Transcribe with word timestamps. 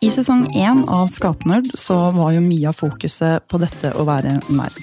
I 0.00 0.08
sesong 0.08 0.46
én 0.56 0.78
av 0.88 1.10
Skapnerd 1.12 1.66
så 1.76 1.94
var 2.16 2.32
jo 2.32 2.40
mye 2.40 2.70
av 2.70 2.78
fokuset 2.78 3.44
på 3.52 3.58
dette 3.60 3.90
å 4.00 4.06
være 4.08 4.30
nerd. 4.48 4.78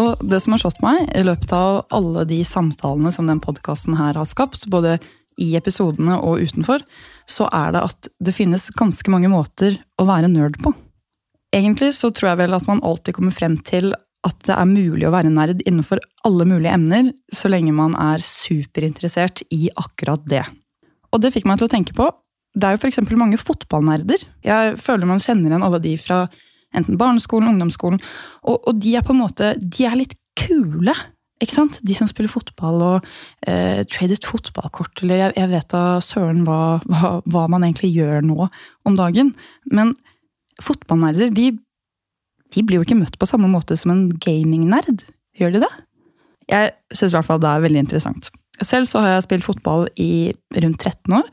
Og 0.00 0.22
det 0.24 0.38
som 0.40 0.54
har 0.54 0.62
slått 0.62 0.80
meg 0.80 1.10
i 1.12 1.24
løpet 1.26 1.52
av 1.52 1.82
alle 1.92 2.22
de 2.30 2.38
samtalene 2.48 3.12
som 3.12 3.28
den 3.28 3.42
podkasten 3.44 3.98
her 3.98 4.16
har 4.16 4.30
skapt, 4.30 4.64
både 4.72 4.94
i 5.36 5.50
episodene 5.60 6.16
og 6.24 6.40
utenfor, 6.40 6.80
så 7.28 7.50
er 7.52 7.76
det 7.76 7.84
at 7.90 8.08
det 8.24 8.32
finnes 8.32 8.70
ganske 8.78 9.12
mange 9.12 9.28
måter 9.28 9.76
å 10.00 10.08
være 10.08 10.32
nerd 10.32 10.56
på. 10.64 10.72
Egentlig 11.52 11.92
så 11.98 12.08
tror 12.08 12.30
jeg 12.30 12.40
vel 12.40 12.56
at 12.56 12.64
man 12.70 12.80
alltid 12.80 13.18
kommer 13.18 13.36
frem 13.36 13.60
til 13.60 13.92
at 14.24 14.40
det 14.48 14.56
er 14.56 14.72
mulig 14.72 15.04
å 15.04 15.12
være 15.12 15.34
nerd 15.36 15.60
innenfor 15.66 16.00
alle 16.24 16.48
mulige 16.48 16.72
emner, 16.72 17.12
så 17.28 17.52
lenge 17.52 17.76
man 17.76 17.92
er 18.00 18.24
superinteressert 18.24 19.44
i 19.52 19.66
akkurat 19.76 20.24
det. 20.32 20.46
Og 21.12 21.20
det 21.20 21.36
fikk 21.36 21.44
meg 21.44 21.60
til 21.60 21.68
å 21.68 21.76
tenke 21.76 21.92
på 21.92 22.08
det 22.52 22.68
er 22.68 22.76
jo 22.76 22.82
f.eks. 22.82 23.00
mange 23.16 23.40
fotballnerder. 23.40 24.24
Jeg 24.44 24.76
føler 24.80 25.08
man 25.08 25.22
kjenner 25.22 25.52
igjen 25.52 25.64
alle 25.64 25.80
de 25.82 25.94
fra 26.00 26.26
enten 26.76 26.98
barneskolen, 27.00 27.52
ungdomsskolen. 27.52 28.00
Og, 28.44 28.58
og, 28.60 28.76
de 28.80 28.96
er 28.96 29.04
på 29.06 29.14
en 29.14 29.22
måte 29.22 29.54
de 29.60 29.86
er 29.88 29.96
litt 29.98 30.14
kule. 30.38 30.94
ikke 31.42 31.56
sant? 31.56 31.80
De 31.84 31.96
som 31.96 32.08
spiller 32.10 32.32
fotball 32.32 32.84
og 32.86 33.08
eh, 33.48 33.80
et 33.82 34.28
fotballkort, 34.28 35.02
eller 35.02 35.20
jeg, 35.20 35.36
jeg, 35.40 35.50
vet 35.52 35.68
da 35.72 35.84
søren 36.04 36.44
hva, 36.48 36.80
hva, 36.88 37.12
hva, 37.24 37.46
man 37.52 37.64
egentlig 37.64 37.92
gjør 37.96 38.24
nå 38.28 38.48
om 38.88 38.98
dagen. 39.00 39.32
Men 39.72 39.94
fotballnerder, 40.62 41.32
de, 41.32 41.54
de 42.52 42.66
blir 42.66 42.80
jo 42.80 42.86
ikke 42.86 43.00
møtt 43.00 43.18
på 43.20 43.28
samme 43.28 43.48
måte 43.52 43.78
som 43.80 43.94
en 43.94 44.04
gamingnerd. 44.20 45.06
Gjør 45.40 45.56
de 45.56 45.64
det? 45.64 45.72
Jeg 46.52 46.72
syns 46.92 47.14
i 47.14 47.16
hvert 47.16 47.28
fall 47.30 47.40
det 47.40 47.48
er 47.48 47.64
veldig 47.64 47.84
interessant. 47.86 48.28
Selv 48.60 48.84
så 48.90 49.00
har 49.00 49.16
jeg 49.16 49.24
spilt 49.24 49.46
fotball 49.46 49.86
i 50.00 50.34
rundt 50.60 50.84
13 50.84 51.16
år. 51.16 51.32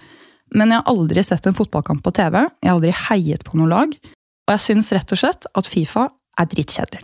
Men 0.55 0.73
jeg 0.73 0.81
har 0.81 0.89
aldri 0.89 1.23
sett 1.25 1.45
en 1.45 1.57
fotballkamp 1.57 2.01
på 2.05 2.13
TV, 2.15 2.41
jeg 2.41 2.69
har 2.69 2.77
aldri 2.77 2.93
heiet 3.09 3.45
på 3.45 3.59
noe 3.59 3.69
lag, 3.69 3.93
og 3.93 4.55
jeg 4.55 4.65
syns 4.65 4.91
rett 4.95 5.13
og 5.13 5.21
slett 5.21 5.49
at 5.53 5.69
Fifa 5.69 6.07
er 6.39 6.49
drittkjedelig. 6.49 7.03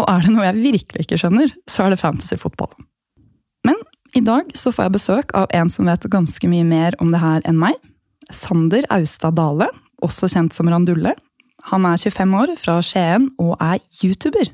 Og 0.00 0.06
er 0.08 0.24
det 0.24 0.32
noe 0.32 0.46
jeg 0.46 0.62
virkelig 0.62 1.04
ikke 1.04 1.18
skjønner, 1.20 1.52
så 1.68 1.84
er 1.84 1.92
det 1.92 2.00
fantasyfotball. 2.00 2.72
Men 3.68 3.76
i 4.16 4.22
dag 4.24 4.48
så 4.56 4.72
får 4.72 4.88
jeg 4.88 4.96
besøk 4.96 5.34
av 5.36 5.52
en 5.56 5.70
som 5.72 5.88
vet 5.88 6.08
ganske 6.12 6.48
mye 6.48 6.64
mer 6.68 6.96
om 7.02 7.12
det 7.12 7.20
her 7.20 7.44
enn 7.48 7.60
meg. 7.60 7.76
Sander 8.32 8.86
Austad 8.94 9.36
Dale, 9.36 9.68
også 10.02 10.30
kjent 10.32 10.56
som 10.56 10.70
Randulle. 10.72 11.12
Han 11.68 11.86
er 11.86 12.00
25 12.00 12.34
år, 12.40 12.54
fra 12.58 12.80
Skien, 12.84 13.28
og 13.38 13.54
er 13.62 13.78
YouTuber. 14.00 14.50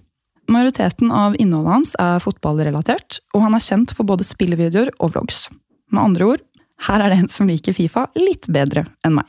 Majoriteten 0.48 1.12
av 1.12 1.36
innholdet 1.40 1.74
hans 1.74 1.94
er 2.00 2.22
fotballrelatert, 2.24 3.20
og 3.36 3.46
han 3.46 3.56
er 3.56 3.64
kjent 3.64 3.94
for 3.96 4.08
både 4.08 4.26
spillevideoer 4.26 4.90
og 4.98 5.14
vlogs. 5.14 5.46
Med 5.92 6.02
andre 6.02 6.30
ord, 6.34 6.44
her 6.86 7.02
er 7.02 7.10
det 7.10 7.18
en 7.22 7.32
som 7.32 7.48
liker 7.50 7.74
Fifa 7.76 8.06
litt 8.18 8.48
bedre 8.52 8.86
enn 9.06 9.18
meg. 9.18 9.28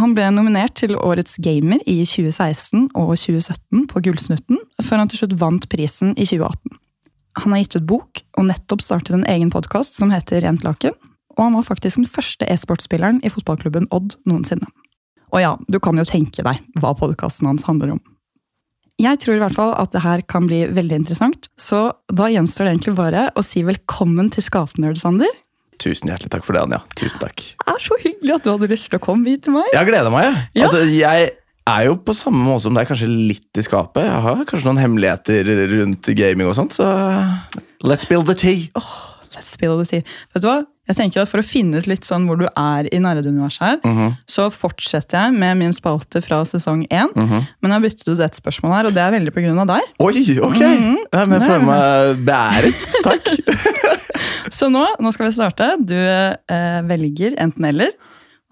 Han 0.00 0.14
ble 0.16 0.26
nominert 0.34 0.74
til 0.80 0.96
Årets 0.98 1.36
gamer 1.42 1.78
i 1.86 2.00
2016 2.02 2.88
og 2.98 3.12
2017 3.14 3.84
på 3.90 4.02
Gullsnutten, 4.02 4.58
før 4.82 5.00
han 5.00 5.10
til 5.10 5.22
slutt 5.22 5.36
vant 5.38 5.68
prisen 5.70 6.16
i 6.18 6.26
2018. 6.26 6.80
Han 7.44 7.54
har 7.54 7.62
gitt 7.62 7.76
ut 7.78 7.86
bok 7.90 8.22
og 8.38 8.48
nettopp 8.48 8.82
startet 8.82 9.14
en 9.16 9.28
egen 9.30 9.52
podkast 9.54 9.96
som 9.98 10.10
heter 10.14 10.42
Rent 10.42 10.66
laken. 10.66 10.94
Og 11.34 11.46
han 11.46 11.56
var 11.58 11.66
faktisk 11.66 11.98
den 11.98 12.10
første 12.10 12.46
e-sportspilleren 12.50 13.20
i 13.26 13.30
fotballklubben 13.32 13.88
Odd 13.94 14.18
noensinne. 14.26 14.66
Og 15.34 15.42
ja, 15.42 15.54
du 15.66 15.80
kan 15.82 15.98
jo 15.98 16.06
tenke 16.06 16.44
deg 16.46 16.60
hva 16.78 16.92
podkasten 16.98 17.48
hans 17.50 17.66
handler 17.66 17.96
om. 17.96 18.02
Jeg 19.02 19.18
tror 19.22 19.34
i 19.34 19.40
hvert 19.42 19.56
fall 19.56 19.72
at 19.74 19.90
det 19.90 20.04
her 20.04 20.22
kan 20.30 20.46
bli 20.46 20.60
veldig 20.70 21.00
interessant, 21.00 21.48
så 21.58 21.88
da 22.14 22.28
gjenstår 22.30 22.68
det 22.68 22.74
egentlig 22.76 22.94
bare 23.00 23.24
å 23.34 23.42
si 23.42 23.64
velkommen 23.66 24.30
til 24.30 24.46
Skapnerd, 24.46 25.00
Sander. 25.00 25.32
Tusen 25.82 26.10
hjertelig 26.10 26.30
takk 26.34 26.44
for 26.46 26.56
det, 26.56 26.64
Anja. 26.66 26.82
Tusen 26.98 27.22
takk. 27.22 27.40
Det 27.40 27.72
er 27.74 27.80
så 27.82 27.98
hyggelig 28.02 28.36
at 28.36 28.44
du 28.44 28.52
hadde 28.52 28.68
lyst 28.70 28.90
til 28.90 29.00
å 29.00 29.04
komme 29.04 29.32
hit 29.32 29.46
til 29.46 29.56
meg. 29.56 29.70
Jeg 29.74 29.90
gleder 29.90 30.12
meg. 30.14 30.28
Ja. 30.54 30.66
Altså, 30.66 30.84
jeg 30.88 31.32
er 31.64 31.86
jo 31.88 31.96
på 32.04 32.14
samme 32.16 32.44
måte 32.44 32.66
som 32.66 32.76
deg, 32.76 32.88
kanskje 32.88 33.08
litt 33.08 33.60
i 33.60 33.64
skapet. 33.64 34.04
Jeg 34.04 34.22
har 34.26 34.44
kanskje 34.48 34.68
noen 34.68 34.82
hemmeligheter 34.82 35.50
rundt 35.78 36.12
gaming 36.18 36.50
og 36.50 36.58
sånt, 36.58 36.76
så 36.76 36.86
let's 37.84 38.06
build 38.08 38.28
the 38.28 38.36
tea. 38.36 38.68
Oh, 38.78 38.92
let's 39.34 39.56
build 39.60 39.80
the 39.82 39.88
tea. 39.88 40.16
Vet 40.34 40.44
du 40.44 40.50
hva? 40.50 40.62
Jeg 40.84 40.98
tenker 40.98 41.22
at 41.22 41.30
For 41.30 41.40
å 41.40 41.46
finne 41.46 41.80
ut 41.80 41.86
litt 41.88 42.04
sånn 42.04 42.26
hvor 42.28 42.36
du 42.36 42.44
er 42.44 42.88
i 42.92 42.98
nerdeuniverset 43.00 43.62
her, 43.64 43.78
mm 43.80 43.94
-hmm. 43.96 44.10
så 44.28 44.50
fortsetter 44.52 45.16
jeg 45.18 45.32
med 45.32 45.56
min 45.56 45.72
spalte 45.72 46.20
fra 46.20 46.44
sesong 46.44 46.86
én. 46.90 47.08
Mm 47.16 47.28
-hmm. 47.28 47.42
Men 47.60 47.70
jeg 47.70 47.72
har 47.72 47.80
byttet 47.80 48.08
ut 48.08 48.20
et 48.20 48.36
spørsmål 48.36 48.72
her, 48.72 48.86
og 48.86 48.94
det 48.94 49.02
er 49.02 49.10
veldig 49.10 49.60
av 49.60 49.66
deg. 49.66 49.82
Oi, 49.98 50.40
ok! 50.40 50.60
Mm 50.60 50.84
-hmm. 50.84 50.96
ja, 51.12 51.24
men 51.24 51.40
jeg 51.40 51.48
føler 51.48 51.64
meg 51.64 52.24
beæret. 52.26 52.80
Takk. 53.02 53.24
så 54.52 54.68
nå, 54.72 54.84
nå, 55.00 55.12
skal 55.14 55.28
vi 55.28 55.34
starte. 55.36 55.70
Du 55.80 55.96
eh, 55.96 56.80
velger 56.88 57.36
enten-eller. 57.40 57.94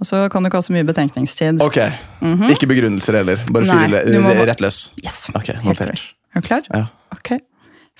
Og 0.02 0.08
så 0.08 0.24
kan 0.32 0.42
du 0.42 0.48
ikke 0.48 0.58
ha 0.58 0.66
så 0.66 0.74
mye 0.74 0.86
betenkningstid. 0.88 1.60
Ok, 1.62 1.78
mhm. 2.24 2.48
Ikke 2.50 2.66
begrunnelser 2.66 3.20
heller? 3.20 3.42
Bare 3.54 3.68
fyre 3.68 4.20
må... 4.24 4.34
rett 4.48 4.62
løs? 4.64 4.84
Yes, 5.04 5.28
Ok, 5.38 5.52
notert. 5.62 6.08
Er 6.32 6.42
du 6.42 6.46
klar? 6.48 6.66
Ja. 6.72 6.86
Ok. 7.14 7.36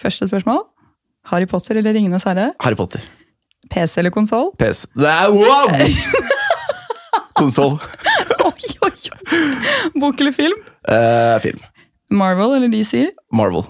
Første 0.00 0.26
spørsmål. 0.26 0.64
Harry 1.30 1.46
Potter 1.46 1.78
eller 1.78 1.94
Ringenes 1.94 2.24
herre? 2.26 2.50
Harry 2.64 2.78
Potter. 2.78 3.04
PC 3.70 4.00
eller 4.00 4.10
konsoll? 4.10 4.50
PC. 4.58 4.88
Wow! 4.96 5.70
konsoll. 7.38 7.78
oi, 8.48 8.72
oi, 8.88 8.90
oi. 9.12 9.42
Bok 10.00 10.20
eller 10.20 10.34
film? 10.34 10.58
Uh, 10.88 11.38
film. 11.44 11.62
Marvel 12.10 12.56
eller 12.58 12.72
DC? 12.72 13.06
Marvel. 13.32 13.68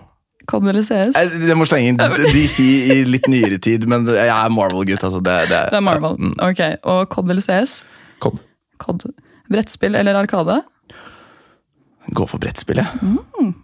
COD 0.53 0.69
eller 0.73 0.85
CS? 0.85 1.17
Jeg 1.17 1.57
må 1.57 1.67
slenge 1.69 1.93
inn 1.95 2.01
DC 2.35 2.59
i 2.63 2.99
litt 3.09 3.29
nyere 3.33 3.59
tid, 3.63 3.87
men 3.91 4.05
jeg 4.13 4.29
er 4.29 4.53
Marvel-gutt. 4.53 5.05
Altså 5.09 5.23
det, 5.25 5.37
det, 5.51 5.63
det, 5.73 5.79
er 5.81 5.85
Marvel. 5.85 6.19
Ja. 6.19 6.29
Mm. 6.29 6.35
Ok, 6.51 6.63
Og 6.93 7.07
COD 7.15 7.33
eller 7.35 7.47
CS? 7.47 7.79
COD. 8.23 8.43
COD. 8.83 9.09
Brettspill 9.53 9.97
eller 9.99 10.21
Arkade? 10.21 10.61
Gå 12.13 12.27
for 12.29 12.43
brettspill, 12.43 12.83
jeg. 12.83 12.87
Mm. 13.01 13.55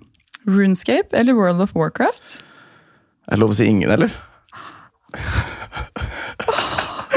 Runescape 0.49 1.13
eller 1.17 1.37
World 1.37 1.61
of 1.65 1.77
Warcraft? 1.77 2.39
Er 3.29 3.37
det 3.37 3.43
lov 3.43 3.53
å 3.53 3.59
si 3.59 3.69
ingen, 3.69 3.93
eller? 3.93 4.15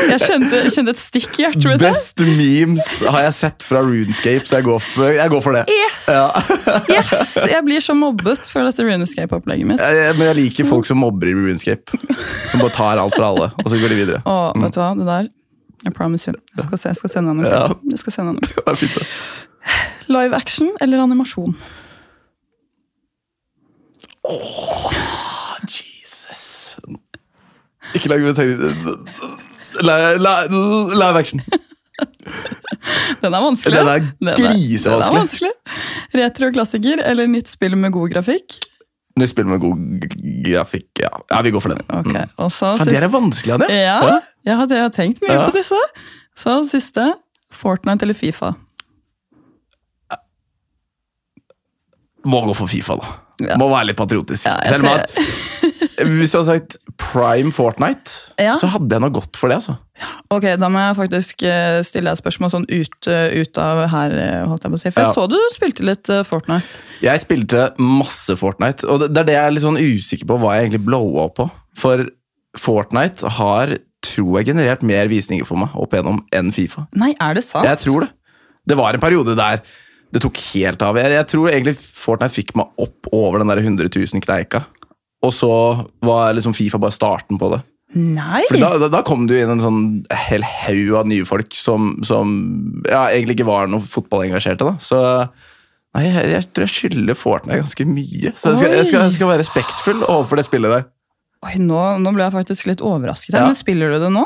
Jeg 0.10 0.22
kjente, 0.24 0.62
kjente, 0.74 0.94
et 0.96 1.02
stikk 1.02 1.38
i 1.40 1.46
hjertet. 1.46 1.82
Best 1.82 2.22
memes 2.26 2.88
har 3.06 3.26
jeg 3.28 3.36
sett 3.38 3.66
fra 3.68 3.82
Runescape, 3.86 4.46
så 4.48 4.60
jeg 4.60 4.68
går 4.68 4.80
for, 4.84 5.12
jeg 5.16 5.34
går 5.34 5.44
for 5.46 5.58
det. 5.58 5.64
Yes! 5.72 6.08
Ja. 6.12 6.26
yes! 6.98 7.36
Jeg 7.52 7.62
blir 7.68 7.84
så 7.84 7.96
mobbet 7.98 8.50
for 8.50 8.68
dette 8.68 8.86
Runescape-opplegget 8.88 9.70
mitt. 9.70 9.84
Jeg, 9.84 10.16
men 10.18 10.32
jeg 10.32 10.40
liker 10.42 10.70
folk 10.70 10.88
som 10.90 11.02
mobber 11.02 11.32
i 11.32 11.36
Runescape. 11.38 12.00
Som 12.48 12.64
bare 12.64 12.74
tar 12.76 13.02
alt 13.02 13.16
fra 13.18 13.30
alle, 13.32 13.52
og 13.58 13.70
så 13.72 13.80
går 13.82 13.94
de 13.94 14.00
videre. 14.02 14.24
Åh, 14.26 14.50
vet 14.64 14.76
du 14.76 14.82
hva, 14.82 14.92
det 14.98 15.08
der 15.10 15.30
I 15.88 15.94
promise 15.96 16.30
you. 16.30 16.38
Jeg 16.58 16.68
skal, 16.68 16.78
se, 16.82 16.94
jeg 16.94 17.02
skal 17.02 17.16
sende 17.16 17.38
noe. 17.38 17.48
Ja. 17.48 17.70
Jeg 17.92 18.14
deg 18.18 18.36
noe. 18.38 19.06
Live 20.12 20.36
action 20.36 20.70
eller 20.82 21.02
animasjon? 21.04 21.56
Oh, 24.24 24.92
Jesus. 25.66 26.78
Ikke 27.96 28.12
lag 28.12 28.22
meg 28.24 28.38
tenke 28.38 29.40
Live 29.84 31.20
action. 31.20 31.44
Den 33.22 33.34
er 33.34 33.44
vanskelig. 33.44 33.78
Den 33.78 34.30
er 34.32 34.40
grisevanskelig. 34.40 35.52
Retro-klassiker 36.18 37.04
eller 37.06 37.30
nytt 37.30 37.52
spill 37.52 37.76
med 37.78 37.94
god 37.94 38.14
grafikk? 38.16 38.58
Nytt 39.20 39.34
spill 39.34 39.50
med 39.50 39.60
god 39.62 40.08
grafikk, 40.46 40.90
ja. 41.04 41.12
ja 41.30 41.42
vi 41.46 41.52
går 41.54 41.64
for 41.64 41.76
den. 41.76 41.84
Okay. 41.84 42.26
Mm. 42.32 42.50
Så, 42.50 42.72
det 42.88 42.98
er 42.98 43.12
vanskelig 43.12 43.60
det. 43.66 43.70
Ja, 43.76 44.00
ja. 44.00 44.18
ja, 44.48 44.58
jeg 44.64 44.82
har 44.86 44.94
tenkt 44.96 45.22
mye 45.24 45.36
ja. 45.36 45.46
på 45.50 45.56
disse. 45.60 45.80
Så 46.40 46.62
siste. 46.72 47.12
Fortnite 47.52 48.08
eller 48.08 48.16
Fifa? 48.16 48.54
Må 52.26 52.46
gå 52.46 52.56
for 52.56 52.72
Fifa, 52.72 52.96
da. 53.02 53.12
Ja. 53.42 53.58
Må 53.58 53.68
være 53.72 53.90
litt 53.92 54.00
patriotisk. 54.00 54.46
Selv 54.70 54.86
om 54.86 54.92
at 54.94 55.16
Hvis 56.08 56.34
du 56.34 56.40
hadde 56.40 56.50
sagt 56.50 56.78
prime 57.02 57.52
Fortnite, 57.56 58.34
ja. 58.42 58.54
så 58.58 58.70
hadde 58.74 58.96
jeg 58.96 59.04
noe 59.04 59.14
gått 59.14 59.38
for 59.40 59.52
det. 59.52 59.60
altså. 59.62 59.78
Ok, 60.34 60.48
Da 60.60 60.70
må 60.72 60.82
jeg 60.82 60.98
faktisk 60.98 61.44
eh, 61.48 61.82
stille 61.86 62.10
deg 62.10 62.18
et 62.18 62.22
spørsmål 62.24 62.54
sånn 62.54 62.68
ut, 62.70 62.98
eh, 63.12 63.36
ut, 63.42 63.60
av 63.62 63.84
her. 63.92 64.16
Eh, 64.18 64.38
holdt 64.50 64.66
jeg 64.66 64.74
på 64.74 64.80
å 64.80 64.82
si. 64.84 64.94
For 64.94 65.06
jeg 65.06 65.18
så 65.18 65.28
du 65.32 65.38
spilte 65.54 65.86
litt 65.88 66.12
Fortnite. 66.28 66.82
Jeg 67.06 67.24
spilte 67.24 67.68
masse 67.82 68.38
Fortnite, 68.40 68.88
og 68.88 69.06
det 69.06 69.24
er 69.24 69.30
det 69.30 69.38
jeg 69.38 69.44
er 69.44 69.56
litt 69.56 69.68
sånn 69.68 69.82
usikker 69.82 70.30
på 70.32 70.40
hva 70.42 70.58
jeg 70.58 70.70
egentlig 70.70 70.86
blowa 70.90 71.28
på. 71.38 71.48
For 71.80 72.08
Fortnite 72.60 73.36
har, 73.38 73.76
tror 74.06 74.40
jeg, 74.40 74.52
generert 74.52 74.84
mer 74.88 75.12
visninger 75.12 75.48
for 75.48 75.62
meg 75.62 75.78
opp 75.80 75.94
igjennom 75.96 76.24
enn 76.36 76.52
Fifa. 76.56 76.88
Nei, 76.98 77.14
er 77.22 77.38
det 77.38 77.46
sant? 77.48 77.68
Jeg 77.68 77.84
tror 77.86 78.08
det. 78.08 78.12
Det 78.68 78.78
var 78.78 78.94
en 78.94 79.04
periode 79.04 79.34
der 79.38 79.64
det 80.12 80.20
tok 80.26 80.40
helt 80.52 80.84
av. 80.84 81.00
Jeg, 81.00 81.14
jeg 81.16 81.28
tror 81.32 81.50
egentlig 81.52 81.78
Fortnite 81.80 82.36
fikk 82.36 82.56
meg 82.60 82.84
opp 82.84 83.08
over 83.16 83.40
den 83.42 83.52
der 83.52 83.62
100 83.64 83.88
000 83.88 84.24
kneika. 84.26 84.66
Og 85.22 85.34
så 85.36 85.52
var 86.02 86.34
liksom 86.34 86.56
Fifa 86.58 86.80
bare 86.82 86.96
starten 86.96 87.40
på 87.42 87.52
det. 87.54 87.62
Nei! 87.92 88.46
Fordi 88.48 88.62
da, 88.62 88.72
da, 88.80 88.88
da, 88.92 89.02
kom 89.04 89.26
du 89.28 89.34
inn 89.36 89.52
en 89.52 89.62
sånn 89.62 89.82
hel 90.30 90.46
haug 90.48 90.94
av 91.02 91.10
nye 91.12 91.26
folk 91.28 91.52
som, 91.58 91.98
som 92.08 92.38
ja, 92.88 93.10
egentlig 93.10 93.40
ikke 93.40 93.50
var 93.50 93.68
noe 93.72 93.84
fotballengasjerte. 93.84 94.70
da. 94.70 94.78
Så 94.80 95.02
nei, 95.98 96.06
jeg, 96.08 96.30
jeg, 96.32 96.48
tror 96.56 96.68
jeg 96.68 96.76
skylder 96.78 97.20
Fortnite 97.20 97.60
ganske 97.66 97.88
mye. 97.90 98.32
Så 98.32 98.54
jeg 98.54 98.62
skal, 98.62 98.78
jeg, 98.78 98.88
skal, 98.94 99.06
jeg 99.10 99.18
skal, 99.18 99.32
være 99.34 99.44
respektfull 99.44 100.06
overfor 100.08 100.40
det 100.40 100.48
spillet 100.48 100.78
der. 100.78 100.88
Oi, 101.42 101.56
nå, 101.60 101.82
nå, 102.00 102.16
ble 102.16 102.28
jeg 102.28 102.36
faktisk 102.38 102.70
litt 102.70 102.84
overrasket. 102.86 103.36
Ja. 103.36 103.48
Men 103.50 103.58
spiller 103.60 103.92
du 103.92 104.00
det 104.06 104.14
nå? 104.14 104.24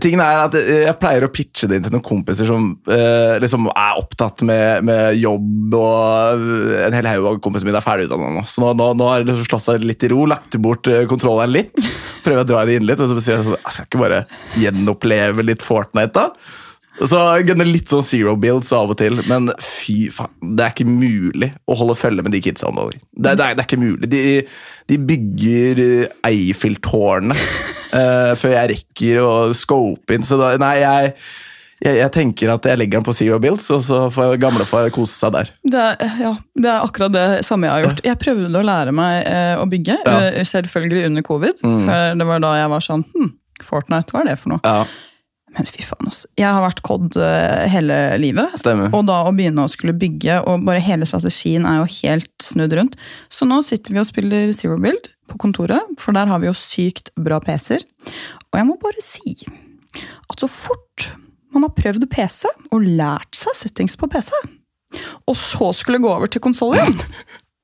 Tingen 0.00 0.22
er 0.24 0.44
at 0.44 0.54
Jeg 0.56 0.96
pleier 1.00 1.24
å 1.26 1.32
pitche 1.32 1.68
det 1.70 1.78
inn 1.78 1.86
til 1.86 1.94
noen 1.94 2.04
kompiser 2.06 2.48
som 2.48 2.72
eh, 2.90 3.36
liksom 3.42 3.70
er 3.72 4.00
opptatt 4.00 4.44
med, 4.46 4.84
med, 4.86 5.18
jobb, 5.20 5.76
og 5.78 6.44
en 6.86 6.96
hel 6.96 7.10
haug 7.10 7.28
av 7.32 7.40
kompisene 7.44 7.70
mine 7.70 7.80
er 7.80 7.86
ferdigutdanna 7.86 8.34
nå. 8.38 8.46
Så 8.48 8.64
nå, 8.64 8.72
nå, 8.78 8.92
nå 8.98 9.10
har 9.10 9.20
jeg 9.20 9.30
liksom 9.30 9.48
slått 9.50 9.66
seg 9.66 9.86
litt 9.86 10.06
i 10.06 10.12
ro, 10.12 10.24
lagt 10.30 10.58
bort 10.60 10.84
kontrollen 10.84 11.30
kontrolleren 11.30 11.52
litt. 11.54 11.90
Prøver 12.24 12.42
å 12.42 12.48
dra 12.48 12.64
det 12.66 12.78
inn 12.78 12.88
litt, 12.88 13.00
og 13.00 13.10
så 13.10 13.20
sier 13.20 13.38
jeg 13.38 13.46
sånn 13.46 13.60
Jeg 13.60 13.76
skal 13.76 13.86
ikke 13.88 14.02
bare 14.02 14.24
gjenoppleve 14.60 15.46
litt 15.46 15.64
Fortnite, 15.64 16.12
da? 16.16 16.56
Så 17.00 17.16
gunner 17.48 17.64
litt 17.64 17.88
sånn 17.88 18.04
zero 18.04 18.34
builds 18.36 18.74
av 18.76 18.90
og 18.92 18.98
til, 19.00 19.22
men 19.24 19.48
fy 19.64 20.10
faen, 20.12 20.34
det 20.58 20.66
er 20.66 20.74
ikke 20.74 20.84
mulig 20.84 21.48
å 21.64 21.76
holde 21.78 21.96
følge 21.96 22.26
med 22.26 22.34
de 22.34 22.42
kidsa. 22.44 22.68
Det, 22.76 22.98
det, 23.16 23.32
det, 23.38 23.46
er 23.54 23.64
ikke 23.64 23.80
mulig. 23.80 24.10
De, 24.12 24.24
de 24.90 24.98
bygger 25.08 25.80
Eiffeltårnet 26.28 27.40
uh, 27.94 28.32
før 28.38 28.56
jeg 28.56 28.72
rekker 28.74 29.22
å 29.22 29.30
scope 29.56 30.16
inn, 30.16 30.26
så 30.26 30.38
da, 30.40 30.52
nei, 30.60 30.74
jeg, 30.82 31.12
jeg, 31.84 31.98
jeg 32.00 32.12
tenker 32.14 32.54
at 32.54 32.70
jeg 32.70 32.80
legger 32.80 33.00
den 33.00 33.08
på 33.08 33.16
zero 33.16 33.40
builds, 33.42 33.68
og 33.74 33.82
så 33.86 34.00
får 34.14 34.38
gamlefar 34.42 34.90
kose 34.94 35.16
seg 35.16 35.34
der. 35.36 35.52
Det 35.74 35.84
er, 35.90 36.16
ja, 36.22 36.32
det 36.60 36.72
er 36.72 36.86
akkurat 36.86 37.14
det 37.16 37.26
samme 37.48 37.68
jeg 37.68 37.76
har 37.76 37.86
gjort. 37.88 38.02
Jeg 38.10 38.22
prøvde 38.22 38.62
å 38.62 38.66
lære 38.70 38.96
meg 38.96 39.20
uh, 39.26 39.60
å 39.60 39.68
bygge, 39.70 40.00
ja. 40.04 40.16
uh, 40.30 40.40
selvfølgelig 40.54 41.06
under 41.10 41.26
covid. 41.26 41.62
Mm. 41.66 41.78
For 41.86 42.18
det 42.22 42.32
var 42.32 42.42
da 42.46 42.56
jeg 42.62 42.74
var 42.76 42.90
sånn 42.90 43.06
hm, 43.12 43.36
Fortnite, 43.60 44.14
hva 44.14 44.24
er 44.24 44.32
det 44.32 44.40
for 44.40 44.54
noe? 44.54 44.60
Ja. 44.64 44.84
Men 45.56 45.66
fy 45.66 45.82
faen, 45.82 46.06
altså. 46.06 46.28
Jeg 46.38 46.46
har 46.46 46.62
vært 46.62 46.82
COD 46.86 47.16
eh, 47.18 47.64
hele 47.72 47.96
livet. 48.22 48.54
Stemmer. 48.60 48.92
Og 48.94 49.02
da 49.08 49.20
å 49.26 49.32
begynne 49.34 49.64
å 49.66 49.70
skulle 49.70 49.96
bygge, 49.98 50.38
og 50.46 50.66
bare 50.66 50.82
hele 50.84 51.08
strategien 51.10 51.66
er 51.66 51.80
jo 51.80 51.88
helt 51.96 52.30
snudd 52.44 52.74
rundt. 52.78 52.94
Så 53.34 53.48
nå 53.50 53.58
sitter 53.66 53.96
vi 53.96 54.02
og 54.02 54.06
spiller 54.08 54.52
Zero 54.56 54.78
Build 54.80 55.10
på 55.30 55.40
kontoret, 55.40 55.94
for 56.00 56.16
der 56.16 56.30
har 56.30 56.42
vi 56.42 56.50
jo 56.50 56.56
sykt 56.56 57.12
bra 57.18 57.40
PC-er. 57.42 57.84
Og 58.50 58.58
jeg 58.58 58.68
må 58.68 58.76
bare 58.82 59.04
si 59.04 59.36
at 60.30 60.40
så 60.42 60.48
fort 60.50 61.10
man 61.54 61.66
har 61.66 61.74
prøvd 61.74 62.06
PC 62.10 62.46
og 62.70 62.86
lært 62.86 63.38
seg 63.38 63.56
settings 63.58 63.96
på 63.98 64.08
PC, 64.10 64.30
og 65.26 65.38
så 65.38 65.70
skulle 65.76 66.02
gå 66.02 66.10
over 66.10 66.30
til 66.30 66.42
konsoll 66.42 66.74
igjen 66.74 66.96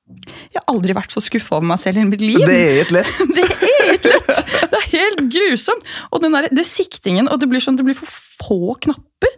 Jeg 0.07 0.61
har 0.61 0.63
aldri 0.71 0.93
vært 0.95 1.11
så 1.11 1.19
skuffa 1.19 1.57
over 1.57 1.67
meg 1.73 1.81
selv 1.81 1.99
i 1.99 2.05
mitt 2.07 2.21
liv. 2.23 2.39
Det 2.47 2.55
er 2.55 2.77
helt 2.77 2.93
lett. 2.95 3.17
det 3.35 3.43
er 3.43 3.57
helt 3.59 4.05
lett. 4.07 4.51
Det 4.71 4.79
er 4.79 4.85
helt 4.93 5.23
grusomt! 5.35 5.89
Og 6.15 6.23
den 6.23 6.37
der, 6.37 6.47
det 6.55 6.63
siktingen, 6.69 7.27
og 7.27 7.41
det 7.41 7.49
blir 7.51 7.63
sånn, 7.63 7.79
det 7.79 7.83
blir 7.87 7.97
for 7.97 8.11
få 8.11 8.77
knapper. 8.87 9.35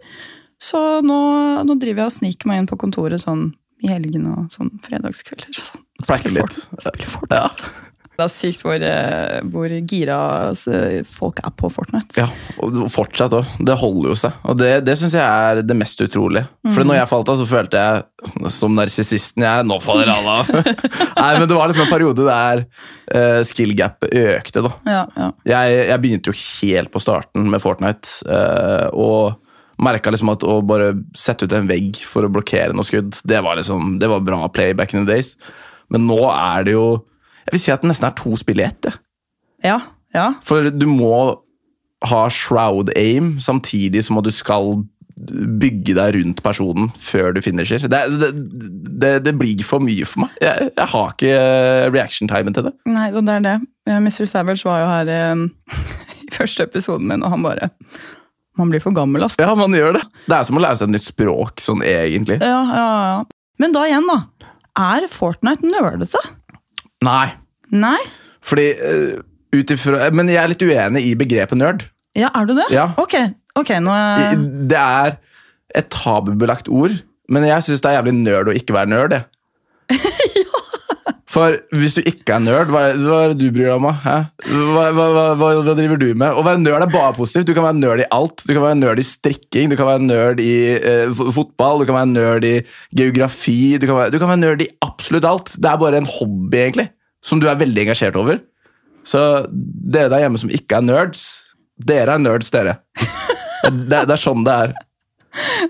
Så 0.62 0.78
nå, 1.02 1.18
nå 1.66 1.76
driver 1.80 2.04
jeg 2.04 2.12
og 2.12 2.16
sniker 2.20 2.50
meg 2.50 2.62
inn 2.62 2.70
på 2.70 2.78
kontoret 2.78 3.22
sånn 3.22 3.48
i 3.80 3.90
helgene 3.90 4.34
og 4.36 4.50
sånn 4.52 4.70
fredagskvelder. 4.84 5.50
Og 5.50 5.70
sånn. 5.70 5.86
Spiller 6.04 6.36
litt. 6.42 6.58
Spiller 6.76 7.14
Fortnite. 7.16 7.70
Ja. 7.70 7.89
Det 8.20 8.26
er 8.26 8.32
sykt 8.34 8.64
hvor, 8.66 8.82
eh, 8.84 9.38
hvor 9.48 9.72
gira 9.88 10.16
altså, 10.50 11.00
folk 11.08 11.40
er 11.40 11.52
på 11.56 11.70
Fortnite. 11.72 12.18
Ja, 12.20 12.26
og 12.60 12.76
fortsatt 12.92 13.32
òg. 13.38 13.48
Det 13.64 13.76
holder 13.80 14.10
jo 14.12 14.16
seg. 14.20 14.36
Og 14.44 14.58
det, 14.60 14.72
det 14.84 14.98
syns 15.00 15.16
jeg 15.16 15.24
er 15.24 15.62
det 15.64 15.76
mest 15.78 16.02
utrolige. 16.04 16.44
Mm. 16.66 16.74
For 16.76 16.84
når 16.84 17.00
jeg 17.00 17.10
falt 17.14 17.32
av, 17.32 17.40
så 17.40 17.48
følte 17.48 17.80
jeg 17.80 18.50
som 18.60 18.76
narsissisten 18.76 19.46
jeg 19.46 19.68
Nå 19.70 19.78
faller 19.80 20.12
alle 20.12 20.36
av! 20.42 20.50
Nei, 21.20 21.30
men 21.38 21.46
det 21.48 21.56
var 21.56 21.70
liksom 21.70 21.86
en 21.86 21.92
periode 21.92 22.26
der 22.26 22.64
uh, 22.66 23.40
skill 23.48 23.72
gapet 23.78 24.12
økte, 24.20 24.64
da. 24.66 24.72
Ja, 24.84 25.04
ja. 25.16 25.30
Jeg, 25.54 25.78
jeg, 25.88 26.02
begynte 26.04 26.32
jo 26.32 26.40
helt 26.40 26.92
på 26.92 27.02
starten 27.02 27.48
med 27.52 27.62
Fortnite, 27.64 28.20
uh, 28.28 28.90
og 28.92 29.38
merka 29.80 30.12
liksom 30.12 30.32
at 30.34 30.44
å 30.44 30.58
bare 30.66 30.92
sette 31.16 31.48
ut 31.48 31.56
en 31.56 31.68
vegg 31.70 32.02
for 32.04 32.26
å 32.26 32.32
blokkere 32.32 32.76
noe 32.76 32.84
skudd, 32.84 33.16
det 33.24 33.40
var 33.44 33.56
liksom, 33.56 33.96
det 34.00 34.10
var 34.12 34.24
bra 34.24 34.44
play 34.52 34.76
back 34.76 34.92
in 34.92 35.06
the 35.06 35.14
days. 35.14 35.36
Men 35.90 36.04
nå 36.06 36.20
er 36.28 36.68
det 36.68 36.76
jo 36.76 37.00
jeg 37.50 37.56
vil 37.56 37.64
si 37.66 37.72
at 37.74 37.82
det 37.82 37.90
nesten 37.90 38.06
er 38.08 38.16
to 38.18 38.36
spill 38.38 38.62
i 38.62 38.68
ett. 38.68 38.90
Ja, 39.66 39.80
ja. 40.14 40.30
For 40.46 40.70
du 40.70 40.86
må 40.88 41.14
ha 42.08 42.22
shroud 42.32 42.92
aim 42.96 43.34
samtidig 43.42 44.06
som 44.06 44.20
at 44.20 44.24
du 44.24 44.32
skal 44.32 44.78
bygge 45.60 45.92
deg 45.98 46.14
rundt 46.16 46.38
personen 46.44 46.88
før 46.96 47.34
du 47.36 47.42
finisher. 47.44 47.82
Det, 47.92 47.98
det, 48.20 48.30
det, 49.02 49.10
det 49.26 49.34
blir 49.36 49.60
for 49.66 49.84
mye 49.84 50.06
for 50.08 50.24
meg. 50.24 50.38
Jeg, 50.40 50.70
jeg 50.76 50.88
har 50.94 51.10
ikke 51.12 51.34
reaction-timen 51.92 52.56
til 52.56 52.70
det. 52.70 52.72
Nei, 52.88 53.10
og 53.12 53.26
det 53.28 53.36
er 53.36 53.44
det. 53.44 53.56
Mr. 53.90 54.24
Savage 54.30 54.64
var 54.64 54.80
jo 54.80 54.88
her 54.88 55.12
i, 55.12 55.20
i 56.24 56.32
første 56.32 56.64
episoden 56.64 57.10
min, 57.10 57.26
og 57.26 57.34
han 57.34 57.44
bare 57.44 57.70
Man 58.58 58.72
blir 58.72 58.82
for 58.82 58.92
gammel, 58.92 59.22
altså. 59.24 59.40
Ja, 59.40 59.52
man 59.56 59.72
gjør 59.76 59.94
det. 59.96 60.02
Det 60.26 60.36
er 60.36 60.48
som 60.48 60.58
å 60.58 60.60
lære 60.60 60.80
seg 60.80 60.90
et 60.90 60.96
nytt 60.96 61.06
språk, 61.06 61.62
sånn 61.64 61.84
egentlig. 61.86 62.40
Ja, 62.42 62.60
ja, 62.68 62.88
ja. 63.12 63.20
Men 63.62 63.76
da 63.76 63.84
igjen, 63.88 64.08
da. 64.08 64.18
Er 64.80 65.06
Fortnite 65.12 65.68
nerdete? 65.68 66.20
Nei. 67.04 67.26
Nei? 67.72 67.98
Fordi 68.44 68.66
uh, 68.80 69.20
utifra, 69.56 70.10
Men 70.16 70.30
jeg 70.30 70.40
er 70.42 70.52
litt 70.52 70.64
uenig 70.64 71.04
i 71.06 71.16
begrepet 71.18 71.60
nerd. 71.60 71.86
Ja, 72.18 72.32
er 72.34 72.48
du 72.48 72.56
det? 72.58 72.66
Ja. 72.74 72.90
Ok, 73.00 73.14
ok, 73.58 73.76
nå 73.84 73.94
er... 73.94 74.38
Det 74.70 74.80
er 74.80 75.18
et 75.78 75.90
tabubelagt 75.94 76.68
ord, 76.68 76.96
men 77.30 77.46
jeg 77.46 77.62
syns 77.62 77.84
det 77.84 77.92
er 77.92 78.00
jævlig 78.00 78.16
nerd 78.18 78.50
å 78.50 78.56
ikke 78.58 78.74
være 78.74 78.90
nerd. 78.90 79.20
For 81.30 81.54
hvis 81.78 81.94
du 81.94 82.00
ikke 82.02 82.34
er 82.34 82.42
nerd, 82.42 82.72
hva 82.74 82.88
er, 82.88 82.96
hva 82.98 83.18
er 83.22 83.32
det 83.32 83.38
du 83.38 83.54
bryr 83.54 83.68
deg 83.68 83.76
om? 83.76 83.86
Hva, 83.86 84.86
hva, 84.96 85.26
hva, 85.38 85.50
driver 85.78 86.00
du 86.00 86.08
med? 86.10 86.34
Å 86.34 86.42
være 86.42 86.58
nerd 86.58 86.82
er 86.88 86.90
bare 86.90 87.14
positivt. 87.14 87.46
Du 87.46 87.54
kan 87.54 87.68
være 87.68 87.78
nerd 87.78 88.02
i 88.02 88.08
alt. 88.14 88.42
Du 88.42 88.50
kan 88.50 88.64
være 88.64 88.80
nerd 88.80 89.02
i 89.02 89.06
strikking, 89.06 89.70
du 89.70 89.76
kan 89.78 89.86
være 89.92 90.02
nerd 90.08 90.42
i 90.42 90.54
eh, 90.74 91.12
fotball, 91.14 91.82
du 91.82 91.86
kan 91.86 92.00
være 92.00 92.10
nerd 92.16 92.48
i 92.48 92.56
geografi. 92.98 93.76
Du 93.78 93.86
kan, 93.86 94.00
være, 94.00 94.14
du 94.14 94.18
kan 94.18 94.32
være 94.32 94.42
nerd 94.42 94.64
i 94.66 94.72
absolutt 94.82 95.28
alt. 95.30 95.54
Det 95.54 95.70
er 95.70 95.84
bare 95.84 96.02
en 96.02 96.10
hobby, 96.18 96.64
egentlig 96.64 96.90
som 97.24 97.40
du 97.40 97.48
er 97.50 97.58
veldig 97.60 97.86
engasjert 97.86 98.18
over. 98.18 98.40
Så 99.06 99.20
dere 99.52 100.10
der 100.12 100.24
hjemme 100.24 100.40
som 100.40 100.52
ikke 100.52 100.80
er 100.80 100.86
nerds, 100.86 101.26
dere 101.80 102.16
er 102.16 102.22
nerds, 102.22 102.52
dere. 102.52 102.80
Det, 103.60 104.06
det 104.08 104.14
er 104.14 104.20
sånn 104.20 104.44
det 104.46 104.54
er. 104.66 104.78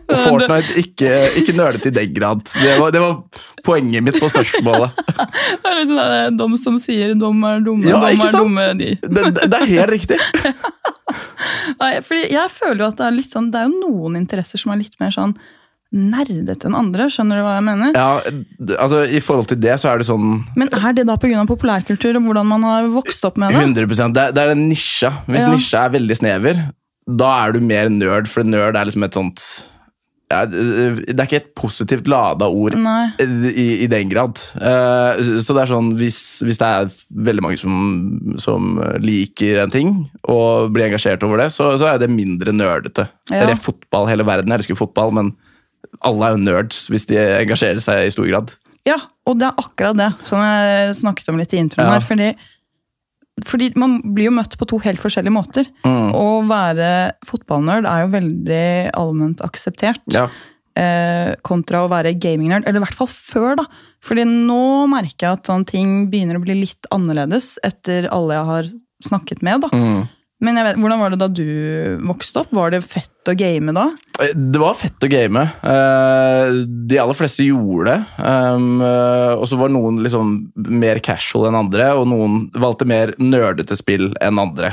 Og 0.09 0.17
Fortnite 0.25 0.77
ikke, 0.81 1.11
ikke 1.41 1.55
nerdet 1.57 1.89
i 1.91 1.93
den 1.95 2.15
grad. 2.17 2.43
Det 2.55 2.77
var, 2.81 2.95
det 2.95 3.03
var, 3.03 3.19
poenget 3.67 4.05
mitt 4.07 4.19
på 4.21 4.31
spørsmålet. 4.31 4.99
Det 5.63 5.71
er 5.71 5.85
det 5.91 6.39
de 6.39 6.59
som 6.61 6.77
sier 6.81 7.15
'dom 7.15 7.45
er 7.45 7.63
dumme', 7.65 7.87
ja, 7.87 7.99
dom 7.99 8.07
er 8.07 8.35
dumme 8.35 8.67
de. 8.79 8.91
Det, 9.03 9.25
det, 9.37 9.61
er 9.61 9.67
helt 9.71 9.95
riktig. 9.95 10.19
Nei, 11.81 11.95
fordi 12.05 12.29
jeg 12.33 12.53
føler 12.53 12.85
jo 12.85 12.91
at 12.91 12.99
det 13.01 13.07
er 13.07 13.17
litt 13.17 13.33
sånn, 13.35 13.51
det 13.53 13.63
er 13.63 13.71
jo 13.71 13.81
noen 13.89 14.19
interesser 14.21 14.61
som 14.61 14.73
er 14.75 14.83
litt 14.83 14.97
mer 15.01 15.13
sånn 15.15 15.35
nerdete 15.91 16.69
enn 16.69 16.77
andre. 16.79 17.09
Skjønner 17.11 17.41
du 17.41 17.45
hva 17.45 17.57
jeg 17.57 17.67
mener? 17.67 17.95
Ja, 17.99 18.77
altså 18.79 19.03
I 19.11 19.23
forhold 19.25 19.51
til 19.51 19.59
det 19.63 19.75
så 19.83 19.91
er 19.91 20.01
det 20.01 20.07
sånn 20.07 20.45
Men 20.59 20.71
er 20.71 20.95
det 20.95 21.07
da 21.09 21.17
pga. 21.19 21.43
populærkultur 21.49 22.21
og 22.21 22.29
hvordan 22.29 22.47
man 22.47 22.67
har 22.69 22.91
vokst 22.95 23.27
opp 23.27 23.41
med 23.43 23.57
det? 23.57 23.65
100 23.67 24.15
Det, 24.15 24.29
det 24.37 24.45
er 24.45 24.55
den 24.55 24.69
nisja. 24.71 25.11
Hvis 25.27 25.49
ja. 25.49 25.51
nisja 25.51 25.83
er 25.89 25.97
veldig 25.99 26.19
snever, 26.21 26.63
da 27.11 27.33
er 27.43 27.57
du 27.57 27.61
mer 27.65 27.91
nerd, 27.91 28.31
for 28.31 28.47
nerd 28.47 28.79
er 28.79 28.87
liksom 28.87 29.07
et 29.07 29.19
sånt 29.19 29.47
Det 30.31 31.11
er 31.11 31.25
ikke 31.25 31.41
et 31.41 31.51
positivt 31.59 32.07
lada 32.11 32.47
ord 32.47 32.77
i, 32.79 33.65
i, 33.83 33.89
den 33.91 34.13
grad. 34.13 34.39
Uh, 34.55 35.19
så 35.43 35.57
det 35.57 35.65
er 35.65 35.73
sånn, 35.73 35.91
hvis, 35.99 36.21
hvis, 36.47 36.61
det 36.61 36.69
er 36.69 36.93
veldig 37.29 37.45
mange 37.45 37.59
som, 37.59 37.75
som, 38.39 38.79
liker 39.03 39.59
en 39.65 39.75
ting 39.75 39.93
og 40.31 40.71
blir 40.75 40.87
engasjert 40.87 41.27
over 41.27 41.43
det, 41.43 41.51
så, 41.55 41.73
så 41.81 41.91
er 41.91 42.03
det 42.03 42.13
mindre 42.15 42.55
nerdete. 42.55 43.09
Ja. 43.33 43.43
er 43.43 43.59
fotball, 43.59 44.07
hele 44.11 44.27
verden 44.29 44.55
elsker 44.55 44.79
fotball, 44.79 45.15
men 45.19 45.35
alle 46.07 46.29
er 46.29 46.37
jo 46.37 46.45
nerds 46.45 46.85
hvis 46.93 47.09
de 47.11 47.19
engasjerer 47.19 47.83
seg 47.83 48.07
i 48.07 48.15
stor 48.15 48.29
grad. 48.31 48.55
Ja, 48.89 48.97
og 49.29 49.41
det 49.41 49.51
er 49.51 49.61
akkurat 49.61 49.99
det 49.99 50.11
som 50.27 50.41
jeg 50.45 50.95
snakket 51.03 51.29
om 51.33 51.41
litt 51.41 51.53
i 51.55 51.61
introen 51.61 51.91
ja. 51.91 51.99
her. 51.99 52.05
Fordi, 52.07 52.31
fordi, 53.49 53.71
man 53.81 53.99
blir 54.15 54.29
jo 54.29 54.37
møtt 54.37 54.57
på 54.59 54.69
to 54.69 54.79
helt 54.85 55.01
forskjellige 55.03 55.35
måter. 55.35 55.69
Mm. 55.87 56.13
Å 56.17 56.27
være 56.49 56.91
fotballnerd 57.27 57.89
er 57.89 58.05
jo 58.05 58.15
veldig 58.15 58.69
allment 58.99 59.45
akseptert. 59.47 60.03
Ja. 60.15 60.29
Eh, 60.79 61.35
kontra 61.47 61.85
å 61.85 61.91
være 61.93 62.15
gamingnerd. 62.21 62.67
Eller 62.67 62.81
i 62.81 62.85
hvert 62.85 62.99
fall 62.99 63.11
før, 63.11 63.59
da. 63.63 63.67
Fordi 64.05 64.25
nå 64.29 64.87
merker 64.91 65.27
jeg 65.27 65.41
at 65.41 65.51
sånne 65.51 65.69
ting 65.69 65.97
begynner 66.13 66.39
å 66.39 66.45
bli 66.45 66.57
litt 66.63 66.89
annerledes 66.95 67.57
etter 67.67 68.09
alle 68.15 68.39
jeg 68.39 68.51
har 68.53 68.71
snakket 69.11 69.45
med. 69.47 69.67
da. 69.67 69.71
Mm. 69.75 70.09
Men 70.41 70.57
vet, 70.65 70.79
hvordan 70.81 71.01
var 71.03 71.13
det 71.13 71.19
da 71.21 71.27
du 71.29 71.49
vokste 72.09 72.41
opp? 72.41 72.53
Var 72.57 72.73
det 72.73 72.81
fett 72.81 73.29
å 73.29 73.35
game 73.37 73.75
da? 73.77 73.91
Eh, 74.23 74.33
det 74.33 74.61
var 74.61 74.79
fett 74.79 75.05
å 75.05 75.11
game. 75.13 75.43
Eh, 75.45 76.61
de 76.89 77.01
aller 77.03 77.19
fleste 77.19 77.45
gjorde 77.45 77.93
det. 77.93 78.25
Um, 78.25 78.81
eh, 78.81 79.35
og 79.35 79.45
så 79.51 79.59
var 79.61 79.73
noen 79.73 79.99
liksom 80.01 80.33
mer 80.81 81.03
casual 81.05 81.51
enn 81.51 81.59
andre, 81.61 81.91
og 81.93 82.09
noen 82.09 82.39
valgte 82.57 82.89
mer 82.89 83.13
nerdete 83.21 83.77
spill 83.77 84.15
enn 84.25 84.41
andre. 84.41 84.73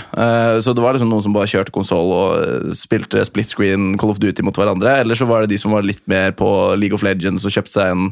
Så 0.63 0.71
det 0.71 0.83
var 0.83 0.95
liksom 0.95 1.11
noen 1.11 1.25
som 1.25 1.35
bare 1.35 1.49
kjørte 1.51 1.75
konsoll 1.75 2.13
og 2.15 2.71
spilte 2.77 3.25
split 3.27 3.51
screen 3.51 3.91
Call 3.99 4.15
of 4.15 4.23
Duty 4.23 4.45
mot 4.47 4.55
hverandre. 4.55 5.01
Eller 5.03 5.19
så 5.19 5.27
var 5.27 5.43
det 5.43 5.51
de 5.51 5.59
som 5.59 5.75
var 5.75 5.85
litt 5.85 6.03
mer 6.07 6.31
på 6.37 6.49
League 6.79 6.95
of 6.95 7.03
Legends 7.05 7.45
og 7.45 7.53
kjøpte 7.53 7.75
seg 7.75 7.91
en 7.91 8.09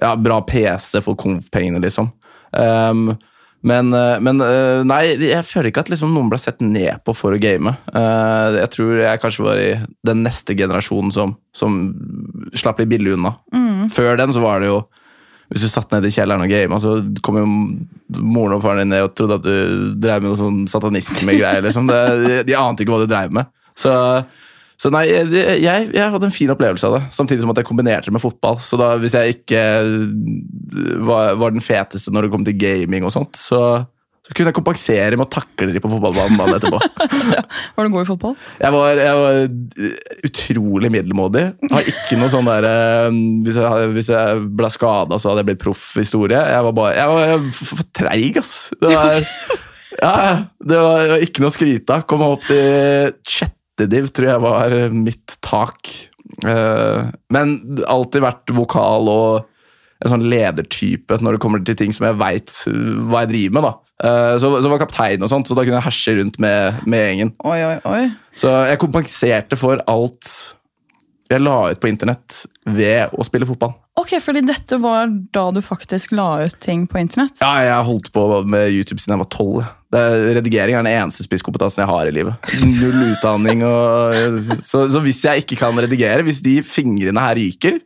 ja, 0.00 0.14
bra 0.20 0.40
PC 0.44 1.00
for 1.04 1.18
konf-pengene, 1.18 1.80
liksom. 1.82 2.12
Um, 2.52 3.14
men, 3.62 3.92
eh, 3.92 4.20
men, 4.24 4.40
eh, 4.40 4.82
nei, 4.88 5.02
jeg 5.18 5.44
føler 5.44 5.68
ikke 5.70 5.82
at 5.84 5.90
liksom 5.92 6.14
noen 6.14 6.30
ble 6.32 6.38
sett 6.40 6.60
ned 6.64 7.02
på 7.04 7.14
for 7.16 7.32
å 7.36 7.40
game. 7.40 7.74
Eh, 7.92 8.56
jeg 8.60 8.70
tror 8.76 8.94
jeg 9.02 9.20
kanskje 9.20 9.44
var 9.44 9.60
i 9.60 9.72
den 10.06 10.22
neste 10.24 10.56
generasjonen 10.56 11.12
som, 11.12 11.36
som 11.52 11.76
slapp 12.56 12.80
litt 12.80 12.88
billig 12.92 13.16
unna. 13.18 13.34
Mm. 13.52 13.90
Før 13.92 14.16
den 14.20 14.32
så 14.32 14.40
var 14.44 14.60
det 14.64 14.70
jo 14.72 14.80
hvis 15.50 15.64
du 15.66 15.68
satt 15.72 15.90
ned 15.90 16.04
i 16.06 16.12
kjelleren 16.14 16.44
og 16.44 16.50
gama, 16.52 16.76
så 16.78 16.92
kom 17.26 17.36
jo 17.40 17.46
moren 18.22 18.54
og 18.54 18.62
faren 18.62 18.84
din 18.84 18.92
ned 18.94 19.02
og 19.08 19.16
trodde 19.18 19.40
at 19.40 19.42
du 19.42 19.96
drev 19.98 20.22
med 20.22 20.30
noe 20.30 20.38
sånn 20.38 20.60
satanisme-greier. 20.70 21.64
Liksom. 21.66 21.88
Det- 21.90 22.44
De 22.46 22.54
ante 22.54 22.84
ikke 22.84 22.94
hva 22.94 23.00
du 23.02 23.10
drev 23.10 23.32
med. 23.34 23.46
Så, 23.74 23.90
så 24.80 24.88
nei, 24.88 25.04
jeg, 25.12 25.28
jeg, 25.60 26.08
hadde 26.14 26.24
en 26.24 26.32
fin 26.32 26.50
opplevelse 26.54 26.88
av 26.88 26.94
det, 26.96 27.02
samtidig 27.12 27.44
som 27.44 27.50
at 27.52 27.58
jeg 27.60 27.68
kombinerte 27.68 28.08
det 28.08 28.14
med 28.16 28.22
fotball. 28.22 28.56
Så 28.64 28.78
da, 28.80 28.94
hvis 29.00 29.12
jeg 29.12 29.34
ikke 29.36 29.64
var, 31.04 31.34
var 31.36 31.52
den 31.52 31.64
feteste 31.64 32.12
når 32.14 32.26
det 32.26 32.30
kom 32.32 32.46
til 32.46 32.56
gaming 32.56 33.04
og 33.04 33.12
sånt, 33.12 33.36
så, 33.36 33.60
så 34.24 34.32
kunne 34.32 34.48
jeg 34.48 34.56
kompensere 34.56 35.18
med 35.20 35.26
å 35.26 35.34
takle 35.36 35.68
de 35.74 35.82
på 35.84 35.90
fotballbanen 35.92 36.40
dagen 36.40 36.56
etterpå. 36.56 36.80
Var 37.76 37.86
du 37.86 37.92
god 37.92 38.06
i 38.06 38.08
fotball? 38.08 38.34
Jeg 38.56 38.72
var, 38.72 39.02
jeg 39.04 39.20
var 39.20 39.38
uh, 39.52 40.16
utrolig 40.30 40.92
middelmådig. 40.96 41.44
Har 41.74 41.92
ikke 41.92 42.16
noe 42.20 42.32
sånn 42.32 42.48
der 42.48 42.66
uh, 42.70 43.20
Hvis 43.44 43.60
jeg, 43.60 43.92
hvis 43.98 44.10
jeg 44.14 44.42
ble 44.62 44.72
skada, 44.72 45.20
så 45.20 45.32
hadde 45.32 45.44
jeg 45.44 45.52
blitt 45.52 45.64
proff 45.66 45.86
historie. 46.00 46.40
Jeg 46.40 46.68
var 46.70 46.76
bare 46.80 46.96
Jeg 46.96 47.12
var, 47.12 47.24
jeg 47.26 47.44
var 47.44 47.54
for 47.60 47.86
treig, 48.00 48.40
ass. 48.40 48.56
Det 48.80 48.96
var, 48.96 49.22
ja, 50.06 50.12
det 50.56 50.84
var, 50.84 51.00
det 51.04 51.14
var 51.14 51.28
ikke 51.28 51.44
noe 51.44 51.52
å 51.52 51.58
skryte 51.60 52.00
av. 52.00 52.08
Kom 52.08 52.24
opp 52.32 52.48
til 52.48 53.16
sjette 53.28 53.59
div, 53.88 54.10
tror 54.12 54.32
jeg 54.32 54.42
var 54.44 54.76
mitt 54.94 55.36
tak. 55.44 55.92
Uh, 56.44 57.08
men 57.32 57.56
alltid 57.88 58.24
vært 58.24 58.52
vokal 58.56 59.10
og 59.12 59.48
en 60.00 60.14
sånn 60.14 60.28
ledertype 60.32 61.18
når 61.20 61.36
det 61.36 61.42
kommer 61.42 61.60
til 61.64 61.76
ting 61.76 61.92
som 61.92 62.06
jeg 62.08 62.16
veit 62.20 62.52
hva 62.64 63.24
jeg 63.24 63.32
driver 63.34 63.56
med. 63.56 63.66
da. 63.66 63.74
Så, 64.40 64.48
så 64.64 64.70
var 64.72 64.80
kaptein 64.80 65.20
og 65.20 65.28
sånt, 65.28 65.44
så 65.44 65.52
da 65.52 65.60
kunne 65.60 65.76
jeg 65.76 65.84
herse 65.84 66.14
rundt 66.16 66.38
med, 66.40 66.78
med 66.88 67.02
gjengen. 67.04 67.32
Oi, 67.44 67.58
oi, 67.66 67.74
oi. 67.84 68.06
Så 68.32 68.48
jeg 68.70 68.80
kompenserte 68.80 69.58
for 69.60 69.82
alt 69.92 70.30
jeg 71.30 71.42
la 71.44 71.56
ut 71.70 71.80
på 71.82 71.90
internett 71.90 72.40
ved 72.74 73.12
å 73.16 73.26
spille 73.26 73.48
fotball. 73.48 73.74
Ok, 74.00 74.16
fordi 74.22 74.42
dette 74.46 74.78
var 74.80 75.10
da 75.34 75.48
du 75.54 75.60
faktisk 75.64 76.14
la 76.16 76.46
ut 76.46 76.56
ting 76.62 76.86
på 76.90 77.00
internett? 77.02 77.36
Ja, 77.42 77.52
jeg 77.66 77.88
holdt 77.90 78.10
på 78.14 78.24
med 78.48 78.70
YouTube 78.72 79.00
siden 79.02 79.16
jeg 79.16 79.22
var 79.24 79.30
tolv. 79.34 79.60
Redigering 79.90 80.78
er 80.78 80.84
den 80.86 80.92
eneste 80.92 81.26
spisskompetansen 81.26 81.82
jeg 81.82 81.90
har 81.90 82.08
i 82.08 82.14
livet. 82.14 82.50
Null 82.64 83.10
utdanning. 83.10 83.64
Og, 83.66 84.50
så, 84.62 84.84
så 84.92 85.02
hvis 85.04 85.22
jeg 85.26 85.44
ikke 85.44 85.58
kan 85.64 85.82
redigere, 85.82 86.24
hvis 86.26 86.42
de 86.46 86.60
fingrene 86.66 87.24
her 87.26 87.38
ryker, 87.40 87.80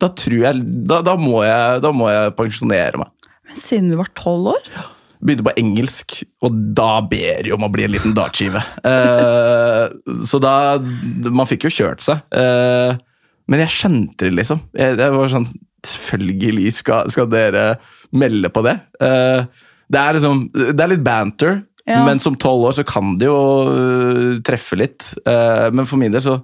da 0.00 0.08
tror 0.16 0.38
jeg 0.46 0.62
Da, 0.88 1.02
da, 1.04 1.16
må, 1.20 1.42
jeg, 1.44 1.82
da 1.84 1.92
må 1.92 2.08
jeg 2.10 2.32
pensjonere 2.38 3.02
meg. 3.02 3.12
Men 3.50 3.58
siden 3.58 3.92
du 3.92 3.98
var 4.00 4.10
tolv 4.18 4.54
år? 4.54 4.72
Begynte 5.20 5.44
på 5.44 5.52
engelsk, 5.60 6.14
og 6.46 6.54
da 6.76 7.02
ber 7.04 7.42
de 7.44 7.52
om 7.52 7.66
å 7.66 7.68
bli 7.72 7.84
en 7.84 7.92
liten 7.92 8.14
dartskive. 8.16 8.62
Eh, 8.88 9.82
så 10.24 10.40
da 10.40 10.54
Man 10.80 11.48
fikk 11.50 11.66
jo 11.68 11.74
kjørt 11.74 12.00
seg. 12.04 12.22
Eh, 12.32 12.94
men 13.50 13.64
jeg 13.64 13.72
skjønte 13.74 14.28
det, 14.28 14.34
liksom. 14.38 14.62
Jeg, 14.78 14.96
var 15.00 15.32
sånn 15.32 15.48
Selvfølgelig 15.80 16.74
skal, 16.76 17.08
skal 17.08 17.28
dere 17.32 17.62
melde 18.12 18.50
på 18.52 18.60
det. 18.66 18.74
Uh, 19.00 19.46
det 19.88 19.96
er 20.00 20.16
liksom 20.18 20.42
Det 20.52 20.82
er 20.84 20.90
litt 20.92 21.04
banter, 21.06 21.62
Ja. 21.88 22.02
men 22.04 22.20
som 22.20 22.36
tolv 22.36 22.66
år 22.68 22.74
så 22.76 22.84
kan 22.86 23.14
det 23.18 23.26
jo 23.30 23.38
uh, 23.66 24.34
treffe 24.44 24.76
litt. 24.76 25.08
Uh, 25.24 25.70
men 25.72 25.88
for 25.88 25.96
min 26.02 26.12
del 26.12 26.20
så, 26.22 26.36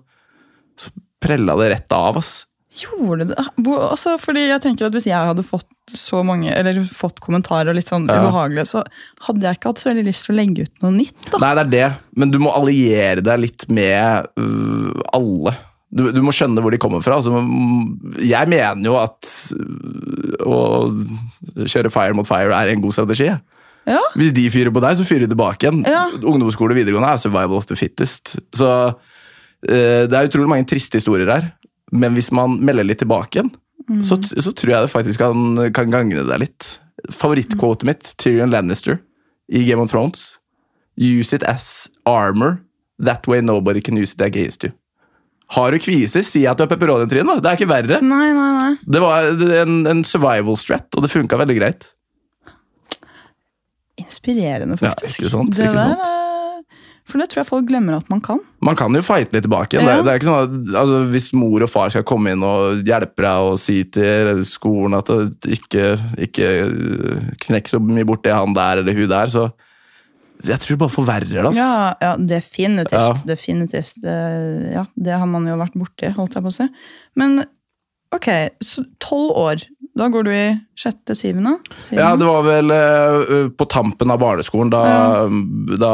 så 0.81 0.89
prella 1.23 1.55
det 1.61 1.69
rett 1.75 1.93
av, 1.93 2.17
ass. 2.23 2.47
Gjorde 2.81 3.29
det? 3.31 3.37
Hvor, 3.61 3.91
altså, 3.93 4.17
fordi 4.21 4.43
jeg 4.51 4.61
tenker 4.65 4.89
at 4.89 4.97
Hvis 4.97 5.07
jeg 5.09 5.29
hadde 5.31 5.45
fått 5.47 5.69
så 5.97 6.21
mange, 6.27 6.51
eller 6.53 6.83
fått 6.89 7.23
kommentarer 7.25 7.77
litt 7.77 7.89
sånn 7.93 8.09
Ja. 8.09 8.19
ubehagelige, 8.25 8.67
så 8.73 8.83
hadde 9.29 9.47
jeg 9.47 9.61
ikke 9.61 9.71
hatt 9.71 9.85
så 9.85 9.93
veldig 9.93 10.09
lyst 10.09 10.27
til 10.27 10.35
å 10.35 10.41
legge 10.41 10.67
ut 10.67 10.83
noe 10.85 10.97
nytt. 10.97 11.31
da. 11.31 11.41
Nei, 11.45 11.55
det 11.61 11.63
er 11.67 11.73
det, 11.77 11.87
men 12.17 12.33
du 12.35 12.41
må 12.43 12.53
alliere 12.57 13.25
deg 13.25 13.45
litt 13.47 13.69
med 13.69 14.29
alle. 15.17 15.55
Du, 15.95 16.09
du 16.11 16.19
må 16.25 16.33
skjønne 16.35 16.62
hvor 16.62 16.75
de 16.75 16.81
kommer 16.83 17.02
fra. 17.05 17.19
Altså, 17.21 17.31
mm, 17.31 18.16
jeg 18.26 18.50
mener 18.50 18.88
jo 18.88 18.97
at 18.99 19.28
øh, 19.55 20.47
å 20.47 20.57
kjøre 21.62 21.93
fire 21.95 22.16
mot 22.16 22.26
fire 22.26 22.57
er 22.57 22.73
en 22.73 22.83
god 22.83 22.97
strategi. 22.97 23.28
Ja. 23.87 24.00
Hvis 24.19 24.35
de 24.35 24.49
fyrer 24.50 24.75
på 24.75 24.83
deg, 24.83 24.97
så 24.99 25.07
fyrer 25.07 25.26
de 25.26 25.35
tilbake 25.35 25.62
igjen. 25.69 25.85
Ja. 25.87 26.09
Ungdomsskole 26.26 26.75
og 26.75 26.81
videregående 26.81 27.12
er 27.14 27.23
survival 27.23 27.61
of 27.61 27.69
the 27.71 27.78
fittest. 27.78 28.35
Så 28.57 28.71
øh, 28.90 30.02
det 30.11 30.16
er 30.16 30.26
utrolig 30.26 30.50
mange 30.50 30.66
triste 30.73 30.99
historier 30.99 31.31
her. 31.31 31.52
Men 31.95 32.19
hvis 32.19 32.33
man 32.35 32.59
melder 32.66 32.88
litt 32.88 33.05
tilbake 33.05 33.38
igjen, 33.38 33.52
så, 34.02 34.19
så 34.19 34.50
tror 34.50 34.73
jeg 34.73 34.87
det 34.88 34.90
faktisk 34.90 35.23
kan, 35.23 35.69
kan 35.71 35.93
gagne 35.93 36.25
deg 36.26 36.43
litt. 36.43 36.73
Favorittquotet 37.14 37.87
mitt, 37.87 38.09
Tyrion 38.19 38.50
Lannister 38.50 38.99
i 39.47 39.62
Game 39.69 39.78
of 39.78 39.93
Thrones. 39.93 40.40
Use 40.99 41.33
it 41.37 41.45
as 41.47 41.88
armor. 42.05 42.59
That 42.99 43.28
way 43.28 43.40
nobody 43.40 43.81
can 43.81 43.97
use 43.97 44.14
it 44.14 44.21
against 44.21 44.64
you. 44.64 44.73
Har 45.55 45.71
du 45.71 45.79
kviser, 45.79 46.25
si 46.26 46.43
at 46.50 46.59
du 46.59 46.65
har 46.65 46.71
pepperoni-trinn. 46.73 47.29
Det 47.38 47.47
er 47.53 47.55
ikke 47.61 47.69
verre. 47.71 48.00
Nei, 48.03 48.33
nei, 48.35 48.49
nei. 48.57 48.73
Det 48.83 49.03
var 49.05 49.29
en, 49.62 49.76
en 49.87 50.00
survival 50.05 50.57
strat, 50.59 50.88
og 50.99 51.05
det 51.05 51.12
funka 51.12 51.38
veldig 51.38 51.57
greit. 51.61 51.87
Inspirerende, 54.00 54.76
Ja, 54.83 54.91
faktisk. 54.93 55.21
ikke 55.23 55.31
sant, 55.33 55.55
Det 55.57 55.69
ikke 55.71 55.79
sant? 55.79 56.03
eh, 56.03 56.83
For 57.07 57.23
det 57.23 57.29
tror 57.31 57.41
jeg 57.45 57.49
folk 57.49 57.69
glemmer 57.71 57.97
at 57.97 58.09
man 58.11 58.21
kan. 58.21 58.41
Man 58.61 58.76
kan 58.76 58.93
jo 58.93 59.00
fighte 59.07 59.33
litt 59.33 59.47
tilbake. 59.47 59.79
Ja. 59.79 59.87
Det, 59.87 60.05
det 60.05 60.12
er 60.12 60.19
ikke 60.19 60.29
sånn 60.29 60.43
at, 60.43 60.75
altså, 60.83 60.99
Hvis 61.15 61.29
mor 61.38 61.62
og 61.65 61.71
far 61.71 61.95
skal 61.95 62.03
komme 62.05 62.35
inn 62.35 62.43
og 62.45 62.83
hjelpe 62.85 63.23
deg 63.25 63.53
og 63.53 63.61
si 63.62 63.79
til 63.95 64.43
skolen 64.49 64.99
at 64.99 65.07
det 65.15 65.55
ikke, 65.61 65.87
ikke 66.26 66.50
knekk 67.47 67.71
så 67.73 67.81
mye 67.81 68.05
bort 68.09 68.25
det 68.26 68.35
han 68.35 68.53
der 68.59 68.83
eller 68.83 68.99
hun 68.99 69.09
der, 69.15 69.31
så 69.33 69.47
jeg 70.45 70.62
tror 70.62 70.75
det 70.75 70.83
bare 70.83 70.93
forverrer 70.93 71.31
det. 71.49 71.52
Ja, 71.57 71.95
ja 72.02 72.14
definitivt. 72.21 72.97
Ja. 72.97 73.12
definitivt. 73.28 73.95
Det, 74.02 74.16
ja, 74.75 74.87
det 74.95 75.21
har 75.21 75.28
man 75.31 75.49
jo 75.49 75.59
vært 75.61 75.76
borti, 75.78 76.11
holdt 76.16 76.37
jeg 76.37 76.45
på 76.45 76.52
å 76.52 76.57
si. 76.59 76.69
Men 77.19 77.40
ok, 78.14 78.28
så 78.64 78.85
tolv 79.02 79.33
år. 79.37 79.66
Da 79.97 80.11
går 80.12 80.26
du 80.26 80.31
i 80.35 80.45
sjette, 80.76 81.14
syvende? 81.16 81.55
syvende? 81.87 82.02
Ja, 82.02 82.11
det 82.21 82.26
var 82.28 82.43
vel 82.45 82.73
eh, 82.75 83.47
på 83.57 83.66
tampen 83.73 84.12
av 84.12 84.21
barneskolen. 84.21 84.69
Da, 84.75 84.83
da 85.81 85.93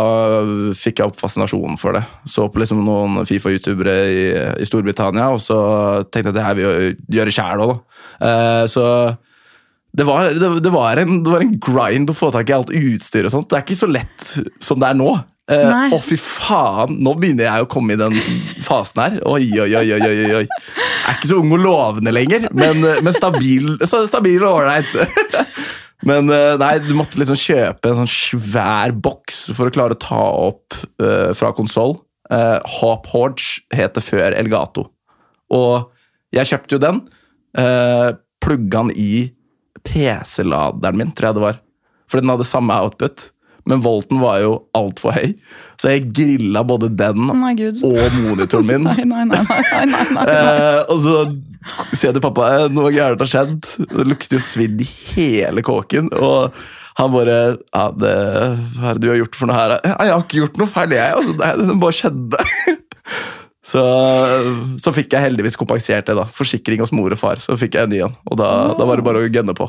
fikk 0.75 0.99
jeg 0.99 1.12
opp 1.12 1.20
fascinasjonen 1.20 1.78
for 1.78 1.94
det. 1.94 2.02
Så 2.26 2.49
på 2.50 2.62
liksom 2.62 2.82
noen 2.82 3.22
Fifa-youtubere 3.28 3.94
i, 4.11 4.25
i 4.58 4.66
Storbritannia, 4.66 5.28
og 5.30 5.38
så 5.44 5.61
tenkte 6.08 6.32
jeg 6.32 6.34
at 6.34 6.40
det 6.40 6.46
her 6.49 6.58
vil 6.58 6.66
jeg 6.66 6.96
gjøre 7.20 7.37
sjæl 7.38 7.62
òg, 7.62 7.76
da. 7.76 8.00
Eh, 8.26 8.64
så 8.75 8.87
det 9.92 10.06
var, 10.08 10.30
det, 10.32 10.49
det, 10.64 10.72
var 10.72 10.96
en, 10.96 11.20
det 11.25 11.32
var 11.34 11.44
en 11.44 11.58
grind 11.61 12.11
å 12.11 12.16
få 12.16 12.30
tak 12.32 12.49
i 12.49 12.56
alt 12.56 12.72
utstyr 12.72 13.28
og 13.28 13.34
sånt. 13.34 13.50
Det 13.50 13.58
er 13.58 13.66
ikke 13.66 13.82
så 13.82 13.90
lett 13.90 14.28
som 14.64 14.80
det 14.80 14.88
er 14.88 14.96
nå. 14.96 15.11
Eh. 15.52 15.92
Å, 15.92 15.99
fy 16.00 16.16
faen! 16.16 16.96
Nå 17.02 17.12
begynner 17.20 17.49
jeg 17.49 17.66
å 17.66 17.68
komme 17.70 17.96
i 17.96 18.00
den 18.00 18.16
fasen 18.64 19.02
her. 19.02 19.18
Oi, 19.28 19.44
oi, 19.61 19.68
oi, 19.82 19.84
oi, 19.99 20.00
oi, 20.08 20.30
oi. 20.38 20.46
Jeg 20.46 21.11
er 21.11 21.18
ikke 21.18 21.32
så 21.32 21.40
ung 21.42 21.52
og 21.52 21.61
lovende 21.61 22.14
lenger, 22.14 22.49
men, 22.56 22.80
men 23.04 23.16
stabil, 23.16 23.75
så 23.84 24.04
stabil 24.08 24.40
og 24.40 24.62
ålreit. 24.62 24.92
Men 26.02 26.26
eh, 26.34 26.56
nei, 26.58 26.72
du 26.82 26.96
måtte 26.99 27.20
liksom 27.20 27.38
kjøpe 27.38 27.92
en 27.92 28.00
sånn 28.00 28.11
svær 28.11 28.90
boks 28.90 29.44
for 29.54 29.70
å 29.70 29.75
klare 29.75 29.94
å 29.94 30.00
ta 30.02 30.22
opp 30.49 30.75
uh, 30.99 31.30
fra 31.38 31.52
konsoll. 31.54 31.94
Uh, 32.26 32.58
Hop 32.80 33.06
Hodge 33.12 33.62
het 33.70 33.94
det 33.94 34.02
før 34.02 34.34
Elgato. 34.34 34.88
Og 35.54 35.92
jeg 36.34 36.50
kjøpte 36.50 36.75
jo 36.75 36.82
den. 36.82 36.99
Uh, 37.54 38.18
Plugga 38.42 38.82
den 38.82 38.90
i 38.99 39.12
PC-laderen 39.88 40.98
min, 40.98 41.12
tror 41.14 41.30
jeg 41.30 41.38
det 41.38 41.44
var. 41.46 41.60
For 42.10 42.20
den 42.22 42.32
hadde 42.32 42.48
samme 42.48 42.76
output. 42.84 43.28
Men 43.68 43.82
volten 43.84 44.18
var 44.18 44.40
jo 44.42 44.54
altfor 44.74 45.14
høy, 45.14 45.36
så 45.78 45.92
jeg 45.92 46.08
grilla 46.10 46.64
både 46.66 46.88
den 46.98 47.28
Nei, 47.28 47.52
og 47.86 48.16
monitoren 48.24 48.66
min. 48.66 48.82
Nei, 48.88 49.04
nei, 49.06 49.22
nei. 49.30 49.42
nei, 49.46 49.84
nei, 49.86 50.02
nei. 50.16 50.24
Eh, 50.32 50.80
og 50.90 50.98
så 51.04 51.20
sier 51.92 52.08
jeg 52.08 52.16
til 52.16 52.24
pappa 52.24 52.48
eh, 52.56 52.64
noe 52.74 52.90
gærent 52.90 53.22
har 53.22 53.30
skjedd. 53.30 53.68
Det 53.86 54.06
lukter 54.10 54.40
jo 54.40 54.42
svidd 54.42 54.82
i 54.82 54.88
hele 55.12 55.62
kåken. 55.62 56.10
Og 56.18 56.58
han 56.98 57.14
bare 57.14 57.36
ja, 57.54 57.84
det, 57.94 58.16
Hva 58.74 58.90
er 58.90 58.98
det 58.98 59.04
du 59.04 59.08
har 59.12 59.20
gjort 59.22 59.38
for 59.38 59.48
noe 59.48 59.60
her? 59.60 59.76
«Ja, 59.78 59.94
Jeg 60.08 60.12
har 60.16 60.26
ikke 60.26 60.40
gjort 60.42 60.58
noe 60.60 60.72
feil, 60.74 60.96
jeg. 60.98 61.20
Altså, 61.20 61.36
det, 61.38 61.52
det 61.70 61.78
bare 61.86 61.98
skjedde. 62.00 62.42
Så, 63.62 63.83
så 64.83 64.90
fikk 64.95 65.14
jeg 65.14 65.23
heldigvis 65.28 65.57
kompensert 65.59 66.09
det. 66.09 66.16
da 66.19 66.26
Forsikring 66.26 66.83
hos 66.83 66.92
mor 66.95 67.14
og 67.14 67.21
far. 67.21 67.42
Så 67.42 67.54
fikk 67.59 67.78
jeg 67.78 67.87
en 67.87 67.95
ny 67.95 68.02
en. 68.09 68.16
Og 68.26 68.38
da, 68.40 68.50
da 68.78 68.88
var 68.88 68.99
det 68.99 69.07
bare 69.07 69.23
å 69.23 69.31
gønne 69.31 69.54
på. 69.59 69.69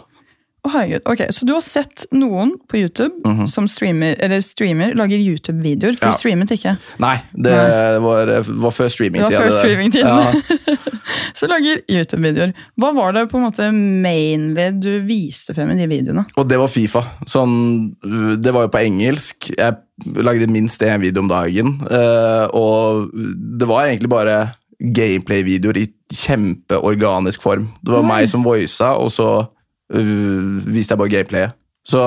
Å, 0.63 0.69
herregud. 0.71 1.01
Ok, 1.11 1.21
Så 1.35 1.43
du 1.45 1.51
har 1.51 1.61
sett 1.61 2.05
noen 2.15 2.53
på 2.71 2.77
YouTube 2.79 3.19
Mhm. 3.25 3.47
som 3.51 3.67
streamer, 3.67 4.15
eller 4.23 4.39
streamer, 4.39 4.93
lager 4.95 5.17
YouTube-videoer, 5.19 5.97
for 5.97 6.05
Ja. 6.07 6.11
du 6.13 6.17
streamet 6.17 6.51
ikke. 6.55 6.77
Nei, 6.99 7.17
det 7.35 7.51
Nei. 7.51 7.99
var, 7.99 8.25
var 8.47 8.71
før 8.71 8.87
Det 8.87 9.19
var 9.19 9.29
før 9.29 9.51
streamingtiden. 9.59 10.07
Ja. 10.07 10.31
Så 11.35 11.49
lager 11.49 11.81
YouTube-videoer. 11.89 12.53
Hva 12.79 12.93
var 12.95 13.11
det 13.11 13.29
på 13.29 13.35
en 13.41 13.49
måte 13.51 13.67
mainly 13.73 14.69
du 14.79 15.01
viste 15.01 15.53
frem 15.53 15.71
i 15.71 15.75
de 15.75 15.87
videoene? 15.87 16.25
Og 16.37 16.47
det 16.47 16.57
var 16.57 16.67
Fifa. 16.71 17.03
Sånn, 17.27 17.95
det 18.41 18.53
var 18.53 18.63
jo 18.63 18.69
på 18.69 18.85
engelsk. 18.85 19.51
Jeg 19.57 19.75
lagde 20.15 20.47
minst 20.47 20.79
én 20.81 21.01
video 21.01 21.19
om 21.23 21.27
dagen. 21.27 21.81
eh, 21.91 22.47
og 22.53 23.11
det 23.13 23.67
var 23.67 23.87
egentlig 23.87 24.09
bare 24.09 24.53
gameplay-videoer 24.81 25.77
i 25.77 25.87
kjempeorganisk 26.13 27.41
form. 27.41 27.67
Det 27.83 27.91
var 27.93 28.01
Oi. 28.03 28.07
meg 28.07 28.29
som 28.29 28.43
voisa, 28.43 28.93
og 28.97 29.09
så 29.11 29.47
uh, 29.93 30.63
viste 30.67 30.93
jeg 30.93 31.01
bare 31.01 31.13
gameplayet. 31.13 31.59
Så 31.87 32.05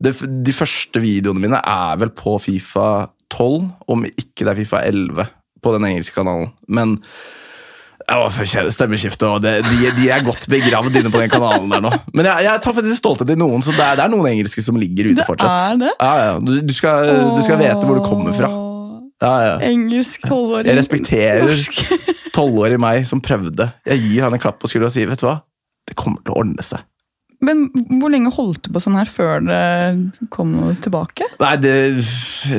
det, 0.00 0.14
de 0.46 0.54
første 0.56 1.02
videoene 1.02 1.42
mine 1.42 1.60
er 1.60 1.98
vel 2.00 2.12
på 2.16 2.38
Fifa 2.42 3.10
12, 3.32 3.68
om 3.90 4.06
ikke 4.08 4.46
det 4.46 4.54
er 4.54 4.62
Fifa 4.62 4.80
11 4.88 5.28
på 5.60 5.74
den 5.76 5.86
engelske 5.90 6.16
kanalen. 6.16 6.50
Men 6.68 6.98
for 8.08 8.70
stemmeskifte, 8.74 9.28
og 9.28 9.42
det, 9.44 9.60
de, 9.66 9.90
de 9.94 10.08
er 10.10 10.24
godt 10.24 10.48
begravd 10.50 10.96
inne 10.98 11.12
på 11.12 11.20
den 11.20 11.30
kanalen 11.30 11.70
der 11.70 11.82
nå. 11.84 11.92
Men 12.16 12.26
jeg, 12.26 12.46
jeg 12.48 12.62
tar 12.64 12.74
faktisk 12.74 12.98
stolthet 12.98 13.30
i 13.30 13.38
noen, 13.38 13.62
så 13.62 13.74
det 13.76 13.84
er, 13.84 14.00
det 14.00 14.06
er 14.06 14.12
noen 14.14 14.30
engelske 14.32 14.64
som 14.64 14.78
ligger 14.80 15.12
ute 15.12 15.26
fortsatt. 15.28 15.60
Det 15.60 15.76
er 15.76 15.78
det? 15.84 15.92
Ja, 16.00 16.14
ja. 16.24 16.32
Du, 16.42 16.52
du, 16.66 16.74
skal, 16.74 17.12
du 17.36 17.42
skal 17.46 17.60
vete 17.60 17.86
hvor 17.86 18.00
du 18.00 18.04
kommer 18.06 18.34
fra. 18.34 18.50
Ja, 19.20 19.34
ja. 19.44 19.54
Engelsk 19.68 20.24
tolvåring. 20.24 20.70
Jeg 20.70 20.80
respekterer 20.80 21.52
tolvårig 22.36 22.80
meg 22.80 23.04
som 23.08 23.20
prøvde. 23.22 23.68
Jeg 23.86 24.02
gir 24.06 24.26
han 24.26 24.34
en 24.34 24.42
klapp 24.42 24.58
på 24.62 24.70
skuldra 24.70 24.88
og 24.88 24.96
sier 24.96 25.10
vet 25.10 25.20
du 25.20 25.28
hva, 25.28 25.36
det 25.90 25.98
kommer 26.00 26.24
til 26.24 26.34
å 26.34 26.40
ordne 26.40 26.64
seg. 26.66 26.82
Men 27.44 27.68
hvor 28.00 28.12
lenge 28.12 28.32
holdt 28.34 28.66
du 28.66 28.72
på 28.74 28.82
sånn 28.84 28.98
her 28.98 29.08
før 29.08 29.44
det 29.46 29.60
kom 30.32 30.52
noe 30.58 30.74
tilbake? 30.84 31.24
Nei, 31.40 31.54
det, 31.62 31.74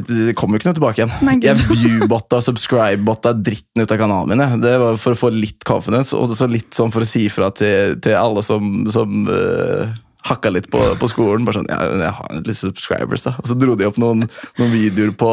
det 0.10 0.36
kom 0.40 0.54
jo 0.54 0.62
ikke 0.62 0.72
noe 0.72 0.80
tilbake 0.80 1.04
igjen. 1.04 1.16
Nei, 1.28 1.38
jeg 1.46 1.58
viewbotta 1.70 2.42
subscribe-botta 2.46 3.36
dritten 3.38 3.86
ut 3.86 3.94
av 3.94 4.02
kanalen 4.02 4.34
min. 4.34 4.62
Det 4.64 4.78
var 4.82 4.98
for 5.02 5.14
å 5.14 5.22
få 5.28 5.34
litt 5.36 5.66
confidence, 5.68 6.18
og 6.18 6.34
så 6.38 6.50
litt 6.50 6.74
sånn 6.78 6.94
for 6.94 7.06
å 7.06 7.10
si 7.10 7.28
fra 7.34 7.52
til, 7.54 8.00
til 8.02 8.18
alle 8.18 8.46
som, 8.46 8.72
som 8.94 9.28
uh 9.30 10.00
hakka 10.28 10.52
litt 10.54 10.70
på, 10.72 10.82
på 11.00 11.10
skolen. 11.10 11.46
Bare 11.48 11.60
sånn, 11.60 11.70
ja, 11.72 11.80
jeg 12.04 12.14
har 12.18 12.42
litt 12.46 12.60
subscribers, 12.60 13.26
da. 13.26 13.36
Og 13.42 13.50
så 13.50 13.58
dro 13.58 13.76
de 13.78 13.88
opp 13.90 14.00
noen, 14.02 14.28
noen 14.60 14.74
videoer 14.74 15.14
på, 15.18 15.32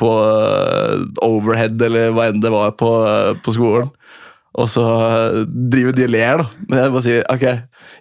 på 0.00 0.10
øh, 0.26 1.06
overhead, 1.26 1.80
eller 1.86 2.14
hva 2.16 2.30
enn 2.30 2.42
det 2.42 2.52
var, 2.54 2.74
på, 2.78 2.92
øh, 3.06 3.32
på 3.44 3.56
skolen. 3.56 3.90
Og 4.58 4.66
så 4.70 4.86
øh, 4.86 5.44
driver 5.72 5.94
de 5.94 6.06
og 6.08 6.14
ler, 6.16 6.42
da. 6.42 6.64
Men 6.66 6.82
jeg 6.82 6.94
bare 6.96 7.04
sier 7.06 7.28
ok, 7.30 7.46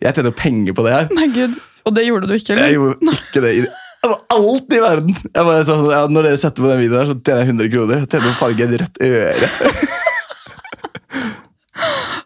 jeg 0.01 0.15
tjener 0.15 0.31
jo 0.31 0.39
penger 0.39 0.77
på 0.77 0.87
det 0.87 0.95
her. 0.95 1.13
Nei, 1.17 1.29
gud. 1.35 1.59
Og 1.85 1.95
det 1.95 2.07
gjorde 2.07 2.29
du 2.29 2.33
ikke, 2.35 2.55
eller? 2.55 2.65
Jeg 2.69 2.79
gjorde 2.79 3.19
ikke 3.19 3.45
det 3.45 3.53
jeg 3.99 4.11
var 4.13 4.19
alt 4.31 4.71
i 4.71 4.77
verden! 4.79 5.15
Jeg 5.27 5.43
bare 5.43 5.63
sånn, 5.67 5.89
ja, 5.91 6.03
når 6.07 6.29
dere 6.29 6.39
setter 6.39 6.63
på 6.63 6.69
den 6.69 6.79
videoen, 6.79 7.01
her, 7.01 7.09
så 7.09 7.17
tjener 7.19 7.41
jeg 7.43 7.49
100 7.51 7.71
kroner. 7.73 7.97
Jeg 7.99 8.07
tjener 8.13 8.37
farge 8.39 8.67
et 8.67 8.77
rødt 8.79 9.01
øre. 9.09 9.49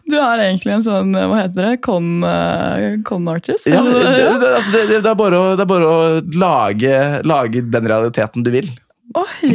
Du 0.03 0.17
er 0.19 0.41
egentlig 0.43 0.73
en 0.75 0.83
sånn, 0.85 1.13
hva 1.15 1.37
heter 1.39 1.65
det, 1.65 1.77
con, 1.81 2.05
eh, 2.27 2.97
con 3.07 3.25
artist? 3.31 3.65
Ja, 3.71 3.79
det, 3.81 4.01
det, 4.03 4.49
altså, 4.49 4.73
det, 4.75 4.81
det, 4.91 4.99
er 5.09 5.17
bare 5.17 5.39
å, 5.39 5.53
er 5.55 5.69
bare 5.69 5.87
å 5.89 5.99
lage, 6.37 6.97
lage 7.25 7.63
den 7.73 7.87
realiteten 7.89 8.45
du 8.45 8.51
vil. 8.53 8.67
Oi! 9.17 9.53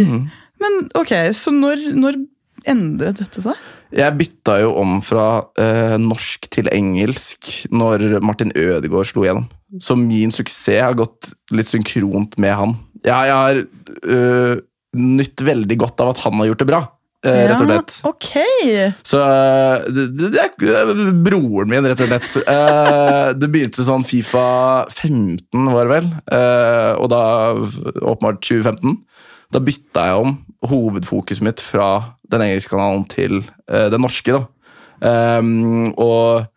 Men 0.59 0.79
ok, 0.99 1.13
så 1.37 1.53
når, 1.55 1.85
når 1.95 2.19
endret 2.67 3.21
dette 3.21 3.45
seg? 3.45 3.61
Jeg 3.95 4.17
bytta 4.19 4.59
jo 4.61 4.75
om 4.83 4.99
fra 5.05 5.27
eh, 5.61 5.97
norsk 6.01 6.49
til 6.53 6.69
engelsk 6.73 7.49
når 7.73 8.19
Martin 8.25 8.53
Ødegaard 8.53 9.09
slo 9.09 9.25
igjennom. 9.25 9.49
Så 9.81 9.97
min 10.01 10.33
suksess 10.33 10.83
har 10.83 10.97
gått 10.99 11.33
litt 11.55 11.69
synkront 11.69 12.37
med 12.41 12.55
han. 12.57 12.77
Jeg, 13.05 13.31
jeg 13.31 13.37
har 13.37 13.63
øh, 14.13 14.61
nytt 14.99 15.45
veldig 15.45 15.77
godt 15.81 16.01
av 16.05 16.13
at 16.13 16.23
han 16.25 16.39
har 16.41 16.51
gjort 16.51 16.63
det 16.63 16.69
bra, 16.69 16.81
eh, 17.25 17.43
rett 17.51 17.63
og 17.63 17.69
slett. 17.69 17.97
Ja, 17.99 18.13
ok! 18.13 18.29
Så 19.07 19.21
øh, 19.25 19.89
det, 19.95 20.07
det, 20.19 20.31
det 20.61 20.77
er 20.81 20.93
broren 21.27 21.73
min, 21.73 21.89
rett 21.89 22.05
og 22.05 22.11
slett. 22.11 22.39
Eh, 22.45 23.27
det 23.39 23.51
begynte 23.53 23.87
sånn 23.87 24.07
Fifa 24.09 24.47
15, 24.93 25.69
var 25.73 25.89
det 25.89 25.95
vel. 25.97 26.11
Eh, 26.39 26.93
og 26.99 27.13
da 27.13 27.23
åpenbart 27.57 28.43
2015. 28.45 28.99
Da 29.55 29.63
bytta 29.65 30.05
jeg 30.11 30.21
om 30.27 30.37
hovedfokuset 30.69 31.45
mitt 31.47 31.63
fra 31.63 32.19
den 32.29 32.45
engelske 32.45 32.75
kanalen 32.75 33.07
til 33.09 33.41
uh, 33.71 33.89
den 33.93 34.03
norske. 34.05 34.35
da. 34.35 34.45
Um, 35.39 35.93
og 35.95 36.49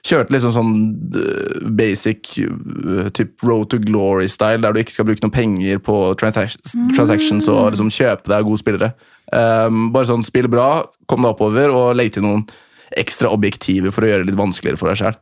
kjørte 0.00 0.32
liksom 0.32 0.52
sånn 0.54 0.76
eh, 1.20 1.58
basic 1.76 2.30
uh, 2.40 3.10
typ 3.12 3.44
road 3.44 3.68
to 3.68 3.76
glory-style, 3.84 4.62
der 4.64 4.72
du 4.72 4.80
ikke 4.80 4.94
skal 4.94 5.06
bruke 5.10 5.20
noen 5.20 5.34
penger 5.34 5.82
på 5.84 5.96
transac 6.20 6.56
transactions 6.96 7.50
og 7.52 7.74
liksom 7.74 7.92
kjøpe 7.92 8.32
deg 8.32 8.48
gode 8.48 8.62
spillere. 8.62 8.90
Um, 9.28 9.90
bare 9.92 10.08
sånn 10.08 10.24
spill 10.26 10.48
bra, 10.50 10.86
kom 11.04 11.20
deg 11.20 11.34
oppover 11.34 11.74
og 11.74 11.92
legg 12.00 12.14
til 12.16 12.24
noen 12.24 12.46
ekstra 12.98 13.30
objektiver 13.30 13.92
for 13.94 14.02
å 14.02 14.08
gjøre 14.08 14.24
det 14.24 14.32
litt 14.32 14.40
vanskeligere 14.40 14.80
for 14.80 14.90
deg 14.90 14.98
sjøl. 14.98 15.18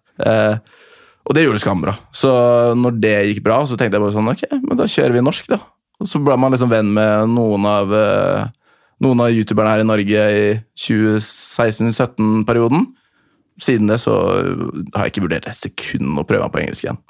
og 1.29 1.35
det 1.37 1.43
gjorde 1.43 1.59
det 1.59 1.65
skambra. 1.67 1.93
Så 2.15 2.31
når 2.79 3.03
det 3.03 3.17
gikk 3.29 3.43
bra, 3.45 3.59
så 3.67 3.77
tenkte 3.77 3.99
jeg 3.99 4.07
bare 4.07 4.15
sånn, 4.15 4.31
ok, 4.31 4.47
men 4.63 4.79
da 4.79 4.87
kjører 4.89 5.19
vi 5.19 5.25
norsk, 5.27 5.51
da. 5.51 5.59
Så 6.07 6.21
ble 6.23 6.37
man 6.39 6.53
liksom 6.55 6.71
venn 6.71 6.93
med 6.95 7.29
noen 7.33 7.65
av 7.67 7.91
eh, 7.95 8.45
noen 9.03 9.21
av 9.25 9.33
youtuberne 9.35 9.73
her 9.73 9.83
i 9.83 9.89
Norge 9.89 10.25
i 10.35 10.45
2016-2017-perioden. 10.79 12.87
Siden 13.63 13.91
det 13.91 13.99
så 14.03 14.15
har 14.95 15.07
jeg 15.07 15.15
ikke 15.15 15.25
vurdert 15.27 15.49
et 15.51 15.59
sekund 15.59 16.19
å 16.21 16.27
prøve 16.27 16.47
meg 16.47 16.55
på 16.55 16.61
engelsk 16.63 16.87
igjen. 16.87 17.01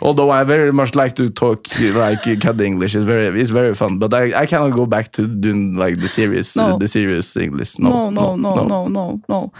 Although 0.00 0.30
I 0.30 0.44
very 0.44 0.70
much 0.70 0.94
like 0.94 1.16
to 1.16 1.28
talk 1.28 1.66
like 1.80 2.22
cut 2.40 2.60
English, 2.60 2.94
it's 2.94 3.04
very, 3.04 3.26
it's 3.40 3.50
very 3.50 3.74
fun. 3.74 3.98
But 3.98 4.14
I, 4.14 4.42
I 4.42 4.46
cannot 4.46 4.76
go 4.76 4.86
back 4.86 5.10
to 5.12 5.26
doing 5.26 5.74
like 5.74 6.00
the 6.00 6.08
serious, 6.08 6.54
No. 6.56 6.78
the 6.78 6.86
serious 6.86 7.36
English. 7.36 7.78
No, 7.78 8.10
no, 8.10 8.36
no, 8.36 8.66
no, 8.66 8.88
no, 8.88 9.20
no. 9.28 9.50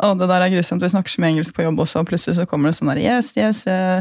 Å, 0.00 0.14
det 0.16 0.30
der 0.30 0.46
er 0.46 0.52
grusomt. 0.52 0.80
Vi 0.80 0.88
snakker 0.88 1.12
så 1.12 1.20
mye 1.20 1.34
engelsk 1.34 1.56
på 1.56 1.64
jobb 1.66 1.80
også, 1.82 2.00
og 2.00 2.06
plutselig 2.08 2.38
så 2.38 2.46
kommer 2.48 2.70
det 2.70 2.78
sånn 2.78 2.88
der 2.92 3.00
Yes, 3.02 3.34
yes, 3.36 3.66
uh, 3.68 4.00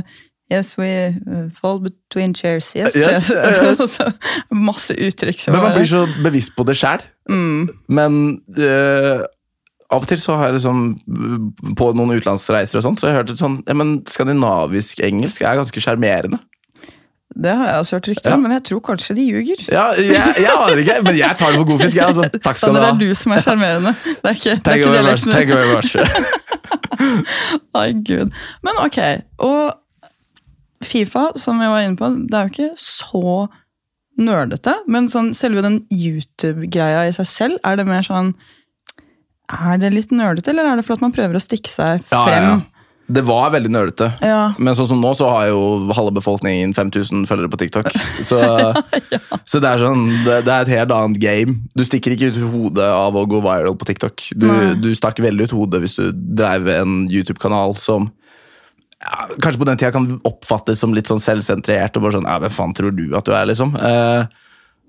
yes, 0.52 0.76
we 0.78 0.90
uh, 1.30 1.50
fall 1.54 1.80
between 1.80 2.34
chairs. 2.34 2.72
Yes, 2.76 2.96
Yes, 2.96 3.30
yes. 3.30 3.32
yes. 3.32 3.80
Og 3.82 3.90
så 3.98 4.08
masse 4.52 4.94
uttrykk 4.98 5.48
Men 5.54 5.62
man 5.62 5.76
blir 5.78 5.90
så 5.90 6.06
bevisst 6.24 6.56
på 6.58 6.66
det 6.70 6.78
sjæl. 6.80 7.02
mm. 7.30 7.70
Men 7.90 8.42
uh, 8.58 9.26
av 9.90 10.04
og 10.04 10.08
til 10.08 10.20
så 10.22 10.36
har 10.38 10.52
jeg 10.52 10.60
liksom 10.60 10.82
eh, 10.94 11.74
på 11.74 11.86
noen 11.98 12.12
utenlandsreiser 12.20 12.78
og 12.78 12.84
sånt, 12.86 13.00
så 13.02 13.08
har 13.08 13.16
jeg 13.16 13.20
hørt 13.24 13.32
et 13.34 13.40
sånn 13.42 13.56
ja, 13.66 13.74
men 13.74 13.96
skandinavisk 14.06 15.00
engelsk 15.02 15.42
er 15.42 15.58
ganske 15.58 15.82
sjarmerende. 15.82 16.38
Det 17.34 17.56
har 17.58 17.72
jeg 17.72 17.80
også 17.82 17.96
hørt 17.98 18.08
rykter 18.12 18.30
Ja. 18.30 18.36
om, 18.38 18.44
men 18.46 18.52
jeg 18.54 18.64
tror 18.70 18.80
kanskje 18.86 19.16
de 19.18 19.26
ljuger. 19.32 19.64
Ja, 19.74 19.88
jeg, 19.98 20.36
jeg 20.44 20.54
aner 20.54 20.78
ikke, 20.84 20.96
men 21.08 21.18
jeg 21.18 21.38
tar 21.42 21.52
det 21.56 21.58
for 21.64 21.70
god 21.72 21.82
fisk. 21.82 21.98
Jeg, 21.98 22.06
altså. 22.06 22.30
Takk 22.46 22.58
skal 22.62 22.74
du 22.76 22.80
ha. 22.80 22.86
det 22.86 22.92
er 22.94 23.02
du 23.10 23.16
som 23.18 23.34
er 23.34 23.42
sjarmerende. 23.48 23.96
Det 24.06 24.30
er 24.30 24.38
ikke, 24.38 24.56
det 24.62 24.74
er 24.74 24.78
ikke 24.78 25.32
Thank 25.34 25.54
very 25.58 25.74
much. 25.74 25.96
Ai, 27.82 27.94
gud. 27.94 28.30
Men 28.66 28.82
ok, 28.86 29.00
og 29.38 29.74
Fifa, 30.86 31.30
som 31.40 31.60
jeg 31.62 31.72
var 31.74 31.84
inne 31.86 32.00
på, 32.00 32.08
det 32.30 32.38
er 32.40 32.48
jo 32.48 32.54
ikke 32.54 32.72
så 32.80 33.48
nerdete. 34.20 34.74
Men 34.92 35.08
sånn, 35.12 35.34
selve 35.38 35.64
den 35.66 35.82
YouTube-greia 35.92 37.06
i 37.10 37.14
seg 37.16 37.28
selv, 37.30 37.62
er 37.68 37.80
det 37.80 37.86
mer 37.88 38.04
sånn 38.06 38.34
Er 39.50 39.80
det 39.82 39.94
litt 39.96 40.12
nerdete, 40.14 40.52
eller 40.54 40.68
er 40.70 40.76
det 40.80 40.86
fordi 40.86 41.08
man 41.08 41.16
prøver 41.16 41.40
å 41.40 41.42
stikke 41.42 41.72
seg 41.72 42.04
Ja, 42.12 42.20
ja, 42.20 42.26
frem? 42.28 42.50
ja. 42.50 42.60
Det 43.10 43.24
var 43.26 43.48
veldig 43.50 43.72
nerdete. 43.74 44.12
Ja. 44.22 44.52
Men 44.62 44.76
sånn 44.78 44.86
som 44.92 45.00
nå, 45.02 45.16
så 45.18 45.26
har 45.34 45.48
jo 45.50 45.62
halve 45.98 46.12
befolkningen 46.20 46.76
5000 46.78 47.24
følgere 47.26 47.50
på 47.50 47.58
TikTok. 47.58 47.88
Så, 48.30 48.38
så 49.50 49.58
det 49.64 49.72
er 49.72 49.82
sånn, 49.82 50.04
det, 50.28 50.36
det 50.46 50.54
er 50.54 50.68
et 50.68 50.72
helt 50.76 50.94
annet 50.94 51.18
game. 51.24 51.56
Du 51.74 51.82
stikker 51.88 52.14
ikke 52.14 52.30
ut 52.30 52.38
hodet 52.54 52.86
av 52.86 53.18
å 53.18 53.24
gå 53.26 53.40
viral 53.42 53.74
på 53.82 53.88
TikTok. 53.90 54.28
Du, 54.38 54.46
du 54.78 54.92
stakk 54.94 55.24
veldig 55.26 55.48
ut 55.50 55.56
hodet 55.58 55.82
hvis 55.82 55.98
du 55.98 56.12
drev 56.14 56.70
en 56.76 57.00
YouTube-kanal 57.10 57.74
som 57.82 58.12
ja, 59.04 59.28
kanskje 59.40 59.62
på 59.62 59.68
den 59.70 59.80
tida 59.80 59.92
kan 59.96 60.08
oppfattes 60.28 60.82
som 60.84 60.94
litt 60.96 61.08
sånn 61.10 61.22
selvsentrert. 61.24 61.96
og 61.98 62.04
bare 62.06 62.18
sånn, 62.20 62.28
ja, 62.28 62.40
Hvem 62.44 62.56
faen 62.58 62.76
tror 62.78 62.96
du 62.98 63.06
at 63.18 63.26
du 63.30 63.32
er, 63.36 63.46
liksom? 63.50 63.76
Eh, 63.80 64.26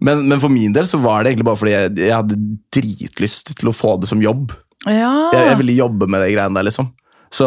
men, 0.00 0.24
men 0.30 0.40
for 0.40 0.48
min 0.52 0.72
del 0.72 0.86
så 0.88 0.98
var 1.02 1.22
det 1.22 1.34
egentlig 1.34 1.46
bare 1.50 1.60
fordi 1.60 1.74
jeg, 1.76 1.92
jeg 2.00 2.16
hadde 2.16 2.38
dritlyst 2.74 3.54
til 3.60 3.68
å 3.70 3.76
få 3.76 3.98
det 4.00 4.08
som 4.10 4.22
jobb. 4.24 4.54
ja. 4.88 5.12
Jeg, 5.34 5.50
jeg 5.52 5.58
ville 5.60 5.78
jobbe 5.82 6.08
med 6.10 6.24
det 6.24 6.32
greiene 6.34 6.56
der, 6.56 6.66
liksom. 6.70 6.88
Så 7.30 7.46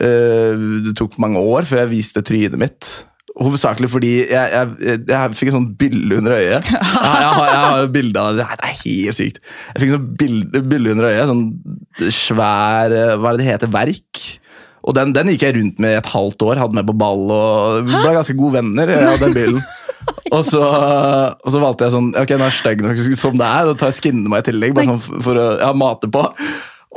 eh, 0.00 0.54
det 0.86 0.94
tok 0.98 1.18
mange 1.22 1.42
år 1.42 1.66
før 1.68 1.82
jeg 1.84 1.92
viste 1.96 2.22
trynet 2.24 2.56
mitt. 2.60 2.88
Hovedsakelig 3.34 3.88
fordi 3.90 4.12
jeg, 4.30 4.50
jeg, 4.54 5.00
jeg, 5.10 5.34
fikk 5.34 5.48
et 5.50 5.56
sånt 5.56 5.72
bilde 5.80 6.20
under 6.20 6.36
øyet. 6.36 6.68
Jeg, 6.70 6.78
har- 7.34 7.48
jeg, 7.50 7.58
har, 7.64 7.80
et 7.88 7.92
bilde 7.96 8.20
av 8.22 8.36
det. 8.38 8.44
Det 8.44 8.46
er- 8.46 8.62
er 8.68 8.76
helt 8.84 9.18
sykt. 9.18 9.40
Jeg 9.72 9.82
fikk 9.82 9.88
et 9.90 9.96
sånt 9.96 10.12
bilde, 10.20 10.62
bilde 10.70 10.92
under 10.94 11.08
øyet. 11.10 11.26
Sånn 11.32 12.12
svær 12.14 12.94
eh, 12.94 13.14
Hva 13.18 13.32
er 13.32 13.36
det 13.36 13.42
det 13.42 13.48
heter? 13.50 13.72
Verk. 13.74 14.22
Og 14.84 14.96
den, 14.96 15.14
den 15.16 15.30
gikk 15.32 15.46
jeg 15.46 15.56
rundt 15.56 15.80
med 15.80 15.98
et 15.98 16.10
halvt 16.12 16.44
år. 16.44 16.60
Hadde 16.60 16.76
med 16.76 16.88
på 16.88 16.96
ball 17.00 17.24
og 17.32 17.86
ble 17.88 18.16
ganske 18.18 18.36
gode 18.36 18.58
venner 18.58 18.92
av 19.14 19.22
den 19.22 19.36
bilen. 19.36 19.62
Og 20.34 20.42
så, 20.44 20.60
og 20.60 21.52
så 21.52 21.60
valgte 21.62 21.86
jeg 21.86 21.94
sånn 21.94 22.10
Ok, 22.18 22.34
nå 22.34 22.44
er 22.44 22.50
jeg 22.50 22.58
stygg 22.58 22.82
nok 22.84 23.00
som 23.16 23.38
det 23.40 23.46
er. 23.48 23.70
Da 23.70 23.78
tar 23.80 23.92
jeg 23.92 24.00
skinner 24.00 24.32
meg 24.32 24.44
i 24.44 24.50
tillegg, 24.50 24.76
bare 24.76 24.92
sånn 24.92 25.22
for, 25.24 25.40
å 25.40 25.46
ja, 25.62 25.70
mate 25.78 26.10
på. 26.12 26.26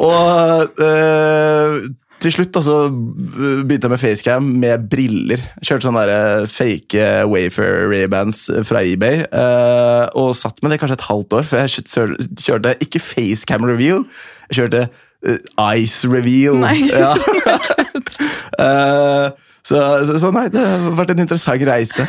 Og 0.07 0.83
øh, 0.83 1.77
til 2.21 2.33
slutt 2.33 2.53
da, 2.55 2.61
så 2.65 2.75
begynte 2.89 3.85
jeg 3.85 3.93
med 3.93 4.01
facecam 4.01 4.45
med 4.63 4.87
briller. 4.89 5.41
Kjørte 5.61 5.87
sånne 5.87 6.05
der, 6.09 6.47
fake 6.49 7.09
Wayfair 7.29 7.85
Ray-bands 7.91 8.47
fra 8.67 8.81
eBay. 8.85 9.23
Øh, 9.29 10.05
og 10.17 10.33
satt 10.37 10.63
med 10.63 10.73
det 10.73 10.81
kanskje 10.81 10.97
et 10.97 11.07
halvt 11.07 11.37
år, 11.39 11.47
for 11.47 11.61
jeg 11.61 12.17
kjørte, 12.41 12.77
ikke 12.83 13.03
facecam 13.03 13.67
reveal. 13.69 14.03
Jeg 14.49 14.63
kjørte 14.63 14.87
eh, 14.87 15.03
ice 15.23 16.07
reveal. 16.07 16.59
Nei. 16.61 16.89
Ja. 16.93 17.13
Eh, 18.57 19.31
så, 19.67 19.79
så, 20.07 20.15
så 20.21 20.29
nei, 20.31 20.47
det 20.53 20.61
har 20.63 20.93
vært 20.97 21.11
en 21.13 21.23
interessant 21.25 21.63
reise. 21.67 22.05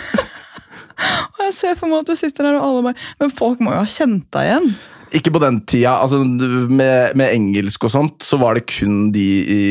Og 1.38 1.42
jeg 1.46 1.54
ser 1.54 1.74
for 1.78 1.90
meg 1.90 2.02
at 2.02 2.10
du 2.10 2.18
sitter 2.18 2.46
der 2.48 2.56
og 2.58 2.64
alle 2.66 2.80
bare 2.88 3.02
Men 3.20 3.30
folk 3.34 3.60
må 3.62 3.70
jo 3.70 3.82
ha 3.84 3.86
kjent 3.90 4.26
deg 4.34 4.48
igjen. 4.48 4.72
Ikke 5.16 5.32
på 5.32 5.40
den 5.42 5.60
tida. 5.68 5.94
altså 6.02 6.20
Med, 6.24 7.14
med 7.16 7.32
engelsk 7.32 7.86
og 7.88 7.92
sånt, 7.92 8.24
så 8.24 8.38
var 8.40 8.58
det 8.58 8.66
kun 8.68 9.10
de 9.14 9.26
i 9.48 9.62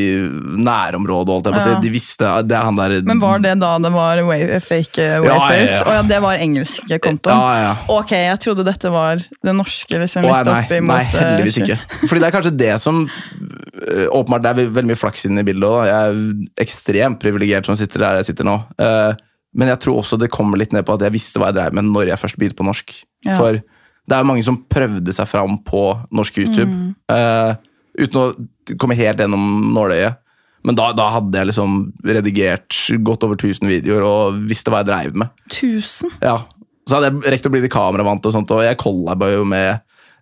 nærområdet. 0.57 1.33
holdt 1.33 1.49
jeg 1.49 1.57
på 1.57 1.61
å 1.61 1.65
si. 1.65 1.75
De 1.83 1.91
visste 1.93 2.31
det 2.47 2.57
er 2.57 2.65
han 2.67 2.79
der 2.79 2.95
Men 3.07 3.21
var 3.21 3.43
det 3.43 3.53
da 3.61 3.73
det 3.81 3.91
var 3.93 4.21
wave, 4.27 4.59
fake 4.63 5.03
uh, 5.03 5.27
Ja, 5.27 5.37
ja, 5.53 5.67
ja. 5.97 6.01
Det 6.07 6.19
var 6.23 6.41
engelske 6.41 6.99
kontoen? 7.03 7.37
Ja, 7.37 7.67
ja. 7.67 7.75
Ok, 7.93 8.15
jeg 8.17 8.41
trodde 8.43 8.65
dette 8.67 8.91
var 8.93 9.21
det 9.21 9.55
norske. 9.55 10.01
liksom 10.03 10.25
Å, 10.25 10.33
litt 10.33 10.51
nei, 10.51 10.57
opp 10.63 10.75
imot, 10.79 10.93
nei, 10.95 11.05
eh, 11.05 11.21
heldigvis 11.21 11.61
ikke. 11.63 11.79
Fordi 12.07 12.23
det 12.23 12.27
er 12.29 12.35
kanskje 12.37 12.55
det 12.57 12.73
som 12.83 13.03
øh, 13.05 14.07
åpenbart 14.07 14.45
det 14.45 14.53
er 14.53 14.75
veldig 14.79 14.91
mye 14.91 14.99
flaks 14.99 15.27
inne 15.29 15.45
i 15.45 15.47
bildet 15.47 15.69
også, 15.69 15.87
Jeg 15.87 16.11
er 16.11 16.67
ekstremt 16.67 17.21
privilegert 17.21 17.69
som 17.69 17.77
sitter 17.79 18.05
der 18.05 18.21
jeg 18.21 18.31
sitter 18.31 18.47
nå. 18.47 18.59
Eh, 18.81 19.25
men 19.57 19.71
jeg 19.71 19.81
tror 19.85 20.01
også 20.01 20.19
det 20.21 20.29
kommer 20.33 20.59
litt 20.59 20.73
ned 20.75 20.85
på 20.85 20.97
at 20.97 21.07
jeg 21.07 21.15
visste 21.15 21.41
hva 21.41 21.51
jeg 21.51 21.59
drev 21.59 21.77
med 21.77 21.89
når 21.89 22.11
jeg 22.11 22.21
først 22.21 22.37
begynte 22.39 22.59
på 22.59 22.67
norsk. 22.67 22.93
For 23.25 23.61
det 24.07 24.15
er 24.15 24.23
jo 24.23 24.29
mange 24.29 24.45
som 24.45 24.59
prøvde 24.71 25.13
seg 25.15 25.27
fram 25.27 25.57
på 25.67 25.81
norsk 26.15 26.37
YouTube 26.39 26.71
eh, 27.11 27.57
uten 27.99 28.21
å 28.21 28.77
komme 28.79 28.95
helt 28.95 29.19
gjennom 29.19 29.73
nåløyet. 29.75 30.19
Men 30.67 30.75
da, 30.77 30.89
da 30.95 31.07
hadde 31.13 31.39
jeg 31.39 31.49
liksom 31.49 31.75
redigert 32.07 32.75
godt 33.07 33.23
over 33.27 33.37
1000 33.39 33.67
videoer 33.71 34.03
og 34.07 34.39
visste 34.49 34.71
hva 34.71 34.81
jeg 34.81 34.89
dreiv 34.89 35.19
med. 35.21 35.31
Tusen? 35.53 36.11
Ja, 36.23 36.39
Så 36.87 36.97
hadde 36.97 37.11
jeg 37.11 37.35
rekt 37.35 37.47
å 37.47 37.51
bli 37.53 37.61
litt 37.63 37.73
kameravant, 37.73 38.25
og 38.25 38.35
sånt, 38.35 38.51
og 38.55 38.63
jeg 38.65 38.79
collaba 38.79 39.29
jo 39.31 39.45
med 39.47 39.79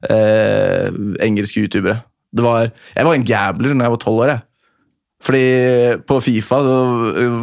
eh, 0.09 0.89
engelske 1.25 1.63
youtubere. 1.63 1.99
Det 2.35 2.43
var, 2.45 2.69
jeg 2.93 3.07
var 3.07 3.15
en 3.17 3.25
gambler 3.25 3.73
når 3.73 3.87
jeg 3.87 3.95
var 3.95 4.03
tolv 4.03 4.23
år. 4.25 4.33
jeg. 4.35 4.45
Fordi 5.25 5.45
på 6.05 6.19
Fifa 6.21 6.59
så 6.61 6.75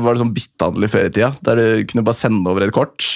var 0.05 0.15
det 0.15 0.21
sånn 0.23 0.35
byttehandel 0.37 0.91
før 0.93 1.09
i 1.09 1.15
tida, 1.15 1.33
der 1.43 1.59
du 1.59 1.87
kunne 1.91 2.05
bare 2.07 2.19
sende 2.19 2.51
over 2.51 2.67
et 2.67 2.75
kort, 2.75 3.07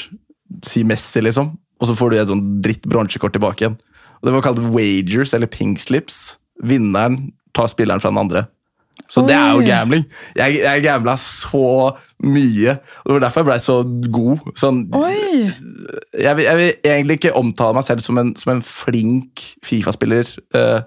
si 0.66 0.82
Messi, 0.88 1.22
liksom, 1.22 1.52
og 1.80 1.90
så 1.90 1.96
får 1.96 2.12
du 2.12 2.18
et 2.18 2.30
sånn 2.30 2.44
dritt 2.64 2.86
bronsekort 2.88 3.34
tilbake 3.36 3.64
igjen. 3.64 3.78
Og 4.20 4.28
Det 4.28 4.34
var 4.34 4.44
kalt 4.46 4.62
wagers, 4.72 5.34
eller 5.36 5.50
pink 5.50 5.82
slips. 5.82 6.36
Vinneren 6.64 7.32
tar 7.56 7.68
spilleren 7.72 8.00
fra 8.00 8.12
den 8.12 8.22
andre. 8.22 8.46
Så 9.12 9.22
det 9.22 9.36
er 9.36 9.52
jo 9.54 9.62
gambling. 9.62 10.06
Jeg, 10.34 10.56
jeg 10.64 10.82
gambla 10.82 11.14
så 11.20 11.92
mye, 12.24 12.78
og 13.04 13.06
det 13.06 13.14
var 13.14 13.24
derfor 13.26 13.42
jeg 13.42 13.48
blei 13.50 13.58
så 13.62 13.76
god. 14.16 14.48
Sånn, 14.58 14.80
Oi! 14.96 15.46
jeg, 16.16 16.42
jeg 16.42 16.58
vil 16.58 16.72
egentlig 16.80 17.18
ikke 17.20 17.36
omtale 17.38 17.76
meg 17.76 17.86
selv 17.86 18.02
som 18.02 18.18
en, 18.18 18.32
som 18.38 18.56
en 18.56 18.64
flink 18.66 19.44
Fifa-spiller 19.66 20.32
uh, 20.56 20.80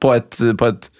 på 0.00 0.14
et, 0.16 0.40
på 0.58 0.72
et 0.72 0.88
eh, 0.88 0.99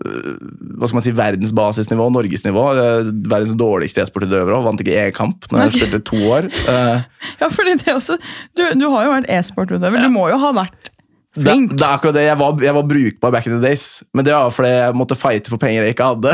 hva 0.00 0.88
skal 0.88 0.96
man 0.96 1.04
si, 1.04 1.12
verdensbasisnivå, 1.16 2.06
norgesnivå. 2.14 2.62
Eh, 2.80 3.10
verdens 3.30 3.56
dårligste 3.60 4.00
e-sportutøver 4.04 4.54
òg. 4.56 4.64
vant 4.68 4.80
ikke 4.84 4.96
e-kamp 5.08 5.44
når 5.52 5.66
jeg 5.66 5.74
spilte 5.76 6.00
to 6.10 6.20
år. 6.30 6.48
Eh, 6.48 7.02
Ja, 7.42 7.48
fordi 7.52 7.74
det 7.82 7.92
også 7.94 8.16
Du, 8.56 8.62
du 8.80 8.86
har 8.94 9.04
jo 9.06 9.12
vært 9.12 9.28
e-sportutøver. 9.32 10.06
Du 10.06 10.14
må 10.14 10.28
jo 10.32 10.38
ha 10.40 10.52
vært 10.56 10.88
flink. 11.36 11.74
det 11.76 11.84
er 11.84 11.92
akkurat 11.98 12.16
det. 12.16 12.24
Jeg 12.26 12.38
var, 12.40 12.56
jeg 12.64 12.74
var 12.78 12.86
brukbar 12.90 13.34
back 13.36 13.46
in 13.50 13.58
the 13.58 13.62
days, 13.62 13.84
men 14.16 14.24
det 14.26 14.32
var 14.34 14.50
fordi 14.54 14.72
jeg 14.72 14.96
måtte 14.98 15.18
fighte 15.20 15.52
for 15.52 15.60
penger 15.62 15.84
jeg 15.86 15.94
ikke 15.94 16.08
hadde. 16.14 16.32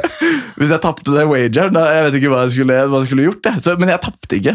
Hvis 0.60 0.70
jeg 0.74 0.82
tapte 0.84 1.12
det 1.16 1.26
wageren, 1.28 1.74
da 1.74 1.86
jeg 1.94 2.06
vet 2.06 2.16
ikke 2.20 2.30
hva 2.32 2.44
jeg 2.46 2.54
skulle, 2.54 2.78
hva 2.92 3.00
jeg 3.02 3.10
skulle 3.10 3.26
gjort. 3.26 3.46
Jeg. 3.50 3.64
Så, 3.64 3.74
men 3.80 3.90
jeg 3.92 4.02
tapte 4.06 4.38
ikke. 4.38 4.54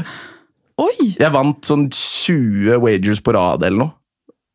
Oi! 0.86 1.12
Jeg 1.20 1.32
vant 1.34 1.66
sånn 1.66 1.86
20 1.92 2.80
wagers 2.84 3.22
på 3.26 3.34
rad 3.36 3.64
eller 3.66 3.84
noe. 3.86 3.94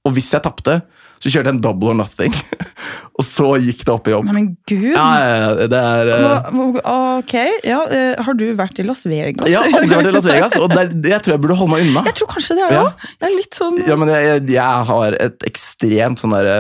Og 0.09 0.15
hvis 0.17 0.31
jeg 0.33 0.41
tapte, 0.45 0.79
så 1.21 1.29
kjørte 1.29 1.51
jeg 1.51 1.57
en 1.59 1.61
double 1.65 1.91
or 1.93 1.97
nothing. 1.99 2.33
og 3.19 3.25
så 3.27 3.51
gikk 3.61 3.83
det 3.85 3.93
opp 3.93 4.09
i 4.09 4.15
jobb. 4.15 4.25
Nei, 4.31 4.35
men 4.39 4.47
gud! 4.69 4.87
Ja, 4.95 5.67
det 5.69 5.81
er 5.81 6.13
eh, 6.15 6.49
hva- 6.57 6.85
Ok, 7.21 7.35
ja, 7.69 7.81
eh, 7.93 8.23
Har 8.25 8.39
du 8.41 8.47
vært 8.57 8.81
i 8.81 8.87
Las 8.89 9.05
Vegas? 9.05 9.45
Ja, 9.53 9.61
har 9.67 9.83
aldri 9.83 9.99
vært 10.01 10.09
i 10.09 10.15
Las 10.17 10.29
Vegas, 10.33 10.57
og 10.57 10.73
der, 10.73 10.89
jeg 11.13 11.21
tror 11.27 11.37
jeg 11.37 11.43
burde 11.45 11.59
holde 11.61 11.75
meg 11.77 11.89
unna. 11.91 12.05
Jeg 12.09 12.17
tror 12.23 12.33
kanskje 12.33 12.57
det 12.57 12.67
er 12.71 12.77
Ja. 12.79 12.85
Jeg 13.21 13.29
er 13.29 13.37
litt 13.37 13.61
sånn 13.61 13.77
Ja, 13.85 13.99
men 14.01 14.13
jeg, 14.15 14.31
jeg, 14.31 14.47
jeg 14.57 14.89
har 14.95 15.19
et 15.29 15.49
ekstremt 15.51 16.23
sånn 16.25 16.33
derre 16.33 16.57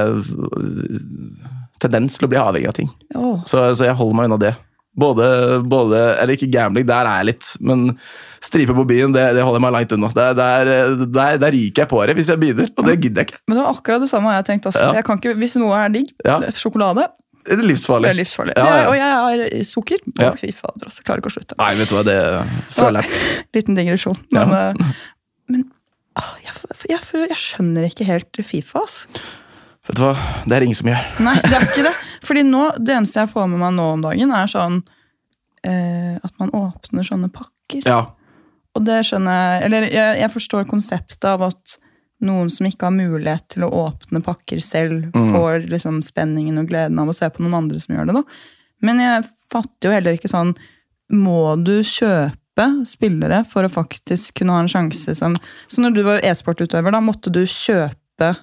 Tendens 1.80 2.18
til 2.20 2.28
å 2.28 2.30
bli 2.32 2.36
avhengig 2.40 2.68
av 2.68 2.76
ting. 2.76 2.90
Oh. 3.16 3.38
Så, 3.48 3.62
så 3.78 3.86
jeg 3.88 3.96
holder 3.96 4.18
meg 4.18 4.28
unna 4.28 4.36
det. 4.42 4.50
Både, 4.98 5.24
både 5.70 5.98
Eller 6.20 6.34
ikke 6.34 6.48
gambling, 6.50 6.84
der 6.88 7.06
er 7.06 7.20
jeg 7.22 7.28
litt, 7.30 7.50
men 7.62 7.84
stripe 8.42 8.74
på 8.74 8.82
byen, 8.88 9.12
det, 9.14 9.22
det 9.36 9.44
holder 9.46 9.60
jeg 9.60 9.64
meg 9.64 9.72
langt 9.76 9.92
unna. 9.94 10.10
Der, 10.16 10.34
der, 10.34 10.70
der, 11.06 11.38
der 11.38 11.54
ryker 11.54 11.84
jeg 11.84 11.88
på 11.92 12.00
det 12.10 12.16
hvis 12.18 12.28
jeg 12.32 12.40
begynner, 12.42 12.68
og 12.76 12.88
det 12.88 12.96
gidder 13.00 13.22
jeg 13.22 13.30
ikke. 13.30 13.40
Men 13.48 13.56
det 13.60 13.64
var 13.64 13.78
akkurat 13.78 14.02
det 14.02 14.10
samme 14.10 14.34
jeg 14.34 14.46
tenkte. 14.50 14.72
også. 14.72 14.82
Ja. 14.88 14.92
Jeg 14.98 15.06
kan 15.06 15.20
ikke, 15.22 15.34
hvis 15.40 15.54
noe 15.62 15.78
er 15.78 15.94
digg, 15.94 16.10
Ja. 16.26 16.40
sjokolade, 16.50 17.06
Det 17.46 17.56
er 17.56 17.62
livsfarlig. 17.64 18.04
det 18.04 18.10
er 18.10 18.18
livsfarlig. 18.18 18.54
Ja, 18.58 18.66
ja. 18.66 18.88
Og 18.90 18.96
jeg 18.98 19.50
er 19.60 19.64
sukker. 19.64 20.02
Å, 20.10 20.16
Ja. 20.26 20.32
Fy 20.36 20.50
fader, 20.52 20.84
altså. 20.90 21.04
Klarer 21.06 21.22
ikke 21.22 21.30
å 21.30 21.36
slutte. 21.38 21.56
Nei, 21.62 21.70
vet 21.78 21.88
du 21.88 21.94
hva, 21.96 22.02
det 22.04 22.18
føler 22.74 23.00
jeg. 23.06 23.22
Liten 23.56 23.78
digresjon. 23.78 24.18
Men, 24.34 24.52
eh, 24.58 24.90
men 25.54 25.64
ah, 26.20 26.34
jeg, 26.44 26.52
jeg, 26.90 27.00
jeg 27.30 27.38
skjønner 27.40 27.86
ikke 27.88 28.04
helt 28.10 28.42
Fifa, 28.44 28.82
altså. 28.84 29.06
Vet 29.90 29.98
du 29.98 30.04
hva, 30.06 30.14
det 30.46 30.54
er 30.56 30.64
ingen 30.68 30.78
som 30.78 30.86
gjør. 30.92 31.04
Nei, 31.26 31.34
det 31.42 31.50
er 31.56 31.64
ikke 31.66 31.84
det. 31.88 31.92
Fordi 32.28 32.42
nå, 32.46 32.62
det 32.78 32.94
eneste 32.94 33.24
jeg 33.24 33.30
får 33.32 33.48
med 33.50 33.58
meg 33.64 33.74
nå 33.74 33.86
om 33.96 34.02
dagen, 34.04 34.30
er 34.36 34.50
sånn 34.52 34.80
eh, 35.66 36.16
at 36.22 36.34
man 36.38 36.52
åpner 36.54 37.06
sånne 37.06 37.30
pakker. 37.34 37.82
Ja, 37.88 38.00
Og 38.78 38.84
det 38.86 39.00
skjønner 39.08 39.34
jeg 39.38 39.64
Eller 39.66 39.86
jeg, 39.90 40.18
jeg 40.20 40.30
forstår 40.30 40.66
konseptet 40.70 41.24
av 41.26 41.42
at 41.48 41.76
noen 42.22 42.50
som 42.52 42.66
ikke 42.68 42.86
har 42.86 42.92
mulighet 42.94 43.46
til 43.54 43.64
å 43.64 43.70
åpne 43.88 44.20
pakker 44.22 44.60
selv, 44.62 45.06
Mm. 45.16 45.30
får 45.32 45.64
liksom 45.72 46.02
spenningen 46.04 46.58
og 46.60 46.68
gleden 46.68 46.98
av 47.00 47.08
å 47.08 47.14
se 47.16 47.26
på 47.32 47.40
noen 47.42 47.56
andre 47.64 47.80
som 47.80 47.94
gjør 47.96 48.10
det. 48.10 48.14
da. 48.14 48.22
Men 48.84 49.00
jeg 49.00 49.24
fatter 49.50 49.88
jo 49.88 49.94
heller 49.96 50.18
ikke 50.18 50.30
sånn 50.30 50.54
Må 51.10 51.56
du 51.64 51.80
kjøpe 51.82 52.66
spillere 52.86 53.40
for 53.48 53.64
å 53.66 53.72
faktisk 53.72 54.36
kunne 54.38 54.52
ha 54.54 54.60
en 54.62 54.68
sjanse 54.70 55.16
som 55.16 55.34
Så 55.66 55.80
når 55.82 55.94
du 55.96 56.02
var 56.06 56.20
e-sportutøver, 56.22 56.92
da 56.92 57.00
måtte 57.00 57.32
du 57.32 57.42
kjøpe 57.48 58.36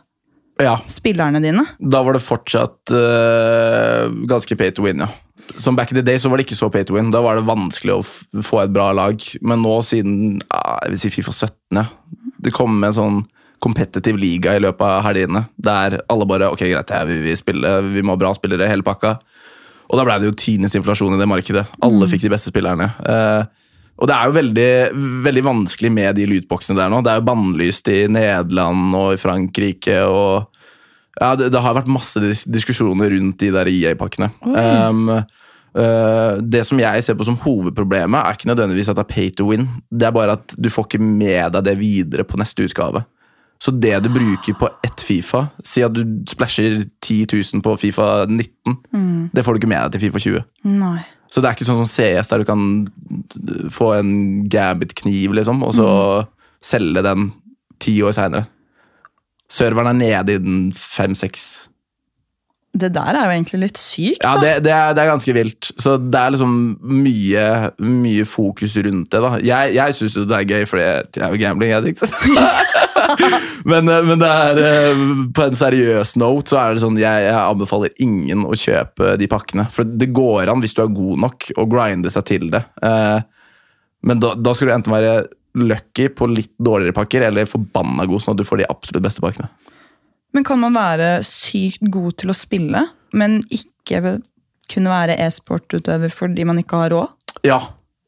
ja. 0.64 0.76
spillerne 0.92 1.42
dine? 1.44 1.64
Da 1.80 2.02
var 2.06 2.18
det 2.18 2.24
fortsatt 2.26 2.94
uh, 2.94 4.10
ganske 4.30 4.58
pay 4.60 4.74
to 4.76 4.86
win, 4.88 5.06
ja. 5.06 5.10
Som 5.56 5.78
back 5.78 5.94
in 5.94 5.96
the 5.96 6.04
day 6.04 6.20
så 6.20 6.30
var 6.30 6.40
det 6.40 6.48
ikke 6.48 6.60
så 6.60 6.70
pay 6.72 6.84
to 6.88 6.98
win. 6.98 7.12
Da 7.14 7.22
var 7.24 7.40
det 7.40 7.48
vanskelig 7.48 7.96
å 7.96 8.44
få 8.44 8.62
et 8.66 8.74
bra 8.76 8.90
lag. 8.96 9.24
Men 9.42 9.64
nå 9.64 9.78
siden 9.88 10.42
uh, 10.52 10.78
jeg 10.84 10.96
vil 10.96 11.02
si 11.06 11.14
Fifa 11.20 11.36
17, 11.36 11.82
ja. 11.82 11.88
Det 12.44 12.54
kom 12.54 12.76
med 12.80 12.92
en 12.92 13.00
sånn 13.00 13.26
competitive 13.64 14.20
liga 14.22 14.54
i 14.54 14.62
løpet 14.62 14.86
av 14.86 15.06
helgene. 15.08 15.46
Der 15.58 16.02
alle 16.12 16.28
bare 16.30 16.52
ok, 16.54 16.62
greit, 16.68 16.94
ja, 16.94 17.06
vi 17.10 17.22
vil 17.24 17.40
spille, 17.40 17.80
vi 17.90 18.04
må 18.06 18.14
ha 18.14 18.22
bra 18.22 18.34
spillere, 18.38 18.70
hele 18.70 18.86
pakka. 18.86 19.18
Og 19.88 20.00
da 20.00 20.04
ble 20.04 20.18
det 20.20 20.30
jo 20.30 20.36
tidenes 20.38 20.76
inflasjon 20.78 21.16
i 21.16 21.20
det 21.20 21.30
markedet. 21.30 21.64
Alle 21.86 22.10
fikk 22.12 22.26
de 22.26 22.34
beste 22.34 22.52
spillerne. 22.52 22.90
Eh, 23.08 23.67
og 23.98 24.10
det 24.10 24.14
er 24.14 24.30
jo 24.30 24.36
veldig, 24.36 24.72
veldig 25.26 25.44
vanskelig 25.46 25.90
med 25.94 26.18
de 26.20 26.28
lydboksene 26.30 26.78
der 26.78 26.92
nå. 26.94 27.02
Det 27.02 27.12
er 27.12 27.20
jo 27.22 27.28
bannlyst 27.32 27.90
i 27.90 28.04
Nederland 28.12 28.94
og 28.98 29.16
i 29.16 29.22
Frankrike. 29.22 29.98
og 30.06 30.54
ja, 31.18 31.32
det, 31.40 31.50
det 31.54 31.64
har 31.64 31.74
vært 31.80 31.90
masse 31.90 32.22
dis 32.22 32.46
diskusjoner 32.46 33.10
rundt 33.16 33.40
de 33.42 33.50
der 33.56 33.72
EA-pakkene. 33.72 34.30
Um, 34.46 35.10
uh, 35.10 36.38
det 36.46 36.62
som 36.70 36.78
jeg 36.82 37.06
ser 37.06 37.18
på 37.18 37.26
som 37.26 37.40
hovedproblemet, 37.42 38.22
er 38.22 38.38
ikke 38.38 38.52
nødvendigvis 38.52 38.94
at 38.94 39.00
det 39.00 39.08
er 39.08 39.14
pay 39.16 39.34
to 39.34 39.50
win. 39.50 39.66
Det 39.90 40.10
er 40.10 40.14
bare 40.14 40.38
at 40.38 40.54
du 40.54 40.70
får 40.74 40.92
ikke 40.92 41.02
med 41.02 41.58
deg 41.58 41.66
det 41.66 41.78
videre 41.82 42.28
på 42.28 42.38
neste 42.38 42.70
utgave. 42.70 43.02
Så 43.60 43.72
det 43.74 43.96
du 44.06 44.10
bruker 44.14 44.54
på 44.60 44.68
ett 44.86 45.02
Fifa 45.02 45.48
Si 45.66 45.82
at 45.82 45.94
du 45.96 46.04
splæsjer 46.30 46.84
10 47.02 47.26
000 47.56 47.62
på 47.66 47.74
Fifa 47.82 48.26
19. 48.30 49.30
Det 49.34 49.44
får 49.46 49.54
du 49.58 49.62
ikke 49.64 49.72
med 49.72 49.82
deg 49.88 49.96
til 49.98 50.04
Fifa 50.08 50.22
20. 50.28 50.44
Nei. 50.78 51.00
Så 51.34 51.42
det 51.44 51.50
er 51.50 51.58
ikke 51.58 51.68
sånn 51.68 51.82
som 51.82 51.90
CS, 51.90 52.30
der 52.32 52.44
du 52.44 52.48
kan 52.48 52.62
få 53.74 53.90
en 53.98 54.12
Gambit-kniv, 54.48 55.34
liksom, 55.36 55.60
og 55.68 55.74
så 55.76 55.88
selge 56.64 57.04
den 57.04 57.32
ti 57.84 57.98
år 58.06 58.16
seinere. 58.16 58.46
Serveren 59.52 59.90
er 59.92 59.98
nede 60.24 60.38
i 60.38 60.44
den 60.44 60.62
fem-seks. 60.76 61.68
Det 62.78 62.92
der 62.94 63.16
er 63.18 63.26
jo 63.26 63.34
egentlig 63.34 63.60
litt 63.64 63.80
sykt, 63.82 64.22
Ja, 64.24 64.36
da. 64.38 64.42
det, 64.44 64.64
det, 64.68 64.72
er, 64.76 64.94
det 64.94 65.04
er 65.04 65.10
ganske 65.12 65.34
vilt. 65.34 65.72
Så 65.82 65.96
det 65.98 66.20
er 66.20 66.34
liksom 66.36 66.56
mye, 66.84 67.46
mye 67.82 68.26
fokus 68.30 68.76
rundt 68.86 69.12
det. 69.12 69.22
da. 69.24 69.32
Jeg, 69.44 69.76
jeg 69.80 69.96
syns 69.98 70.18
jo 70.20 70.26
det 70.30 70.38
er 70.38 70.50
gøy, 70.52 70.66
for 70.70 70.80
jeg 70.84 71.08
er 71.18 71.34
jo 71.34 71.42
gambling 71.42 71.74
addict. 71.74 72.04
men, 73.72 73.90
eh, 73.92 74.04
men 74.08 74.22
det 74.22 74.30
er 74.30 74.62
eh, 74.64 75.02
på 75.36 75.46
en 75.46 75.58
seriøs 75.58 76.16
note 76.22 76.52
så 76.52 76.60
er 76.62 76.76
det 76.76 76.84
sånn 76.84 77.00
jeg, 77.00 77.26
jeg 77.28 77.38
anbefaler 77.38 78.04
ingen 78.04 78.46
å 78.48 78.58
kjøpe 78.58 79.16
de 79.20 79.30
pakkene. 79.32 79.68
For 79.74 79.88
det 79.88 80.12
går 80.16 80.52
an, 80.52 80.62
hvis 80.64 80.76
du 80.78 80.84
er 80.84 80.94
god 80.94 81.24
nok, 81.28 81.50
å 81.58 81.68
grinde 81.70 82.12
seg 82.14 82.28
til 82.30 82.50
det. 82.54 82.64
Eh, 82.84 83.20
Men 84.08 84.22
da, 84.22 84.36
da 84.38 84.54
skal 84.54 84.70
du 84.70 84.76
enten 84.76 84.94
være 84.94 85.16
lucky 85.58 86.10
på 86.14 86.28
litt 86.30 86.54
dårligere 86.62 86.94
pakker, 86.94 87.24
eller 87.28 87.50
forbanna 87.50 88.06
god, 88.06 88.22
sånn 88.22 88.36
at 88.36 88.44
du 88.44 88.46
får 88.48 88.62
de 88.62 88.70
absolutt 88.70 89.06
beste 89.08 89.24
pakkene. 89.24 89.50
Men 90.36 90.46
kan 90.46 90.60
man 90.62 90.76
være 90.78 91.24
sykt 91.26 91.88
god 91.90 92.20
til 92.22 92.30
å 92.30 92.38
spille, 92.38 92.84
men 93.18 93.40
ikke 93.50 94.20
kunne 94.70 94.92
være 94.92 95.16
e-sportutøver 95.24 96.12
fordi 96.14 96.46
man 96.46 96.60
ikke 96.62 96.84
har 96.84 96.94
råd? 96.94 97.34
Ja, 97.48 97.58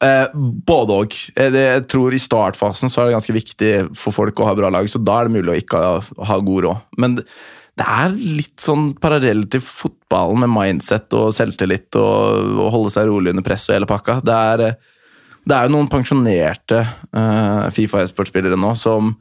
eh, 0.03 0.27
både 0.33 0.97
og. 1.03 1.13
Eh, 1.35 1.51
Jeg 1.51 1.87
tror 1.91 2.13
I 2.13 2.21
startfasen 2.21 2.89
så 2.91 3.01
er 3.01 3.09
det 3.09 3.17
ganske 3.19 3.35
viktig 3.35 3.71
for 3.97 4.15
folk 4.15 4.39
å 4.39 4.49
ha 4.49 4.55
bra 4.55 4.69
lag, 4.73 4.89
så 4.89 5.01
da 5.03 5.19
er 5.21 5.29
det 5.29 5.37
mulig 5.39 5.53
å 5.53 5.61
ikke 5.63 5.81
ha, 5.83 5.95
ha 6.29 6.39
god 6.39 6.63
råd. 6.67 6.85
Men 6.97 7.15
det 7.21 7.25
det 7.79 7.85
er 7.87 8.11
litt 8.11 8.59
sånn 8.59 8.89
parallell 8.99 9.45
til 9.47 9.61
fotballen 9.63 10.41
med 10.43 10.51
mindset 10.51 11.13
og 11.15 11.29
selvtillit 11.31 11.95
og 11.95 12.57
og 12.59 12.71
holde 12.73 12.91
seg 12.91 13.07
rolig 13.07 13.31
under 13.31 13.45
press 13.45 13.69
og 13.69 13.77
hele 13.77 13.87
pakka. 13.87 14.17
Det 14.25 14.35
er, 14.35 14.63
eh, 14.67 14.73
det 15.47 15.55
er 15.55 15.67
jo 15.67 15.75
noen 15.77 15.87
pensjonerte 15.87 16.81
eh, 16.83 17.69
Fifa 17.71 18.01
e-sportspillere 18.03 18.59
nå 18.59 18.73
som 18.75 19.13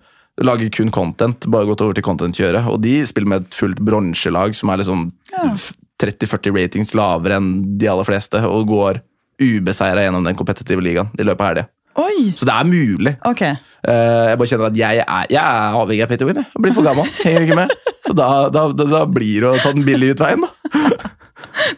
lager 0.42 0.70
kun 0.74 0.90
content, 0.90 1.46
bare 1.50 1.66
gått 1.66 1.82
over 1.82 1.94
til 1.94 2.02
content-kjøret, 2.06 2.66
og 2.70 2.80
de 2.82 2.96
spiller 3.06 3.30
med 3.30 3.46
et 3.46 3.54
fullt 3.58 3.78
bronselag 3.82 4.54
som 4.58 4.70
er 4.70 4.82
liksom 4.82 5.12
Ja. 5.30 5.52
30-40 5.98 6.54
ratings 6.54 6.92
lavere 6.94 7.36
enn 7.40 7.78
de 7.78 7.88
aller 7.90 8.06
fleste, 8.06 8.38
og 8.46 8.68
går 8.70 9.00
ubeseira 9.40 10.02
gjennom 10.06 10.24
den 10.26 10.36
kompetitive 10.38 10.82
ligaen 10.84 11.10
i 11.18 11.26
løpet 11.26 11.40
av 11.44 11.50
helga. 11.52 11.66
Oi! 11.98 12.32
Så 12.38 12.46
det 12.46 12.54
er 12.54 12.66
mulig. 12.68 13.12
Okay. 13.26 13.56
Uh, 13.82 14.30
jeg 14.30 14.38
bare 14.38 14.50
kjenner 14.50 14.68
at 14.68 14.76
jeg 14.78 15.00
er, 15.02 15.24
jeg 15.34 15.42
er 15.42 15.78
avhengig 15.80 16.04
av 16.04 16.12
to 16.20 16.28
win. 16.28 16.36
Jeg 16.38 16.46
Jeg 16.54 16.62
blir 16.62 16.74
for 16.76 16.86
gammel. 16.86 17.08
Henger 17.24 17.46
ikke 17.46 17.56
med. 17.58 17.72
Så 18.06 18.14
da, 18.14 18.28
da, 18.54 18.66
da, 18.70 18.86
da 18.92 19.00
blir 19.10 19.42
det 19.42 19.50
å 19.50 19.58
ta 19.62 19.72
den 19.74 19.82
billige 19.86 20.14
utveien, 20.14 20.46
da. 20.46 20.52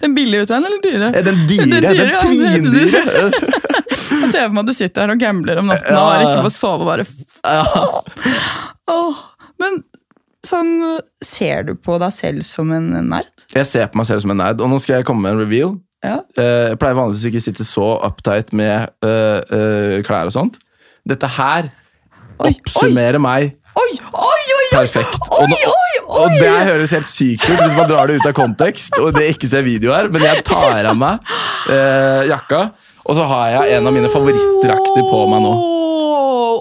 Den 0.03 0.13
billige 0.17 0.45
utveien 0.45 0.67
eller 0.69 0.83
dyre? 0.85 1.09
Eh, 1.17 1.25
Den 1.25 1.41
dyre, 1.49 1.81
Den 1.81 1.87
dyre, 1.87 1.95
den 1.97 2.13
ja, 2.13 2.21
svindyre. 2.21 3.01
Jeg 4.21 4.31
ser 4.35 4.45
for 4.45 4.55
meg 4.55 4.63
at 4.63 4.69
du 4.69 4.75
sitter 4.77 5.07
her 5.07 5.13
og 5.15 5.21
gambler 5.23 5.61
om 5.63 5.71
natten 5.71 5.97
og 5.97 6.01
Ja. 6.01 6.05
har 6.11 6.25
ikke 6.27 6.45
fått 6.51 6.57
sove. 6.59 6.85
og 6.85 6.91
bare 6.91 7.07
Ja. 7.45 8.45
Oh, 8.91 9.17
Men 9.61 9.83
sånn, 10.47 11.01
ser 11.25 11.65
du 11.69 11.75
på 11.81 11.97
deg 12.01 12.13
selv 12.17 12.45
som 12.45 12.73
en 12.77 12.91
nerd? 13.09 13.29
Jeg 13.55 13.67
ser 13.69 13.89
på 13.93 14.01
meg 14.01 14.09
selv 14.09 14.25
som 14.25 14.33
en 14.35 14.41
nerd, 14.43 14.61
og 14.61 14.69
nå 14.73 14.81
skal 14.83 14.99
jeg 15.01 15.09
komme 15.09 15.25
med 15.25 15.37
en 15.37 15.43
reveal. 15.45 15.75
Ja. 16.05 16.17
Eh, 16.41 16.71
Jeg 16.73 16.79
pleier 16.81 16.97
vanligvis 16.97 17.27
ikke 17.29 17.41
å 17.43 17.45
sitte 17.45 17.67
så 17.69 17.87
uptight 18.07 18.55
med 18.57 18.89
eh, 19.05 19.41
eh, 19.53 19.97
klær 20.07 20.31
og 20.31 20.35
sånt. 20.35 20.57
Dette 21.09 21.29
her 21.37 21.69
Oi, 22.41 22.55
oppsummerer 22.55 23.21
meg 23.21 23.51
Oi, 23.77 23.91
oi, 24.01 24.45
oi! 24.57 24.67
perfekt. 24.73 25.19
Og, 25.37 25.49
nå, 25.51 25.59
og 26.21 26.35
det 26.41 26.51
høres 26.71 26.93
helt 26.97 27.09
sykt 27.09 27.45
ut 27.49 27.59
hvis 27.61 27.77
man 27.77 27.89
drar 27.91 28.09
det 28.11 28.17
ut 28.21 28.27
av 28.29 28.35
kontekst, 28.37 28.97
og 29.03 29.13
det 29.17 29.29
ikke 29.35 29.49
ser 29.51 29.63
video 29.67 29.93
her, 29.95 30.09
men 30.13 30.25
jeg 30.25 30.43
tar 30.49 30.89
av 30.91 30.97
meg 30.99 31.21
eh, 31.73 32.27
jakka, 32.31 32.63
og 33.05 33.17
så 33.19 33.27
har 33.31 33.47
jeg 33.55 33.77
en 33.79 33.89
av 33.91 33.95
mine 33.95 34.11
favorittdrakter 34.13 35.07
på 35.07 35.21
meg 35.31 35.45
nå. 35.45 35.53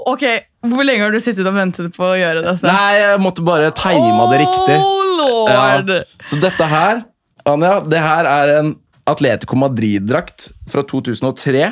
Ok, 0.09 0.23
Hvor 0.69 0.85
lenge 0.87 1.05
har 1.07 1.13
du 1.15 1.19
sittet 1.23 1.47
og 1.49 1.55
ventet 1.57 1.89
på 1.95 2.05
å 2.11 2.17
gjøre 2.19 2.43
dette? 2.45 2.65
Nei, 2.67 2.93
jeg 3.01 3.23
måtte 3.23 3.43
bare 3.45 3.71
time 3.77 4.27
det 4.31 4.41
riktig. 4.43 4.77
Oh! 4.79 5.49
Ja. 5.49 6.03
Så 6.29 6.39
dette 6.41 6.69
her, 6.71 7.03
Anja, 7.49 7.79
det 7.89 7.99
her 8.03 8.29
er 8.29 8.53
en 8.59 8.73
Atletico 9.11 9.57
Madrid-drakt 9.59 10.51
fra 10.69 10.83
2003. 10.87 11.69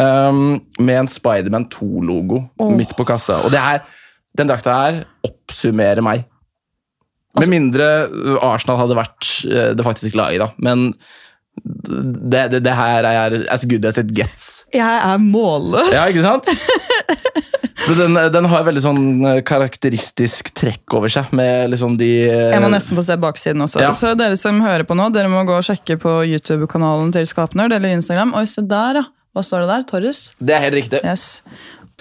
um, 0.00 0.58
med 0.78 0.98
en 1.02 1.08
Spiderman 1.10 1.66
2-logo 1.72 2.42
oh. 2.60 2.74
midt 2.76 2.94
på 2.96 3.06
kassa. 3.08 3.40
Og 3.44 3.52
det 3.52 3.62
her, 3.62 3.82
den 4.38 4.50
drakta 4.50 4.76
her 4.76 5.00
oppsummerer 5.26 6.04
meg. 6.04 6.26
Med 7.38 7.50
mindre 7.50 7.88
uh, 8.10 8.36
Arsenal 8.52 8.80
hadde 8.80 8.98
vært 8.98 9.32
uh, 9.46 9.70
det 9.76 9.86
faktiske 9.86 10.18
laget, 10.18 10.42
da. 10.42 10.50
Men 10.62 10.90
det, 11.60 12.46
det, 12.54 12.62
det 12.64 12.74
her 12.78 13.04
er 13.04 13.36
as 13.52 13.66
good 13.68 13.84
as 13.84 13.98
it 14.00 14.14
gets. 14.16 14.64
Jeg 14.74 14.86
er 15.04 15.20
målløs. 15.20 15.92
Ja, 15.92 16.06
ikke 16.08 16.24
sant? 16.24 16.48
Så 17.90 17.94
den, 17.98 18.14
den 18.14 18.46
har 18.46 18.62
veldig 18.62 18.80
sånn 18.84 19.06
uh, 19.24 19.40
karakteristisk 19.42 20.52
trekk 20.54 20.94
over 20.94 21.10
seg, 21.10 21.32
med 21.34 21.72
liksom 21.72 21.96
de 21.98 22.10
uh, 22.30 22.52
Jeg 22.52 22.62
må 22.62 22.68
nesten 22.70 22.94
få 22.94 23.02
se 23.02 23.16
baksiden 23.18 23.64
også. 23.64 23.80
Ja. 23.82 23.88
Så 23.98 24.12
dere 24.14 24.36
som 24.38 24.60
hører 24.62 24.84
på 24.86 24.94
nå, 24.94 25.08
dere 25.10 25.26
må 25.32 25.40
gå 25.48 25.56
og 25.58 25.64
sjekke 25.66 25.96
på 25.98 26.12
YouTube-kanalen 26.22 27.10
til 27.16 27.26
Skapnerd 27.26 27.74
eller 27.74 27.90
Instagram. 27.96 28.30
Oi, 28.38 28.44
se 28.46 28.62
der, 28.62 29.00
ja. 29.00 29.04
Hva 29.34 29.42
står 29.46 29.64
det 29.64 29.72
der? 29.72 29.86
Torres? 29.90 30.20
Det 30.38 30.54
er 30.54 30.62
helt 30.68 30.76
riktig. 30.78 31.00
Yes. 31.02 31.40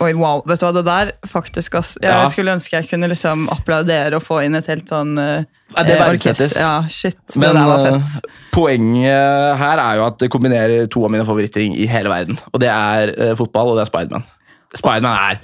Oi, 0.06 0.12
wow. 0.13 0.43
Vet 0.45 0.62
du 0.62 0.67
hva, 0.67 0.71
det 0.78 0.84
der 0.86 1.12
faktisk, 1.28 1.80
ass. 1.82 1.95
Jeg 1.97 2.13
Ja. 2.13 2.30
skulle 2.30 2.54
ønske 2.54 2.78
jeg 2.78 2.86
kunne 2.91 3.10
liksom 3.10 3.47
applaudere 3.49 4.19
og 4.19 4.25
få 4.25 4.43
inn 4.45 4.58
et 4.62 4.69
helt 4.69 4.93
sånn 4.93 5.17
uh, 5.17 5.41
Ja, 5.73 5.86
det 5.89 5.97
verdsettes. 5.97 6.54
Ja, 6.62 6.73
shit. 6.86 7.17
Men 7.34 7.49
det 7.49 7.63
der 7.63 7.71
var 7.71 7.88
fett. 7.88 8.28
poenget 8.54 9.58
her 9.58 9.82
er 9.88 9.97
jo 9.97 10.06
at 10.06 10.21
det 10.21 10.30
kombinerer 10.30 10.86
to 10.86 11.02
av 11.10 11.17
mine 11.17 11.25
favorittting 11.25 11.73
i 11.73 11.89
hele 11.89 12.13
verden. 12.13 12.38
Og 12.54 12.62
det 12.62 12.69
er 12.69 13.15
uh, 13.17 13.34
fotball, 13.41 13.73
og 13.73 13.82
det 13.82 13.88
er 13.88 13.89
Spiderman. 13.89 14.30
Spiderman 14.78 15.17
er 15.17 15.41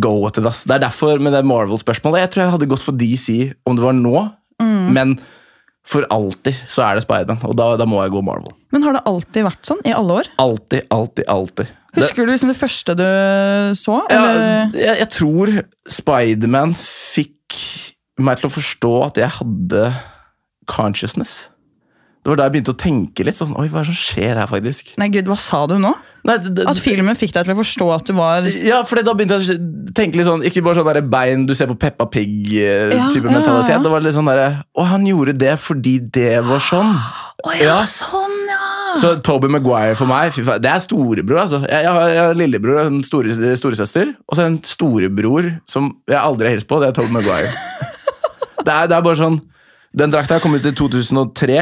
go 0.00 0.26
at 0.26 0.38
it, 0.40 0.46
ass. 0.46 0.64
Det 0.66 0.74
er 0.78 0.84
derfor 0.88 1.20
med 1.22 1.32
det 1.32 1.44
Marvel-spørsmålet 1.46 2.24
Jeg 2.24 2.30
tror 2.34 2.42
jeg 2.44 2.54
hadde 2.56 2.66
gått 2.72 2.82
for 2.82 2.96
DC 2.98 3.52
om 3.66 3.76
det 3.78 3.84
var 3.84 3.92
nå, 3.94 4.28
Mm. 4.58 4.88
men 4.92 5.12
for 5.86 6.02
alltid 6.10 6.56
så 6.66 6.82
er 6.82 6.96
det 6.98 7.04
Spiderman, 7.04 7.38
og 7.46 7.54
da, 7.56 7.76
da 7.78 7.84
må 7.86 8.00
jeg 8.02 8.10
gå 8.10 8.20
Marvel. 8.26 8.50
Men 8.74 8.82
har 8.82 8.92
det 8.96 9.04
alltid 9.06 9.44
vært 9.46 9.62
sånn? 9.64 9.78
I 9.86 9.92
alle 9.94 10.16
år? 10.18 10.26
Alltid, 10.42 10.82
alltid, 10.90 11.24
alltid. 11.30 11.68
Det- 11.94 12.02
Husker 12.02 12.26
du 12.26 12.32
liksom 12.32 12.50
det 12.50 12.58
første 12.58 12.96
du 12.98 13.04
så? 13.78 14.00
Ja, 14.10 14.24
jeg, 14.74 14.98
jeg 14.98 15.08
tror 15.14 15.52
Spiderman 15.88 16.74
fikk 16.74 17.54
meg 18.18 18.36
til 18.42 18.50
å 18.50 18.52
forstå 18.52 18.92
at 19.06 19.14
jeg 19.22 19.30
hadde 19.38 19.94
consciousness. 20.66 21.48
Det 22.28 22.34
var 22.34 22.40
da 22.42 22.46
jeg 22.50 22.52
begynte 22.58 22.72
å 22.74 22.76
tenke 22.76 23.24
litt 23.24 23.36
sånn 23.38 23.54
Oi, 23.56 23.70
hva 23.72 23.80
er 23.80 23.86
det 23.86 23.94
som 23.94 23.96
skjer 23.96 24.36
her, 24.36 24.48
faktisk? 24.50 24.90
Nei, 25.00 25.06
gud, 25.14 25.30
hva 25.30 25.38
sa 25.40 25.62
du 25.70 25.78
nå? 25.80 25.94
Nei, 26.28 26.34
det, 26.44 26.66
At 26.68 26.76
filmen 26.82 27.16
fikk 27.16 27.32
deg 27.32 27.46
til 27.46 27.54
å 27.54 27.56
forstå 27.62 27.86
at 27.94 28.04
du 28.04 28.12
var 28.18 28.44
ja, 28.66 28.82
for 28.84 29.00
da 29.00 29.14
begynte 29.16 29.38
jeg 29.40 29.56
å 29.56 29.94
tenke 29.96 30.20
litt 30.20 30.28
sånn 30.28 30.44
Ikke 30.44 30.60
bare 30.66 30.76
sånn 30.76 30.90
der 30.90 31.00
bein 31.08 31.46
du 31.48 31.54
ser 31.56 31.70
på 31.70 31.78
Peppa 31.80 32.04
Pig-type 32.12 32.52
Ja, 32.52 33.06
ja, 33.08 33.08
ja, 33.08 33.32
mentalitet. 33.32 33.72
ja. 33.78 33.80
Det 33.86 33.94
var 33.94 34.04
litt 34.04 34.16
sånn 34.18 34.28
derre 34.28 34.50
Å, 34.76 34.86
han 34.92 35.08
gjorde 35.08 35.38
det 35.40 35.54
fordi 35.62 35.94
det 36.18 36.34
var 36.44 36.60
sånn. 36.68 36.92
Å 37.48 37.56
ja, 37.56 37.78
sånn, 37.88 38.36
ja! 38.50 38.60
Så 39.00 39.14
Toby 39.24 39.48
Maguire 39.52 39.96
for 39.96 40.10
meg, 40.10 40.36
det 40.36 40.68
er 40.68 40.84
storebror. 40.84 41.40
altså. 41.46 41.62
Jeg, 41.64 41.84
jeg, 41.86 41.92
har, 41.96 42.12
jeg 42.12 42.22
har 42.26 42.38
lillebror 42.38 42.80
og 42.82 42.92
en 42.92 43.02
store, 43.06 43.56
storesøster, 43.60 44.12
og 44.26 44.36
så 44.36 44.46
en 44.48 44.58
storebror 44.66 45.52
som 45.70 45.92
jeg 46.08 46.18
aldri 46.18 46.50
har 46.50 46.58
hilst 46.58 46.68
på. 46.68 46.80
Det 46.82 46.90
er 46.90 46.96
Toby 46.96 47.14
Maguire. 47.14 47.52
det, 48.66 48.72
er, 48.72 48.88
det 48.90 48.96
er 48.96 49.04
bare 49.04 49.20
sånn 49.20 49.38
Den 49.96 50.12
drakta 50.12 50.40
kom 50.42 50.56
ut 50.58 50.66
i 50.68 50.74
2003, 50.76 51.60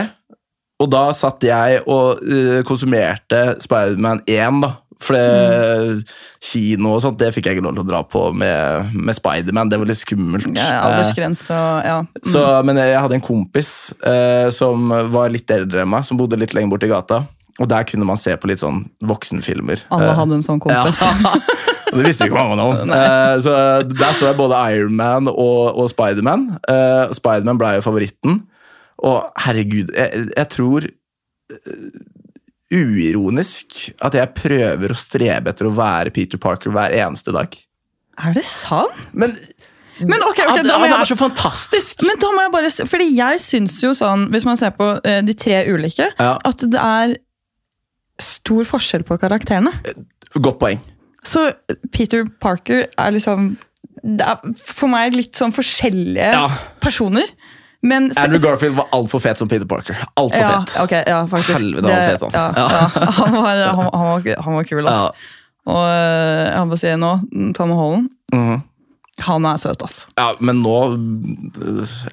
og 0.83 0.91
da 0.93 1.05
satt 1.17 1.47
jeg 1.47 1.83
og 1.85 2.21
uh, 2.25 2.61
konsumerte 2.69 3.57
Spiderman 3.65 4.25
1, 4.27 4.61
da. 4.65 4.75
For 4.97 5.13
det, 5.13 6.07
kino 6.41 6.95
og 6.97 7.03
sånt, 7.05 7.19
det 7.21 7.29
fikk 7.35 7.51
jeg 7.51 7.59
ikke 7.59 7.67
lov 7.67 7.75
til 7.77 7.83
å 7.83 7.89
dra 7.91 7.99
på 8.09 8.23
med, 8.33 8.95
med 8.97 9.17
Spiderman. 9.17 9.69
Det 9.69 9.77
var 9.83 9.91
litt 9.91 10.01
skummelt. 10.01 10.49
ja 10.57 10.79
Aldersgrense 10.87 11.59
ja. 11.85 11.99
Mm. 12.01 12.23
så, 12.33 12.45
men 12.65 12.81
jeg 12.81 12.97
hadde 12.97 13.19
en 13.19 13.25
kompis 13.25 13.73
uh, 14.01 14.49
som 14.55 14.89
var 15.13 15.33
litt 15.35 15.53
eldre 15.53 15.85
enn 15.85 15.93
meg, 15.93 16.07
som 16.09 16.17
bodde 16.17 16.41
litt 16.41 16.57
lenger 16.57 16.73
borti 16.73 16.89
gata. 16.89 17.27
Og 17.57 17.69
der 17.69 17.87
kunne 17.89 18.05
man 18.05 18.19
se 18.21 18.35
på 18.37 18.51
litt 18.51 18.61
sånn 18.61 18.83
voksenfilmer. 19.09 19.87
Alle 19.95 20.11
Eh, 20.11 20.19
hadde 20.19 20.37
en 20.37 20.45
sånn 20.45 20.61
kompis. 20.61 21.01
Ja. 21.87 22.03
Det 22.03 22.03
visste 22.03 22.27
ikke 22.27 22.37
mange 22.37 22.65
om. 22.65 22.91
Eh, 22.97 23.37
så 23.41 23.53
der 23.89 24.17
så 24.17 24.29
jeg 24.29 24.37
både 24.37 24.59
Iron 24.75 24.97
Man 24.99 25.31
og, 25.31 25.79
og 25.79 25.89
Spiderman. 25.93 26.51
Uh, 26.69 27.09
Spiderman 27.17 27.61
ble 27.61 27.77
jo 27.79 27.85
favoritten. 27.87 28.43
Og 29.05 29.27
herregud, 29.45 29.91
jeg, 29.93 30.29
jeg 30.37 30.49
tror 30.55 30.87
eh, 30.87 31.89
uironisk 32.73 33.77
at 34.05 34.17
jeg 34.19 34.33
prøver 34.39 34.93
å 34.93 34.99
strebe 34.99 35.53
etter 35.53 35.69
å 35.69 35.75
være 35.77 36.13
Peter 36.15 36.41
Parker 36.43 36.73
hver 36.75 36.95
eneste 36.97 37.35
dag. 37.37 37.55
Er 38.25 38.33
det 38.37 38.47
sant? 38.49 38.97
Men, 39.13 39.35
Men 40.01 40.25
ok, 40.25 40.41
okay, 40.49 40.65
da 40.65 40.79
må 40.79 40.87
han 40.87 40.91
jeg 40.95 40.99
er 41.03 41.11
så 41.13 41.19
fantastisk! 41.21 42.03
Men 42.09 42.19
da 42.23 42.33
må 42.33 42.47
jeg 42.47 42.55
bare, 42.57 42.73
fordi 42.89 43.11
jeg 43.17 43.45
syns 43.45 43.77
jo 43.85 43.93
sånn, 43.97 44.27
hvis 44.33 44.49
man 44.49 44.59
ser 44.61 44.73
på 44.77 44.89
eh, 45.05 45.21
de 45.27 45.37
tre 45.37 45.63
ulike, 45.71 46.09
Ja. 46.19 46.35
at 46.45 46.65
det 46.65 46.81
er 46.83 47.17
stor 48.21 48.65
forskjell 48.65 49.05
på 49.05 49.19
karakterene. 49.21 49.73
Godt 50.41 50.59
poeng. 50.61 50.81
Så 51.27 51.51
Peter 51.93 52.25
Parker 52.41 52.87
er 52.97 53.13
liksom 53.13 53.57
det 54.07 54.23
er 54.23 54.53
for 54.61 54.87
meg 54.93 55.17
litt 55.17 55.35
sånn 55.39 55.55
forskjellige 55.57 56.29
Ja. 56.33 56.47
personer. 56.85 57.27
Men 57.87 58.11
Andrew 58.19 58.41
Garfield 58.43 58.77
var 58.79 58.89
altfor 58.97 59.21
fet 59.23 59.39
som 59.39 59.49
Peter 59.51 59.67
Parker. 59.71 59.99
Alt 60.19 60.35
for 60.35 60.43
ja, 60.43 60.53
fet. 60.65 60.77
Okay, 60.85 61.03
ja, 61.07 61.21
faktisk. 61.31 61.59
Helvete, 61.61 61.87
han 61.87 61.97
var 61.97 62.09
fet, 62.11 62.23
han. 62.23 62.31
Ja, 62.35 62.47
Ja. 62.57 63.11
Han, 63.21 63.37
var, 63.37 63.61
han, 63.65 63.91
han, 63.95 64.07
var, 64.11 64.43
han 64.49 64.55
var 64.59 64.65
kul, 64.69 64.89
ass. 64.91 65.29
Og 65.67 65.83
eh, 65.83 66.47
jeg 66.53 66.71
bare 66.73 66.81
si 66.83 66.95
nå, 67.03 67.13
Tom 67.59 67.75
Holland, 67.79 68.11
Mhm. 68.35 68.63
han 69.27 69.47
er 69.49 69.57
søt, 69.63 69.83
ass. 69.87 70.01
ja, 70.19 70.33
men 70.41 70.59
nå, 70.63 70.75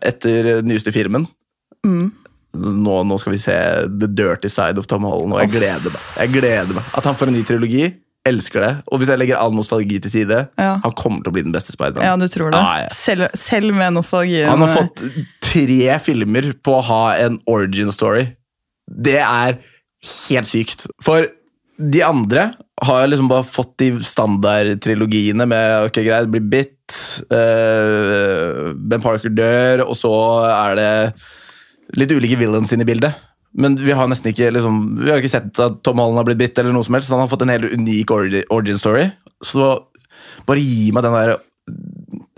etter 0.01 0.61
nyeste 0.65 0.93
filmen 0.95 1.27
Mm. 1.83 2.11
nå, 2.55 2.93
nå 3.03 3.17
skal 3.19 3.33
vi 3.33 3.39
se 3.43 3.53
The 3.89 4.07
Dirty 4.07 4.47
Side 4.47 4.77
of 4.79 4.85
Tom 4.87 5.03
Holland, 5.03 5.33
og 5.35 5.41
jeg 5.41 5.49
gleder 5.51 5.91
meg. 5.91 6.03
Jeg 6.21 6.31
gleder 6.37 6.73
meg. 6.77 6.85
At 6.95 7.03
han 7.09 7.15
får 7.19 7.27
en 7.27 7.33
ny 7.35 7.41
trilogi. 7.43 7.89
Elsker 8.25 8.63
det. 8.63 8.71
Og 8.87 9.01
hvis 9.01 9.09
jeg 9.11 9.19
legger 9.19 9.35
all 9.35 9.51
nostalgi 9.51 9.97
til 9.99 10.11
side, 10.13 10.37
Ja. 10.57 10.77
han 10.79 10.95
kommer 10.95 11.23
til 11.23 11.31
å 11.31 11.35
bli 11.35 11.43
den 11.43 11.51
beste 11.51 11.73
Spiderman. 11.75 12.05
Ja, 12.07 12.15
du 12.15 12.27
tror 12.31 12.51
det? 12.53 12.59
Ja, 12.61 12.85
ja. 12.85 12.89
Selv, 12.95 13.27
selv 13.35 13.73
med 13.75 13.93
nostalgien. 13.97 14.47
Han 14.47 14.63
har 14.63 14.71
fått 14.77 15.03
tre 15.43 15.99
filmer 15.99 16.53
på 16.63 16.77
å 16.79 16.83
ha 16.87 17.03
en 17.25 17.39
origin 17.51 17.91
story. 17.91 18.29
Det 18.87 19.19
er 19.19 19.59
helt 20.29 20.47
sykt. 20.47 20.87
For 21.03 21.27
de 21.79 22.01
andre 22.05 22.53
har 22.85 23.07
liksom 23.07 23.27
bare 23.27 23.43
fått 23.43 23.75
de 23.81 23.91
standardtrilogiene 24.05 25.45
med 25.49 25.89
ok, 25.89 25.99
greit, 26.05 26.29
blir 26.31 26.43
bitt, 26.47 26.95
uh, 27.31 28.71
Ben 28.77 29.01
Parker 29.03 29.33
dør, 29.33 29.83
og 29.87 29.95
så 29.97 30.13
er 30.47 30.75
det 30.79 30.91
litt 31.99 32.13
ulike 32.15 32.39
villains 32.39 32.71
inne 32.73 32.85
i 32.85 32.89
bildet. 32.91 33.13
Men 33.53 33.77
vi 33.77 33.93
har 33.93 34.09
nesten 34.09 34.31
ikke 34.31 34.49
liksom, 34.55 34.77
Vi 34.97 35.11
har 35.11 35.21
ikke 35.21 35.29
sett 35.35 35.59
at 35.61 35.81
Tom 35.85 36.01
Holland 36.01 36.23
har 36.23 36.27
blitt 36.29 36.41
bitt, 36.41 36.57
eller 36.57 36.73
noe 36.73 36.85
som 36.85 36.97
helst. 36.97 37.11
Han 37.13 37.21
har 37.21 37.31
fått 37.31 37.45
en 37.45 37.53
helt 37.53 37.73
unik 37.73 38.13
origin 38.13 38.79
story. 38.81 39.07
Så 39.45 39.75
bare 40.47 40.63
gi 40.63 40.91
meg 40.95 41.05
den 41.05 41.17
der 41.17 41.35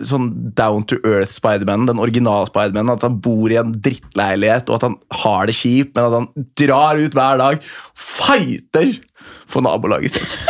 sånn 0.06 0.28
down 0.58 0.84
to 0.90 0.98
earth 1.08 1.32
Spiderman, 1.34 1.88
den 1.90 2.02
originale 2.04 2.50
Spiderman. 2.50 2.92
At 2.94 3.06
han 3.08 3.20
bor 3.24 3.52
i 3.52 3.60
en 3.62 3.74
drittleilighet, 3.86 4.70
og 4.70 4.80
at 4.80 4.88
han 4.90 5.00
har 5.24 5.50
det 5.50 5.58
kjipt, 5.58 5.96
men 5.96 6.10
at 6.10 6.18
han 6.20 6.48
drar 6.60 7.00
ut 7.00 7.18
hver 7.18 7.42
dag, 7.42 7.72
fighter 7.96 8.92
for 9.50 9.66
nabolaget 9.66 10.18
sitt. 10.18 10.38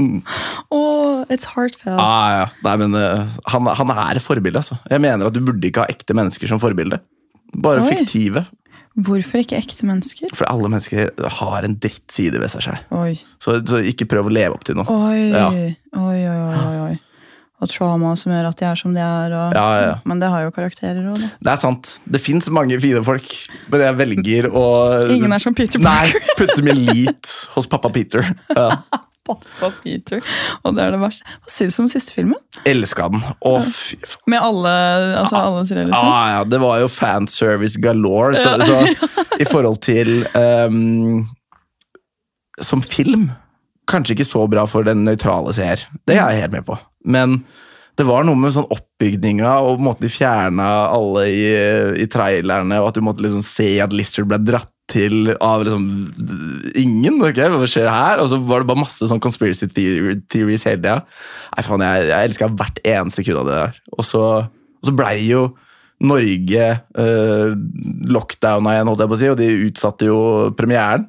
Åh, 0.00 1.24
it's 1.28 1.48
heartfelt. 1.54 2.00
Ah, 2.00 2.30
ja. 2.32 2.44
Nei, 2.64 2.76
men 2.80 2.96
uh, 2.96 3.28
han, 3.52 3.68
han 3.76 3.92
er 3.94 4.18
et 4.18 4.24
forbilde, 4.24 4.62
altså. 4.62 4.78
Jeg 4.90 5.02
mener 5.04 5.28
at 5.28 5.36
du 5.36 5.42
burde 5.44 5.66
ikke 5.68 5.84
ha 5.84 5.92
ekte 5.92 6.16
mennesker 6.16 6.50
som 6.50 6.60
forbilde. 6.62 7.00
Bare 7.60 7.84
Oi. 7.84 7.90
fiktive. 7.92 8.46
Hvorfor 9.06 9.42
ikke 9.42 9.58
ekte 9.58 9.86
mennesker? 9.88 10.32
For 10.36 10.48
alle 10.50 10.70
mennesker 10.72 11.12
har 11.40 11.66
en 11.66 11.76
drittside 11.80 12.40
ved 12.42 12.52
seg 12.52 12.66
sjøl. 12.66 12.80
Så, 13.40 13.60
så 13.66 13.80
ikke 13.86 14.08
prøv 14.10 14.28
å 14.30 14.34
leve 14.34 14.56
opp 14.56 14.66
til 14.68 14.76
noe. 14.80 14.86
Oi. 14.90 15.30
Ja. 15.32 15.46
oi, 15.50 16.18
oi, 16.26 16.40
oi, 16.50 16.74
oi. 16.90 16.96
og 17.60 17.68
trauma 17.68 18.14
som 18.16 18.32
gjør 18.32 18.48
at 18.48 18.56
de 18.60 18.66
er 18.70 18.78
som 18.80 18.94
de 18.96 19.02
er. 19.04 19.34
Og, 19.36 19.56
Ja, 19.56 19.64
ja, 19.76 19.82
ja. 19.90 19.96
Men 20.08 20.22
det 20.22 20.30
har 20.32 20.46
jo 20.46 20.52
karakterer 20.56 21.04
òg. 21.12 21.20
Det 21.20 21.52
er 21.52 21.60
sant. 21.60 21.94
Det 22.08 22.20
fins 22.22 22.48
mange 22.52 22.78
fine 22.80 23.02
folk, 23.04 23.28
men 23.72 23.84
jeg 23.86 23.98
velger 24.00 24.50
å 24.52 24.64
Ingen 25.16 25.36
er 25.36 25.42
som 25.44 25.56
Peter 25.56 25.82
Nei, 25.82 26.08
putte 26.40 26.60
min 26.66 26.80
lit 26.88 27.34
hos 27.56 27.68
pappa 27.70 27.92
Peter. 27.94 28.26
Ja. 28.56 28.70
Pappa 29.30 29.70
Peter. 29.82 30.22
Og 30.64 30.76
det 30.76 30.84
er 30.84 30.94
det 30.94 31.00
verste. 31.02 31.26
Hva 31.40 31.52
syns 31.52 31.78
du 31.78 31.82
om 31.84 31.90
siste 31.92 32.14
filmen? 32.16 32.38
Elska 32.68 33.08
den. 33.12 33.22
Å, 33.22 33.54
fy 33.66 33.98
faen. 34.02 34.24
Med 34.34 34.46
alle, 34.50 34.74
altså 35.22 35.40
alle 35.40 35.64
tre, 35.68 35.84
liksom? 35.86 36.10
Ah, 36.12 36.26
ja, 36.34 36.42
det 36.48 36.60
var 36.62 36.80
jo 36.82 36.90
fanservice 36.92 37.80
galore. 37.82 38.40
Så, 38.40 38.56
så 38.66 38.80
i 39.42 39.48
forhold 39.48 39.80
til 39.84 40.24
um, 40.34 41.24
Som 42.60 42.84
film 42.84 43.30
Kanskje 43.90 44.14
ikke 44.14 44.28
så 44.28 44.44
bra 44.46 44.62
for 44.70 44.86
den 44.86 45.00
nøytrale 45.02 45.50
seer. 45.56 45.80
Det 46.06 46.14
er 46.14 46.30
jeg 46.30 46.44
helt 46.44 46.52
med 46.54 46.66
på. 46.68 46.76
Men 47.02 47.40
det 47.98 48.06
var 48.06 48.22
noe 48.24 48.38
med 48.38 48.54
sånn 48.54 48.68
oppbygninga 48.70 49.56
og 49.66 49.80
måten 49.82 50.06
de 50.06 50.12
fjerna 50.14 50.68
alle 50.88 51.24
i, 51.28 51.48
i 52.00 52.06
trailerne, 52.08 52.78
og 52.80 52.92
at 52.92 53.00
du 53.00 53.02
måtte 53.04 53.24
liksom 53.24 53.42
se 53.44 53.66
at 53.82 53.92
Lister 53.96 54.28
ble 54.28 54.38
dratt 54.40 54.70
til 54.90 55.30
av 55.40 55.62
liksom 55.64 55.84
ingen. 56.78 57.20
ok, 57.22 57.38
Hva 57.54 57.68
skjer 57.70 57.88
her? 57.90 58.20
Og 58.22 58.28
så 58.32 58.38
var 58.42 58.62
det 58.64 58.70
bare 58.72 58.82
masse 58.82 59.06
sånn 59.10 59.22
conspiracy 59.22 59.68
theories 59.70 60.66
hele 60.66 60.80
tida. 60.82 60.96
Nei, 61.54 61.64
faen, 61.66 61.84
jeg, 61.86 62.08
jeg 62.10 62.30
elska 62.30 62.50
hvert 62.58 62.80
eneste 62.84 63.22
sekund 63.22 63.42
av 63.44 63.48
det 63.50 63.58
der. 63.60 63.78
Og 63.96 64.04
så, 64.06 64.24
og 64.46 64.90
så 64.90 64.94
blei 64.98 65.16
jo 65.28 65.46
Norge 66.00 66.66
eh, 66.80 67.48
lockdowna 68.08 68.72
igjen, 68.76 68.88
holdt 68.88 69.02
jeg 69.04 69.10
på 69.12 69.16
å 69.18 69.20
si, 69.20 69.30
og 69.34 69.40
de 69.40 69.48
utsatte 69.68 70.06
jo 70.08 70.20
premieren. 70.56 71.08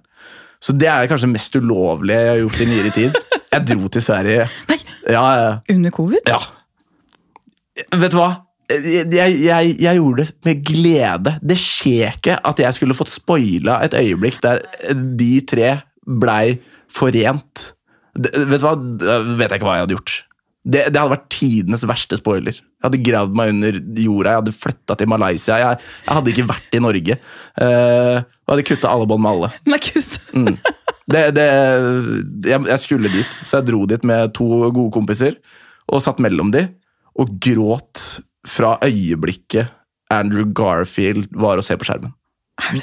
Så 0.61 0.75
det 0.77 0.89
er 0.91 1.07
kanskje 1.09 1.29
det 1.29 1.35
mest 1.37 1.55
ulovlige 1.57 2.17
jeg 2.21 2.31
har 2.35 2.41
gjort 2.43 2.59
i 2.61 2.67
nyere 2.69 2.91
tid. 2.93 3.15
Jeg 3.51 3.65
dro 3.71 3.87
til 3.91 4.03
Sverige. 4.05 4.49
Nei, 4.69 4.77
Ja, 5.09 5.23
under 5.73 5.89
covid? 5.95 6.27
ja. 6.29 6.37
Vet 7.97 8.11
du 8.13 8.17
hva? 8.19 8.27
Jeg, 8.71 9.05
jeg, 9.13 9.37
jeg, 9.43 9.75
jeg 9.81 9.99
gjorde 9.99 10.23
det 10.23 10.47
med 10.47 10.63
glede. 10.67 11.35
Det 11.43 11.57
skjer 11.59 12.17
ikke 12.17 12.39
at 12.51 12.63
jeg 12.63 12.77
skulle 12.77 12.97
fått 12.97 13.11
spoila 13.13 13.79
et 13.85 13.95
øyeblikk 13.97 14.41
der 14.43 14.63
de 15.19 15.31
tre 15.47 15.75
blei 16.01 16.57
forent. 16.91 17.71
Det, 18.17 18.33
vet 18.49 18.59
du 18.61 18.67
hva? 18.67 18.75
Da 18.75 19.21
vet 19.23 19.47
jeg 19.47 19.61
ikke 19.61 19.69
hva 19.69 19.77
jeg 19.79 19.87
hadde 19.87 19.97
gjort. 19.97 20.17
Det, 20.61 20.81
det 20.93 20.99
hadde 20.99 21.15
vært 21.15 21.31
tidenes 21.33 21.83
verste 21.89 22.19
spoiler. 22.19 22.53
Jeg 22.53 22.85
hadde 22.85 23.01
gravd 23.01 23.37
meg 23.37 23.53
under 23.55 23.77
jorda, 23.97 24.33
jeg 24.33 24.41
hadde 24.43 24.53
flytta 24.53 24.97
til 24.99 25.09
Malaysia. 25.09 25.57
Jeg, 25.57 25.79
jeg 26.05 26.17
hadde 26.17 26.33
ikke 26.35 26.49
vært 26.51 26.77
i 26.77 26.81
Norge. 26.83 27.17
Uh, 27.57 28.17
og 28.21 28.53
hadde 28.53 28.67
kutta 28.69 28.91
alle 28.91 29.07
bånd 29.09 29.25
med 29.25 29.31
alle. 29.31 29.49
Nei, 29.71 29.79
kutt. 29.81 30.19
Mm. 30.37 30.59
Det, 31.11 31.23
det, 31.35 31.47
jeg, 32.45 32.61
jeg 32.69 32.81
skulle 32.83 33.09
dit, 33.11 33.39
så 33.41 33.57
jeg 33.57 33.67
dro 33.71 33.81
dit 33.89 34.05
med 34.07 34.35
to 34.37 34.47
gode 34.69 34.91
kompiser 34.93 35.39
og 35.91 36.03
satt 36.03 36.21
mellom 36.23 36.53
de 36.53 36.67
og 37.19 37.33
gråt 37.43 38.21
fra 38.47 38.77
øyeblikket 38.85 39.69
Andrew 40.11 40.45
Garfield 40.57 41.27
var 41.39 41.57
å 41.61 41.63
se 41.65 41.77
på 41.79 41.85
skjermen. 41.87 42.11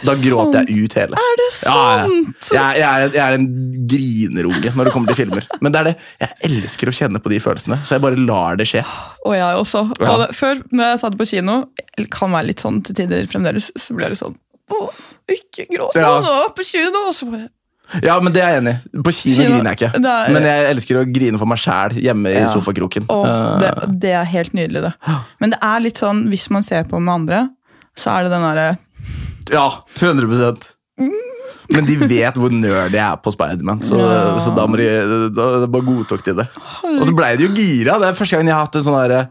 Da 0.02 0.14
gråt 0.18 0.56
jeg 0.56 0.74
ut 0.88 0.94
hele. 0.98 1.14
Er 1.14 1.34
det 1.38 1.44
Ja, 1.62 1.74
ja. 2.00 2.06
sant? 2.08 2.48
Jeg, 2.50 2.78
jeg, 2.80 2.86
er, 2.88 3.12
jeg 3.14 3.22
er 3.22 3.36
en 3.36 3.44
grinerunge 3.92 4.72
når 4.74 4.88
det 4.88 4.92
kommer 4.94 5.12
til 5.12 5.18
filmer. 5.20 5.44
Men 5.62 5.74
det 5.74 5.78
er 5.82 5.88
det, 5.90 5.92
jeg 6.24 6.30
elsker 6.48 6.90
å 6.90 6.94
kjenne 6.98 7.20
på 7.22 7.30
de 7.30 7.38
følelsene, 7.44 7.78
så 7.86 7.94
jeg 7.98 8.02
bare 8.02 8.18
lar 8.18 8.58
det 8.58 8.66
skje. 8.70 8.82
Og 9.28 9.36
jeg 9.36 9.60
også. 9.60 9.84
Ja. 10.00 10.10
Og 10.14 10.24
det, 10.24 10.28
før, 10.38 10.62
når 10.72 10.90
jeg 10.94 11.02
satt 11.04 11.18
på 11.20 11.28
kino, 11.30 11.58
kan 12.16 12.34
være 12.34 12.48
litt 12.50 12.64
sånn 12.64 12.80
til 12.88 12.98
tider 12.98 13.28
fremdeles, 13.30 13.70
så 13.78 13.94
ble 13.98 14.10
det 14.14 14.18
sånn 14.20 14.34
Åh, 14.68 14.96
ikke 15.32 15.64
gråt 15.70 15.94
Ja. 15.96 16.10
nå, 16.20 16.32
på 16.58 16.64
kino! 16.68 17.06
Og 17.08 17.14
så 17.16 17.24
bare 17.30 17.46
Ja, 18.04 18.18
men 18.20 18.32
det 18.34 18.42
er 18.44 18.50
jeg 18.52 18.62
enig 18.62 18.74
i. 18.76 19.02
På 19.06 19.12
kino 19.16 19.36
Kino, 19.42 19.54
griner 19.56 19.70
jeg 19.72 19.78
ikke. 19.78 19.92
det 20.02 20.10
er- 20.14 20.32
Men 20.34 20.42
jeg 20.48 20.64
elsker 20.76 20.98
å 21.00 21.04
grine 21.12 21.38
for 21.40 21.46
meg 21.46 21.58
sjæl 21.58 21.94
hjemme 22.04 22.32
i 22.36 22.42
sofakroken. 22.52 23.06
Og, 23.08 23.24
det, 23.62 23.70
Eh, 23.82 23.86
det 24.04 24.10
er 24.12 24.24
helt 24.24 24.52
nydelig, 24.52 24.82
det. 24.82 24.92
Men 25.40 25.50
det 25.50 25.58
er 25.62 25.80
litt 25.80 25.96
sånn, 25.96 26.26
hvis 26.28 26.50
man 26.50 26.62
ser 26.62 26.84
på 26.84 27.00
med 27.00 27.14
andre, 27.14 27.48
så 27.96 28.12
er 28.18 28.24
det 28.28 28.30
den 28.36 28.42
derre 28.42 28.78
Ja, 29.50 29.70
100% 30.00 30.74
Men 31.70 31.84
de 31.84 31.96
vet 31.96 32.34
hvor 32.34 32.50
nerd 32.50 32.92
jeg 32.92 33.00
er 33.04 33.16
på 33.16 33.32
Spiderman, 33.32 33.80
så, 33.84 33.96
Ja. 33.98 34.38
så 34.38 34.54
da, 34.56 34.66
de, 34.66 35.30
da, 35.34 35.60
da 35.60 35.66
bare 35.66 35.82
godtok 35.84 36.22
de 36.24 36.32
det. 36.34 36.48
Og 36.84 37.04
så 37.04 37.14
blei 37.14 37.36
de 37.36 37.44
jo 37.46 37.52
gira. 37.54 37.98
Det 38.00 38.08
er 38.08 38.16
første 38.16 38.36
gang 38.36 38.46
jeg 38.46 38.54
har 38.54 38.64
hatt 38.64 38.76
en 38.76 38.82
sånn 38.82 39.08
der, 39.08 39.28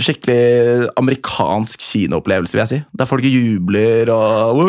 skikkelig 0.00 0.88
amerikansk 0.96 1.78
kinoopplevelse, 1.80 2.52
vil 2.56 2.62
jeg 2.64 2.68
si. 2.68 2.84
Der 2.96 3.08
folk 3.08 3.24
jubler 3.24 4.08
og, 4.12 4.60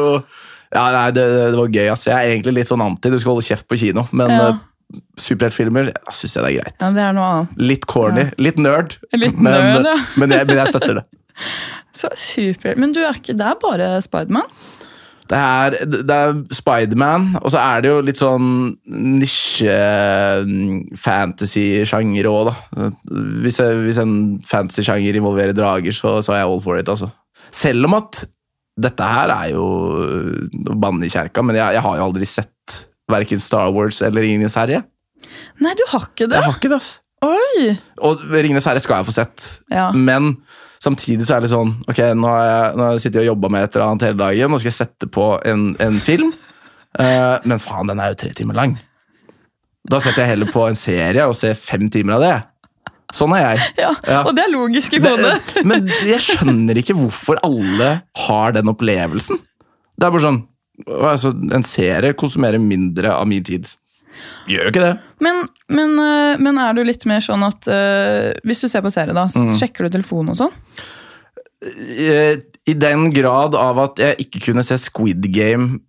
og 0.00 0.24
Ja, 0.74 0.84
nei, 0.94 1.06
det, 1.16 1.24
det 1.50 1.58
var 1.58 1.68
gøy. 1.74 1.86
ass. 1.90 2.06
Jeg 2.06 2.14
er 2.14 2.30
egentlig 2.34 2.54
litt 2.60 2.68
sånn 2.70 2.82
anti. 2.84 3.10
Du 3.10 3.18
skal 3.18 3.32
holde 3.34 3.46
kjeft 3.46 3.66
på 3.70 3.78
kino, 3.80 4.04
men 4.14 4.30
Ja. 4.30 4.48
uh, 4.54 4.98
superheltfilmer 5.18 5.90
ja, 5.92 6.12
syns 6.14 6.34
jeg 6.36 6.42
det 6.44 6.50
er 6.50 6.56
greit. 6.62 6.76
Ja, 6.82 6.90
det 6.94 7.02
er 7.08 7.12
noe 7.14 7.26
annet. 7.34 7.56
Litt 7.62 7.84
corny, 7.90 8.24
litt 8.42 8.58
nerd, 8.58 8.96
Litt 9.22 9.38
men, 9.38 9.50
nerd, 9.52 9.86
ja. 9.86 9.96
men, 10.20 10.30
jeg, 10.34 10.46
men 10.50 10.56
jeg 10.62 10.68
støtter 10.74 11.00
det. 11.00 11.04
Så 12.00 12.08
super. 12.18 12.76
Men 12.78 12.92
du 12.94 13.00
er 13.02 13.16
ikke 13.18 13.34
Det 13.34 13.46
er 13.46 13.56
bare 13.62 13.86
Spiderman? 14.04 14.46
Det 15.30 15.38
er, 15.38 15.74
det 15.86 16.10
er 16.16 16.32
Spiderman, 16.54 17.28
og 17.38 17.50
så 17.54 17.58
er 17.62 17.82
det 17.84 17.90
jo 17.92 18.00
litt 18.02 18.18
sånn 18.18 18.46
nisje-fantasy-sjanger 20.90 22.26
òg, 22.30 22.50
da. 22.50 22.88
Hvis, 23.44 23.60
jeg, 23.62 23.78
hvis 23.86 24.00
en 24.02 24.14
fantasy-sjanger 24.46 25.18
involverer 25.20 25.54
drager, 25.56 25.94
så, 25.94 26.16
så 26.24 26.34
er 26.34 26.42
jeg 26.42 26.50
all 26.50 26.62
for 26.64 26.80
it, 26.80 26.90
altså. 26.90 27.10
Selv 27.54 27.86
om 27.88 27.94
at 27.98 28.24
dette 28.80 29.06
her 29.12 29.30
er 29.34 29.50
jo 29.52 29.64
å 30.72 30.76
banne 30.80 31.06
i 31.06 31.12
kjerka, 31.12 31.42
men 31.44 31.58
jeg, 31.58 31.76
jeg 31.76 31.84
har 31.84 31.98
jo 32.00 32.06
aldri 32.08 32.28
sett 32.28 32.78
verken 33.10 33.42
Star 33.42 33.70
Wars 33.74 34.00
eller 34.06 34.24
Ringenes 34.24 34.56
herre. 34.58 34.82
Nei, 35.60 35.74
du 35.76 35.82
har 35.90 36.06
ikke 36.08 36.28
det? 36.30 36.38
Jeg 36.38 36.46
har 36.48 36.56
ikke 36.58 36.70
det, 36.72 36.78
ass. 36.80 36.90
Oi! 37.26 37.66
Og 38.08 38.22
Ringenes 38.32 38.64
herre 38.70 38.80
skal 38.80 39.02
jeg 39.02 39.08
få 39.10 39.16
sett, 39.18 39.48
Ja. 39.74 39.90
men 39.92 40.38
samtidig 40.80 41.26
så 41.28 41.34
er 41.36 41.42
det 41.44 41.50
sånn 41.52 41.74
Ok, 41.90 41.98
nå 42.16 42.30
har 42.32 42.46
jeg, 42.46 42.76
nå 42.78 42.84
har 42.86 42.94
jeg 42.94 43.02
sittet 43.04 43.20
og 43.20 43.26
jobba 43.34 43.50
med 43.52 43.66
et 43.66 43.74
eller 43.76 43.90
annet 43.90 44.06
hele 44.08 44.20
dagen, 44.22 44.54
nå 44.54 44.60
skal 44.62 44.70
jeg 44.70 44.78
sette 44.78 45.10
på 45.12 45.26
en, 45.50 45.66
en 45.84 45.98
film. 46.00 46.30
uh, 46.96 47.36
men 47.44 47.60
faen, 47.60 47.90
den 47.90 48.00
er 48.00 48.14
jo 48.14 48.20
tre 48.22 48.32
timer 48.38 48.56
lang. 48.56 48.78
Da 49.90 50.00
setter 50.00 50.24
jeg 50.24 50.32
heller 50.36 50.50
på 50.54 50.64
en 50.68 50.78
serie 50.78 51.26
og 51.28 51.36
ser 51.36 51.58
fem 51.58 51.88
timer 51.92 52.16
av 52.18 52.24
det. 52.24 52.34
Sånn 53.16 53.32
er 53.36 53.42
jeg. 53.56 53.66
Ja. 53.82 53.90
Ja. 54.06 54.20
Og 54.26 54.34
det 54.36 54.44
er 54.46 54.52
logisk 54.54 54.94
i 54.96 55.00
hodet. 55.02 55.36
men 55.70 55.88
jeg 56.06 56.20
skjønner 56.24 56.78
ikke 56.80 56.94
hvorfor 56.98 57.40
alle 57.46 57.90
har 58.26 58.52
den 58.56 58.70
opplevelsen. 58.72 59.40
Det 60.00 60.06
er 60.06 60.14
bare 60.14 60.24
sånn 60.24 60.40
altså, 60.86 61.32
En 61.52 61.64
serie 61.66 62.14
konsumerer 62.16 62.62
mindre 62.62 63.12
av 63.12 63.26
min 63.28 63.44
tid. 63.44 63.66
Gjør 64.50 64.66
jo 64.66 64.70
ikke 64.72 64.84
det. 64.84 64.94
Men, 65.24 65.42
men, 65.72 65.92
øh, 66.00 66.40
men 66.44 66.58
er 66.60 66.74
du 66.76 66.82
litt 66.84 67.04
mer 67.08 67.20
sånn 67.24 67.42
at 67.46 67.68
uh, 67.72 68.30
Hvis 68.44 68.60
du 68.64 68.68
ser 68.68 68.82
på 68.84 68.90
serie, 68.92 69.14
da, 69.16 69.26
så 69.32 69.42
Mm. 69.44 69.52
sjekker 69.58 69.86
du 69.86 69.94
telefonen 69.96 70.32
og 70.34 70.38
sånn? 70.40 70.56
Eh, 71.60 72.40
I 72.68 72.74
den 72.76 73.10
grad 73.12 73.54
av 73.58 73.78
at 73.82 74.00
jeg 74.00 74.16
ikke 74.26 74.40
kunne 74.48 74.64
se 74.64 74.78
Squid 74.80 75.26
Game 75.32 75.80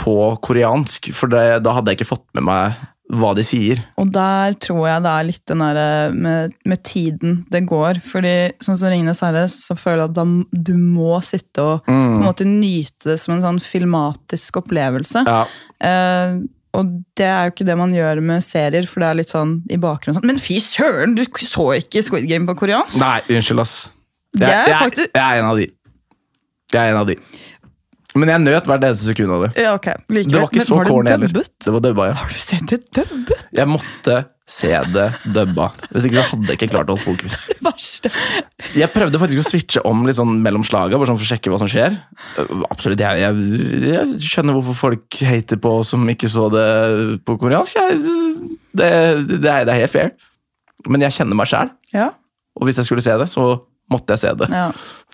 på 0.00 0.14
koreansk, 0.44 1.10
for 1.16 1.28
det, 1.32 1.60
da 1.64 1.74
hadde 1.76 1.92
jeg 1.92 2.00
ikke 2.00 2.08
fått 2.14 2.24
med 2.38 2.46
meg 2.48 2.78
hva 3.10 3.32
de 3.34 3.44
sier. 3.46 3.80
Og 4.00 4.10
der 4.14 4.54
tror 4.62 4.84
jeg 4.86 5.04
det 5.04 5.12
er 5.12 5.26
litt 5.26 5.42
den 5.50 5.64
derre 5.64 5.88
med, 6.14 6.54
med 6.68 6.82
tiden 6.86 7.40
det 7.50 7.64
går. 7.70 8.00
Fordi 8.06 8.34
sånn 8.62 8.78
som 8.78 8.92
Ringenes 8.92 9.22
herre, 9.24 9.46
så 9.50 9.76
føler 9.78 10.04
jeg 10.04 10.12
at 10.12 10.16
da, 10.20 10.26
du 10.70 10.72
må 10.78 11.18
sitte 11.26 11.64
og 11.64 11.84
på 11.88 11.96
en 11.96 12.24
måte 12.24 12.46
nyte 12.48 13.12
det 13.12 13.18
som 13.22 13.36
en 13.36 13.44
sånn 13.44 13.60
filmatisk 13.64 14.60
opplevelse. 14.62 15.24
Ja. 15.26 15.42
Eh, 15.90 16.40
og 16.78 16.90
det 17.18 17.26
er 17.26 17.48
jo 17.48 17.54
ikke 17.54 17.66
det 17.66 17.76
man 17.80 17.94
gjør 17.94 18.20
med 18.22 18.44
serier, 18.46 18.86
for 18.86 19.02
det 19.02 19.08
er 19.08 19.18
litt 19.18 19.32
sånn 19.32 19.56
i 19.74 19.78
bakgrunnen 19.80 20.20
sånn 20.20 20.28
Men 20.30 20.38
fy 20.38 20.60
søren, 20.62 21.16
du 21.18 21.24
så 21.42 21.72
ikke 21.80 22.04
Squid 22.06 22.28
Game 22.30 22.46
på 22.46 22.54
koreansk? 22.62 23.00
Nei, 23.02 23.18
unnskyld, 23.26 23.64
ass. 23.64 23.76
Jeg, 24.38 24.46
er 24.46 24.70
jeg, 24.70 25.08
jeg 25.10 25.24
er 25.24 25.40
en 25.40 25.50
av 25.50 25.58
de. 25.58 25.66
Jeg 26.70 26.78
er 26.84 26.92
en 26.92 27.00
av 27.00 27.08
de. 27.08 27.16
Men 28.18 28.28
jeg 28.32 28.42
nøt 28.42 28.66
hvert 28.66 28.82
eneste 28.88 29.06
sekund 29.12 29.30
av 29.36 29.42
det. 29.46 29.50
Ja, 29.62 29.76
ok. 29.78 29.86
Likevel. 30.10 30.32
Det 30.32 30.40
var 30.40 30.48
ikke 30.50 30.58
Men 30.60 30.66
så 30.66 30.74
var 30.76 30.84
det 30.88 30.90
corny 30.94 31.10
heller. 31.12 31.30
dubbet? 31.30 31.50
Det 31.64 31.72
var 31.76 31.82
dubba, 31.84 32.06
ja. 32.10 32.14
Har 32.18 32.28
du 32.32 32.38
sett 32.40 32.64
det 32.72 32.78
dubbet? 32.96 33.44
Jeg 33.54 33.68
måtte 33.70 34.16
se 34.50 34.70
det 34.96 35.04
dubba. 35.36 35.68
Hvis 35.94 36.08
ikke 36.08 36.16
så 36.18 36.24
hadde 36.32 36.50
jeg 36.50 36.58
ikke 36.58 36.68
klart 36.72 36.90
å 36.90 36.96
holde 36.96 37.04
fokus. 37.06 37.36
Det 37.52 37.58
verste. 37.68 38.10
Jeg 38.74 38.90
prøvde 38.90 39.20
faktisk 39.22 39.44
å 39.44 39.46
switche 39.46 39.82
om 39.86 40.02
litt 40.08 40.18
sånn 40.18 40.32
mellom 40.42 40.64
slaga, 40.66 40.98
bare 40.98 41.06
sånn 41.12 41.20
for 41.20 41.28
å 41.28 41.30
sjekke 41.30 41.52
hva 41.54 41.60
som 41.62 41.70
skjer. 41.70 41.94
Uh, 42.34 42.64
Absolutt, 42.72 42.98
jeg, 43.04 43.22
jeg, 43.22 43.92
jeg 43.92 44.26
skjønner 44.26 44.58
hvorfor 44.58 44.74
folk 44.80 45.20
hater 45.30 45.60
på 45.62 45.76
som 45.86 46.02
ikke 46.10 46.30
så 46.32 46.48
det 46.50 46.66
på 47.22 47.38
koreansk. 47.38 47.78
Jeg, 47.78 48.02
det, 48.74 48.90
det, 49.36 49.38
er, 49.54 49.68
det 49.68 49.76
er 49.76 49.82
helt 49.84 49.94
fair. 49.94 50.10
Men 50.90 51.06
jeg 51.06 51.14
kjenner 51.20 51.38
meg 51.38 51.46
sjæl, 51.52 51.70
Ja. 51.94 52.10
og 52.58 52.66
hvis 52.66 52.82
jeg 52.82 52.88
skulle 52.90 53.04
se 53.06 53.14
det, 53.22 53.30
så 53.30 53.52
måtte 53.90 54.14
jeg 54.14 54.22
se 54.22 54.32
det 54.38 54.48
Ja. 54.52 54.68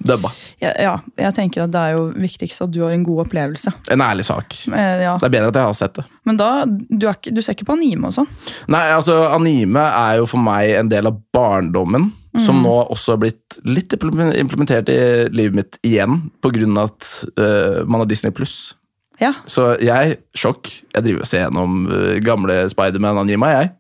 dubba. 0.04 0.30
Ja, 0.60 0.72
ja, 0.78 0.94
jeg 1.16 1.34
tenker 1.34 1.64
at 1.64 1.72
det 1.72 1.80
er 1.80 1.94
jo 1.96 2.12
viktigst 2.12 2.60
at 2.62 2.70
du 2.74 2.82
har 2.84 2.92
en 2.92 3.04
god 3.06 3.24
opplevelse. 3.26 3.72
En 3.90 4.04
ærlig 4.04 4.26
sak. 4.28 4.54
Eh, 4.68 5.02
Ja. 5.02 5.16
Det 5.18 5.28
er 5.28 5.34
bedre 5.38 5.48
at 5.48 5.54
jeg 5.60 5.62
har 5.70 5.74
sett 5.74 5.94
det. 5.94 6.04
Men 6.24 6.36
da, 6.36 6.50
du, 6.66 7.06
ikke, 7.08 7.32
du 7.34 7.40
ser 7.42 7.56
ikke 7.56 7.68
på 7.70 7.76
anime 7.76 8.08
og 8.10 8.12
sånn? 8.16 8.28
Nei, 8.68 8.84
altså 8.92 9.16
Anime 9.32 9.80
er 9.80 10.18
jo 10.20 10.26
for 10.26 10.38
meg 10.42 10.70
en 10.76 10.88
del 10.88 11.06
av 11.06 11.18
barndommen, 11.32 12.12
som 12.38 12.58
nå 12.60 12.74
også 12.92 13.14
har 13.14 13.20
blitt 13.22 13.54
litt 13.64 13.94
implementert 13.96 14.90
i 14.92 14.98
livet 15.32 15.54
mitt 15.56 15.78
igjen, 15.82 16.30
av 16.44 16.90
at 16.90 17.06
uh, 17.40 17.84
man 17.88 18.02
har 18.02 18.06
Disney 18.10 18.30
pluss. 18.30 18.74
Ja. 19.22 19.32
Så 19.48 19.80
jeg, 19.80 20.18
sjokk, 20.36 20.68
jeg 20.92 21.06
driver 21.06 21.24
og 21.24 21.30
ser 21.30 21.46
gjennom 21.46 21.86
uh, 21.88 22.18
gamle 22.20 22.58
Spiderman-anima, 22.68 23.48
jeg. 23.54 23.72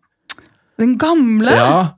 Den 0.80 0.96
gamle? 1.00 1.52
Ja! 1.52 1.96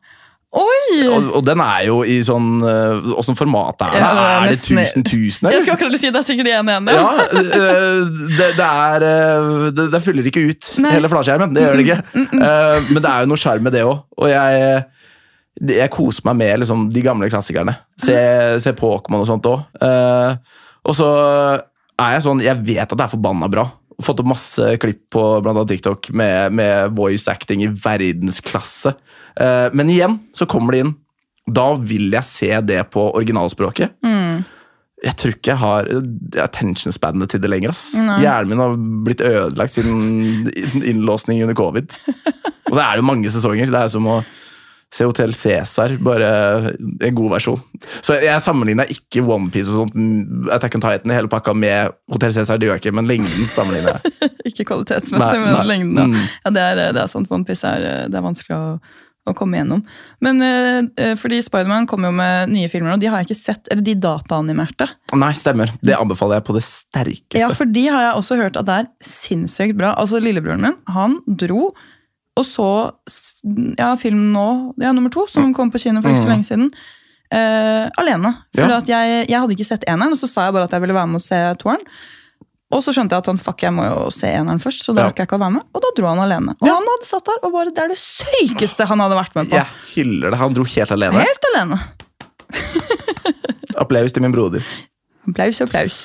Og, 0.57 1.27
og 1.37 1.43
den 1.45 1.61
er 1.61 1.83
jo 1.85 1.99
i 2.09 2.15
sånn 2.25 2.63
uh, 2.65 3.11
Åssen 3.21 3.37
format 3.37 3.83
er 3.85 3.91
det? 3.93 3.99
Ja, 4.01 4.07
er 4.09 4.47
er 4.47 4.47
det 4.47 4.55
nesten- 4.57 5.03
1000 5.05 5.05
1000, 5.05 5.51
Jeg 5.53 5.65
skulle 5.65 5.75
akkurat 5.77 6.01
si 6.01 6.09
det 6.15 6.21
er 6.23 6.25
sikkert 6.25 6.49
én 6.55 6.71
ene. 6.73 6.95
Ja, 6.97 7.11
øh, 7.37 8.15
det, 8.39 8.47
det 8.57 8.69
er 8.69 9.05
øh, 9.09 9.67
det, 9.77 9.87
det 9.93 10.01
fyller 10.07 10.31
ikke 10.31 10.47
ut 10.49 10.71
Nei. 10.81 10.95
hele 10.97 11.11
flatskjermen. 11.13 11.53
Det 11.53 11.67
gjør 11.67 11.77
det 11.77 11.85
ikke. 11.85 11.99
Eh, 12.17 12.89
men 12.95 13.03
det 13.05 13.11
er 13.11 13.27
jo 13.27 13.31
noe 13.35 13.43
sjarm 13.45 13.67
med 13.69 13.77
det 13.77 13.85
òg. 13.85 14.01
Og 14.17 14.31
jeg, 14.33 14.81
jeg 15.75 15.93
koser 15.93 16.25
meg 16.31 16.41
med 16.41 16.63
liksom, 16.65 16.89
de 16.97 17.05
gamle 17.05 17.29
klassikerne. 17.29 17.77
Se, 18.01 18.17
se 18.65 18.73
Pokémon 18.79 19.21
og 19.21 19.29
sånt 19.29 19.49
òg. 19.53 19.67
og 20.89 20.97
så 20.97 21.11
er 21.99 22.15
jeg 22.15 22.25
sånn 22.25 22.41
Jeg 22.47 22.61
vet 22.65 22.87
at 22.87 22.97
det 22.97 23.05
er 23.05 23.13
forbanna 23.13 23.51
bra. 23.53 23.67
Fått 24.05 24.21
opp 24.23 24.31
masse 24.31 24.77
klipp 24.79 25.09
på 25.11 25.23
blant 25.43 25.57
annet 25.57 25.73
TikTok 25.75 26.11
med, 26.15 26.55
med 26.55 26.95
voice 26.97 27.27
acting 27.31 27.65
i 27.67 27.71
verdensklasse. 27.73 28.95
Uh, 29.39 29.69
men 29.75 29.91
igjen 29.91 30.21
så 30.37 30.47
kommer 30.51 30.75
det 30.75 30.85
inn. 30.85 30.95
Da 31.49 31.73
vil 31.81 32.13
jeg 32.13 32.29
se 32.29 32.53
det 32.69 32.83
på 32.93 33.09
originalspråket. 33.17 33.97
Jeg 34.99 35.15
tror 35.15 35.35
ikke 35.35 35.53
jeg 35.53 35.61
har 35.61 35.89
attention 36.43 36.95
spannet 36.95 37.31
til 37.31 37.41
det 37.43 37.51
lenger. 37.51 37.71
ass. 37.71 37.93
Hjernen 37.95 38.51
min 38.51 38.63
har 38.63 38.75
blitt 39.07 39.23
ødelagt 39.25 39.77
siden 39.77 40.51
innlåsning 40.83 41.43
under 41.45 41.57
covid. 41.59 41.95
Og 42.69 42.75
så 42.75 42.83
er 42.83 42.91
det 42.91 43.03
jo 43.03 43.09
mange 43.09 43.33
sesonger. 43.33 43.71
Det 43.71 43.81
er 43.81 43.93
som 43.93 44.09
å 44.11 44.19
se 44.95 45.05
Hotell 45.05 45.35
Cæsar, 45.37 45.97
bare 46.01 46.29
en 47.05 47.17
god 47.17 47.33
versjon. 47.35 47.59
Så 48.01 48.17
jeg 48.23 48.41
sammenligner 48.45 48.89
ikke 48.93 49.21
OnePiece 49.21 49.73
og 49.75 49.83
sånt, 49.91 50.49
Attack 50.55 50.79
on 50.79 50.85
Titan 50.85 51.13
i 51.13 51.17
hele 51.19 51.29
pakka 51.33 51.53
med 51.57 51.93
Hotell 52.13 52.33
Cæsar, 52.33 52.57
det 52.61 52.71
gjør 52.71 52.79
jeg 52.79 52.87
ikke, 52.87 52.95
men 52.97 53.11
lengden 53.11 53.51
sammenligner 53.53 53.99
jeg. 53.99 54.15
Ikke 54.49 54.65
kvalitetsmessig, 54.71 55.21
Nei, 55.21 55.43
men 55.45 55.53
nei. 55.53 55.67
lengden. 55.69 55.99
Ja. 55.99 56.07
Mm. 56.09 56.31
Ja, 56.47 56.51
det 56.57 56.63
er, 56.65 56.79
det 56.97 57.03
er 57.03 57.11
sant. 57.13 57.29
OnePiece 57.37 57.69
er, 57.69 57.83
det 58.09 58.17
er 58.17 58.25
vanskelig 58.25 58.57
å, 58.57 58.71
å 59.29 59.35
komme 59.37 59.59
gjennom. 59.61 59.83
Men 60.25 60.41
eh, 60.47 61.11
fordi 61.21 61.43
Spiderman 61.45 61.85
kommer 61.91 62.09
jo 62.09 62.17
med 62.17 62.55
nye 62.55 62.71
filmer, 62.73 62.95
og 62.95 63.03
de 63.03 63.11
har 63.13 63.21
jeg 63.21 63.29
ikke 63.29 63.37
sett. 63.43 63.69
Eller 63.69 63.85
de 63.85 63.95
dataanimerte. 64.01 64.89
Nei, 65.21 65.31
stemmer. 65.37 65.75
Det 65.85 65.99
anbefaler 65.99 66.41
jeg 66.41 66.47
på 66.49 66.57
det 66.57 66.65
sterkeste. 66.65 67.43
Ja, 67.43 67.51
for 67.61 67.69
de 67.77 67.85
har 67.93 68.07
jeg 68.07 68.17
også 68.23 68.41
hørt 68.41 68.57
at 68.57 68.71
det 68.71 68.79
er 68.81 68.91
sinnssykt 69.05 69.77
bra. 69.79 69.93
Altså, 70.01 70.23
Lillebroren 70.25 70.65
min 70.65 70.81
han 70.97 71.21
dro 71.29 71.69
og 72.39 72.45
så 72.47 72.69
ja, 73.79 73.91
film 74.01 74.29
nå, 74.35 74.47
ja, 74.81 74.93
nummer 74.95 75.11
to, 75.15 75.27
som 75.31 75.51
kom 75.57 75.71
på 75.75 75.81
kino 75.83 76.01
for 76.05 76.11
ikke 76.15 76.23
så 76.23 76.29
Mm. 76.31 76.35
lenge 76.37 76.47
siden. 76.49 76.71
Uh, 77.29 77.91
alene. 78.01 78.31
For 78.57 78.65
Ja. 78.71 78.79
jeg, 78.81 79.27
jeg 79.29 79.39
hadde 79.43 79.53
ikke 79.57 79.67
sett 79.69 79.85
eneren, 79.91 80.15
og 80.15 80.19
så 80.21 80.29
sa 80.31 80.47
jeg 80.47 80.55
bare 80.57 80.65
at 80.65 80.73
jeg 80.73 80.81
ville 80.81 80.95
være 80.97 81.11
med 81.11 81.21
og 81.21 81.25
se 81.27 81.41
toeren. 81.61 81.83
Og 82.71 82.83
så 82.85 82.93
skjønte 82.93 83.17
jeg 83.17 83.23
at 83.25 83.29
sånn, 83.31 83.39
fuck, 83.41 83.63
jeg 83.65 83.73
må 83.73 83.85
jo 83.89 84.11
se 84.13 84.29
eneren 84.29 84.59
først, 84.61 84.83
så 84.85 84.95
da 84.95 85.07
Ja. 85.07 85.13
jeg 85.17 85.27
ikke 85.27 85.37
å 85.39 85.41
være 85.41 85.53
med. 85.59 85.63
Og 85.75 85.81
da 85.85 85.89
dro 85.97 86.07
han 86.09 86.19
alene. 86.25 86.53
Og 86.61 86.67
Ja. 86.69 86.75
han 86.75 86.85
hadde 86.89 87.07
satt 87.09 87.25
der, 87.25 87.39
og 87.43 87.53
bare 87.53 87.71
det 87.73 87.79
er 87.85 87.89
det 87.89 87.97
sykeste 88.01 88.87
han 88.87 88.99
hadde 89.01 89.17
vært 89.17 89.35
med 89.37 89.49
på. 89.49 89.57
Jeg 89.57 89.67
hyller 89.95 90.31
det. 90.31 90.39
Han 90.39 90.53
dro 90.55 90.65
helt 90.65 90.93
alene. 90.93 91.21
Helt 91.25 91.45
alene. 91.55 91.79
Applaus 93.83 94.13
til 94.13 94.23
min 94.25 94.33
broder. 94.35 94.65
Applaus, 95.29 95.61
applaus. 95.61 95.97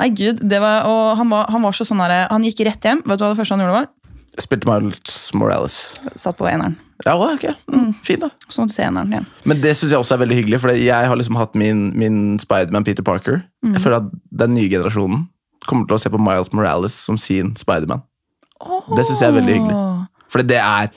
Nei, 0.00 0.08
gud, 0.16 0.40
det 0.48 0.60
var, 0.62 0.86
og 0.88 1.16
han 1.20 1.28
var, 1.30 1.50
han 1.52 1.62
var 1.62 1.72
så 1.76 1.84
sånn 1.86 2.00
der, 2.00 2.26
Han 2.30 2.42
gikk 2.46 2.64
rett 2.66 2.80
hjem. 2.88 3.02
Vet 3.04 3.18
du 3.20 3.24
hva 3.24 3.34
det 3.34 3.40
første 3.42 3.56
han 3.56 3.60
gjorde? 3.64 3.76
var? 3.80 3.88
Spilte 4.42 4.66
Miles 4.66 5.18
Morales. 5.36 5.76
Satt 6.18 6.38
på 6.40 6.48
eneren. 6.50 6.74
Ja, 7.04 7.14
ok. 7.18 7.44
Mm, 7.70 7.92
fin 8.06 8.22
da. 8.22 8.30
Så 8.48 8.62
måtte 8.62 8.72
du 8.72 8.76
se 8.76 8.86
eneren 8.86 9.12
igjen. 9.12 9.28
Men 9.46 9.60
det 9.62 9.74
syns 9.78 9.92
jeg 9.94 10.00
også 10.00 10.16
er 10.16 10.22
veldig 10.24 10.38
hyggelig, 10.40 10.60
for 10.62 10.74
jeg 10.74 11.10
har 11.10 11.18
liksom 11.18 11.38
hatt 11.38 11.54
min, 11.58 11.86
min 11.98 12.18
Spiderman 12.42 12.86
Peter 12.86 13.06
Parker. 13.06 13.42
Jeg 13.66 13.82
føler 13.82 14.02
at 14.02 14.10
den 14.44 14.54
nye 14.56 14.70
generasjonen 14.72 15.26
kommer 15.68 15.88
til 15.88 15.96
å 15.96 16.02
se 16.02 16.12
på 16.12 16.20
Miles 16.20 16.52
Morales 16.52 16.96
som 17.06 17.18
sin 17.20 17.54
Spiderman. 17.58 18.02
Det 18.96 19.04
synes 19.06 19.20
jeg 19.22 19.30
er 19.30 19.36
veldig 19.38 19.58
hyggelig. 19.58 19.76
For 20.32 20.46
det 20.46 20.60
er 20.60 20.90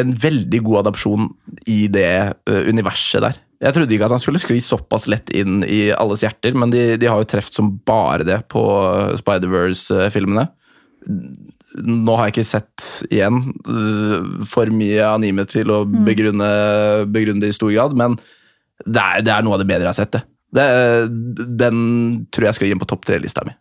en 0.00 0.12
veldig 0.18 0.60
god 0.66 0.82
adopsjon 0.84 1.28
i 1.70 1.84
det 1.92 2.34
ø, 2.50 2.56
universet 2.70 3.22
der. 3.22 3.36
Jeg 3.62 3.76
trodde 3.76 3.94
ikke 3.94 4.08
at 4.08 4.14
han 4.16 4.22
skulle 4.22 4.40
skli 4.42 4.58
såpass 4.60 5.06
lett 5.08 5.30
inn 5.36 5.62
i 5.62 5.86
alles 5.94 6.24
hjerter, 6.24 6.56
men 6.58 6.72
de, 6.74 6.82
de 7.00 7.08
har 7.08 7.22
jo 7.22 7.28
treffet 7.30 7.54
som 7.56 7.70
bare 7.86 8.26
det 8.26 8.40
på 8.52 8.62
Spider-Verse-filmene. 9.20 10.48
Nå 11.82 12.14
har 12.18 12.28
jeg 12.28 12.36
ikke 12.36 12.46
sett 12.46 12.86
igjen 13.10 13.40
for 14.46 14.70
mye 14.70 15.08
anime 15.08 15.46
til 15.50 15.72
å 15.74 15.82
begrunne, 15.84 16.48
begrunne 17.10 17.42
det 17.42 17.50
i 17.50 17.56
stor 17.56 17.72
grad, 17.74 17.96
men 17.98 18.14
det 18.84 19.02
er, 19.02 19.24
det 19.26 19.32
er 19.34 19.44
noe 19.46 19.56
av 19.56 19.62
det 19.62 19.68
bedre 19.70 19.88
jeg 19.88 19.92
har 19.92 19.98
sett. 19.98 20.14
det. 20.14 20.22
det 20.54 21.48
den 21.64 21.76
tror 22.34 22.48
jeg 22.50 22.58
skal 22.58 22.70
inn 22.70 22.82
på 22.82 22.88
topp 22.90 23.06
tre-lista 23.08 23.44
mi. 23.46 23.54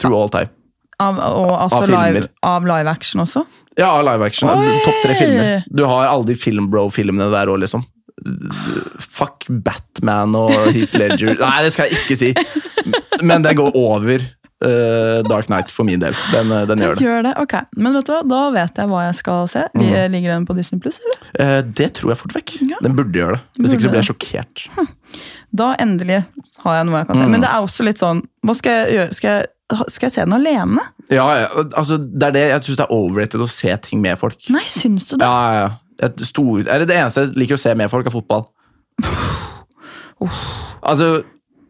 True 0.00 0.16
all 0.16 0.32
time. 0.32 0.52
Av, 1.02 1.18
og 1.18 1.52
altså 1.56 1.82
Av 1.82 1.90
live, 1.90 2.26
av 2.46 2.66
live 2.68 2.92
action 2.92 3.24
også? 3.24 3.44
Ja, 3.78 3.88
av 3.96 4.04
live 4.06 4.28
action. 4.28 4.50
Topp 4.84 5.00
tre 5.04 5.16
filmer. 5.18 5.64
Du 5.68 5.84
har 5.88 6.10
alle 6.10 6.28
de 6.28 6.36
Filmbro-filmene 6.38 7.30
der 7.32 7.50
òg, 7.50 7.62
liksom. 7.64 7.84
Fuck 9.00 9.48
Batman 9.48 10.36
og 10.38 10.52
Heath 10.74 10.94
Ledger. 11.00 11.34
Nei, 11.40 11.56
det 11.64 11.72
skal 11.74 11.88
jeg 11.88 12.04
ikke 12.04 12.18
si. 12.20 12.32
Men 13.24 13.44
det 13.44 13.56
går 13.58 13.74
over 13.78 14.22
eh, 14.64 15.22
Dark 15.28 15.46
Knight 15.50 15.70
for 15.74 15.84
min 15.88 16.00
del. 16.02 16.14
Den, 16.32 16.50
eh, 16.54 16.64
den 16.70 16.82
gjør 16.84 16.94
det. 16.98 17.04
Gjør 17.06 17.22
det, 17.26 17.32
ok. 17.42 17.54
Men 17.76 17.96
vet 17.98 18.08
du 18.08 18.12
hva, 18.14 18.20
da 18.32 18.40
vet 18.54 18.80
jeg 18.82 18.90
hva 18.92 19.02
jeg 19.08 19.18
skal 19.18 19.48
se. 19.52 19.64
Mm. 19.74 19.88
Ligger 20.14 20.34
den 20.36 20.46
på 20.48 20.56
Disney 20.58 20.80
Pluss, 20.82 21.00
eller? 21.02 21.20
Eh, 21.44 21.58
det 21.80 21.88
tror 21.98 22.12
jeg 22.14 22.20
fort 22.22 22.36
vekk. 22.38 22.54
Ja. 22.70 22.80
Den 22.84 22.96
burde 22.98 23.18
gjøre 23.18 23.38
det. 23.38 23.42
Hvis 23.62 23.74
ikke 23.76 23.86
så 23.86 23.92
blir 23.94 24.02
jeg 24.02 24.10
sjokkert. 24.12 24.66
Da 25.52 25.72
endelig 25.82 26.22
har 26.64 26.78
jeg 26.78 26.86
noe 26.88 27.02
jeg 27.02 27.10
kan 27.10 27.18
se. 27.20 27.26
Mm. 27.26 27.34
Men 27.36 27.44
det 27.44 27.50
er 27.52 27.66
også 27.66 27.84
litt 27.84 28.00
sånn 28.00 28.22
Hva 28.46 28.54
skal 28.56 28.78
jeg 28.78 28.94
gjøre? 28.96 29.16
Skal 29.18 29.34
jeg, 29.36 29.50
skal 29.92 30.06
jeg 30.08 30.14
se 30.14 30.24
den 30.24 30.36
alene? 30.38 30.86
Ja, 31.12 31.26
ja, 31.42 31.48
altså, 31.76 31.98
det 32.00 32.30
er 32.30 32.34
det 32.38 32.44
jeg 32.48 32.64
syns 32.68 32.80
det 32.80 32.86
er 32.86 32.94
overrated 32.96 33.44
å 33.44 33.48
se 33.50 33.76
ting 33.84 34.00
med 34.04 34.16
folk. 34.20 34.38
Nei, 34.52 34.64
syns 34.70 35.10
du 35.10 35.16
det? 35.20 35.28
Ja, 35.28 35.68
ja, 36.00 36.08
stor, 36.24 36.62
det 36.64 36.88
det 36.88 36.96
eneste 36.96 37.26
jeg 37.26 37.36
liker 37.42 37.58
å 37.58 37.62
se 37.62 37.74
med 37.78 37.90
folk, 37.92 38.08
er 38.08 38.14
fotball. 38.14 38.46
Altså, 40.82 41.08
jeg- 41.14 41.24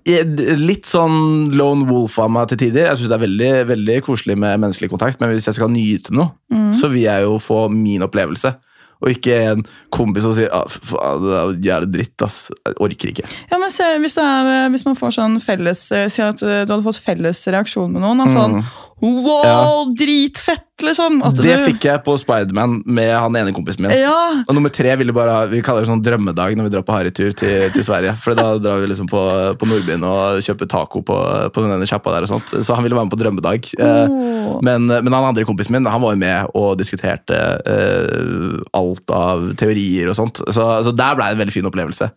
litt 0.05 0.89
sånn 0.89 1.53
lone 1.55 1.87
wolf 1.87 2.19
av 2.19 2.31
meg 2.35 2.51
til 2.51 2.59
tider. 2.65 2.89
Jeg 2.89 2.99
syns 2.99 3.13
det 3.13 3.17
er 3.19 3.25
veldig, 3.25 3.53
veldig 3.71 3.99
koselig 4.07 4.37
med 4.39 4.61
menneskelig 4.65 4.91
kontakt, 4.91 5.21
men 5.21 5.31
hvis 5.31 5.47
jeg 5.51 5.59
skal 5.59 5.71
nyte 5.73 6.15
noe, 6.17 6.35
så 6.77 6.91
vil 6.93 7.07
jeg 7.07 7.27
jo 7.27 7.39
få 7.43 7.69
min 7.73 8.03
opplevelse. 8.03 8.55
Og 9.03 9.17
ikke 9.17 9.39
en 9.51 9.65
kompis 9.93 10.25
som 10.27 10.35
sier 10.37 10.51
ah, 10.55 10.67
faen, 10.71 11.25
det 11.25 11.35
er 11.39 11.57
jævlig 11.69 11.91
dritt, 11.97 12.25
ass. 12.25 12.39
Jeg 12.55 12.79
orker 12.87 13.13
ikke. 13.13 13.27
Ja, 13.51 13.59
men 13.59 13.73
se, 13.75 13.89
hvis, 14.03 14.17
er, 14.21 14.51
eh, 14.53 14.69
hvis 14.73 14.87
man 14.87 14.99
får 14.99 15.17
sånn 15.19 15.39
felles 15.43 15.85
eh, 15.95 16.09
Si 16.13 16.23
at 16.25 16.43
eh, 16.47 16.63
du 16.67 16.75
hadde 16.75 16.85
fått 16.87 17.03
felles 17.03 17.43
reaksjon 17.51 17.91
med 17.93 18.05
noen. 18.05 18.23
Altså, 18.23 18.47
sånn, 18.47 18.63
wow, 19.03 19.91
dritfett, 19.99 20.69
liksom! 20.83 21.19
Mm. 21.19 21.35
Det 21.43 21.57
fikk 21.67 21.89
jeg 21.89 22.03
på 22.07 22.15
Spiderman 22.21 22.79
med 22.87 23.11
han 23.11 23.39
ene 23.41 23.55
kompisen 23.55 23.85
min. 23.85 23.95
Ja, 23.99 24.45
Og 24.47 24.55
nummer 24.55 24.73
tre 24.73 24.95
ville 25.01 25.15
bare 25.15 25.35
ha, 25.35 25.49
Vi 25.51 25.63
kaller 25.65 25.85
det 25.85 25.91
sånn 25.91 26.05
drømmedag 26.05 26.55
når 26.59 26.69
vi 26.69 26.75
drar 26.77 26.87
på 26.87 26.95
harrytur 26.95 27.35
til, 27.35 27.69
til 27.75 27.87
Sverige. 27.87 28.15
For 28.23 28.39
da 28.39 28.55
drar 28.63 28.83
vi 28.83 28.91
liksom 28.93 29.11
på, 29.11 29.23
på 29.59 29.69
Nordbyen 29.69 30.07
og 30.07 30.43
kjøper 30.47 30.71
taco 30.71 31.03
på, 31.07 31.19
på 31.51 31.67
den 31.67 31.75
ene 31.75 31.89
sjappa 31.91 32.15
der. 32.15 32.29
og 32.29 32.33
sånt. 32.37 32.55
Så 32.55 32.79
han 32.79 32.87
ville 32.87 32.99
være 32.99 33.11
med 33.11 33.17
på 33.17 33.21
drømmedag. 33.25 33.73
Oh. 33.83 34.61
Men, 34.63 34.87
men 34.87 35.13
han 35.13 35.33
andre 35.33 35.47
kompisen 35.49 35.75
min 35.75 35.91
han 35.91 36.03
var 36.03 36.15
jo 36.15 36.23
med 36.23 36.55
og 36.59 36.79
diskuterte 36.79 37.39
eh, 37.67 38.52
alt 38.93 39.15
av 39.17 39.49
teorier 39.61 40.13
og 40.13 40.17
sånt. 40.21 40.43
Så, 40.53 40.69
så 40.87 40.95
der 40.95 41.19
ble 41.19 41.27
det 41.33 41.39
en 41.39 41.43
veldig 41.43 41.57
fin 41.59 41.69
opplevelse. 41.73 42.11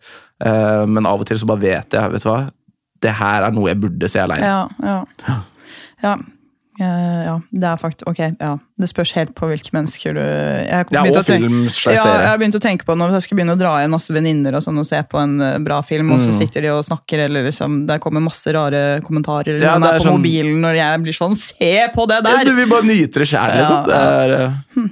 Uh, 0.44 0.84
men 0.86 1.06
av 1.08 1.20
og 1.20 1.26
til 1.26 1.40
så 1.40 1.48
bare 1.48 1.64
vet 1.64 1.96
jeg 1.96 2.12
vet 2.12 2.22
du 2.22 2.30
hva, 2.30 2.38
det 3.04 3.12
her 3.18 3.44
er 3.48 3.52
noe 3.56 3.68
jeg 3.72 3.80
burde 3.82 4.08
se 4.08 4.20
aleine. 4.22 4.46
Ja, 4.46 5.02
ja. 5.26 5.42
ja. 6.04 6.16
Eh, 6.76 7.20
ja, 7.24 7.38
det 7.56 7.64
er 7.70 7.78
faktisk 7.80 8.04
Ok, 8.10 8.18
ja. 8.36 8.50
Det 8.76 8.88
spørs 8.90 9.14
helt 9.16 9.30
på 9.38 9.46
hvilke 9.48 9.72
mennesker 9.72 10.12
du 10.12 10.20
Jeg 10.20 10.90
Ja, 10.92 11.04
og 11.08 11.22
film 11.24 11.62
Ja, 11.64 11.94
jeg 11.94 12.26
har 12.28 12.36
begynt 12.36 12.58
å 12.58 12.60
tenke 12.60 12.84
på 12.84 12.92
Når 13.00 13.14
jeg 13.16 13.24
skal 13.24 13.38
begynne 13.38 13.54
å 13.56 13.60
dra 13.62 13.70
igjen 13.80 13.94
masse 13.94 14.12
venninner 14.12 14.58
og 14.58 14.60
sånn 14.66 14.76
og 14.82 14.84
se 14.84 15.00
på 15.08 15.16
en 15.22 15.38
eh, 15.40 15.54
bra 15.64 15.78
film, 15.80 16.10
og 16.12 16.20
så 16.20 16.34
Mm. 16.34 16.36
sitter 16.36 16.66
de 16.66 16.74
og 16.74 16.84
snakker, 16.84 17.22
eller 17.30 17.46
liksom 17.48 17.86
Det 17.88 17.96
kommer 18.04 18.20
masse 18.20 18.52
rare 18.52 19.00
kommentarer. 19.06 19.56
eller 19.56 19.64
Ja, 19.64 19.76
er 19.78 19.96
på 19.96 20.04
sånn- 20.04 20.18
mobilen 20.20 20.60
når 20.60 20.76
jeg 20.82 21.00
blir 21.06 21.16
sånn 21.16 21.36
Se 21.40 21.72
på 21.96 22.06
det 22.12 22.20
Ja, 22.20 22.26
der! 22.28 22.44
Du 22.44 22.52
vil 22.60 22.68
bare 22.68 22.84
nyte 22.84 23.24
det 23.24 23.28
sjæl, 23.32 23.56
liksom. 23.56 23.80
Ja, 23.80 23.86
Det 23.86 23.96
er, 23.96 24.36
er, 24.36 24.44
eh, 24.76 24.88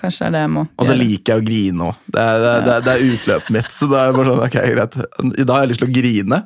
Kanskje 0.00 0.26
det 0.26 0.28
er 0.28 0.34
det 0.34 0.42
jeg 0.44 0.52
må 0.52 0.62
Og 0.66 0.88
så 0.88 0.96
liker 0.96 1.32
jeg 1.32 1.42
å 1.42 1.46
grine 1.46 1.86
òg. 1.88 2.00
Det, 2.06 2.24
det, 2.42 2.54
det, 2.66 2.76
det 2.86 2.94
er 2.94 3.04
utløpet 3.10 3.52
mitt. 3.56 3.68
Så 3.72 3.88
da 3.90 4.02
er 4.02 4.10
det 4.10 4.18
bare 4.18 4.32
sånn, 4.32 4.42
ok, 4.46 4.56
greit. 4.74 4.98
I 5.26 5.46
dag 5.46 5.54
har 5.54 5.64
jeg 5.64 5.72
lyst 5.72 5.82
til 5.82 5.88
å 5.88 5.96
grine. 5.96 6.40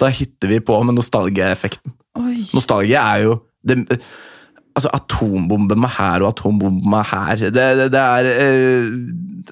Da 0.00 0.10
hitter 0.20 0.52
vi 0.52 0.62
på 0.70 0.78
med 0.88 0.98
nostalgieffekten. 0.98 1.94
Oi. 2.22 2.38
Nostalgi 2.56 2.96
er 2.98 3.26
jo 3.26 3.36
det, 3.66 4.00
Altså, 4.76 4.90
er 4.92 5.92
her 5.96 6.20
og 6.20 6.28
atombomben 6.34 6.94
er 6.98 7.06
her. 7.08 7.44
Det, 7.48 7.64
det, 7.94 8.00
er 8.00 8.26
eh, 8.28 8.90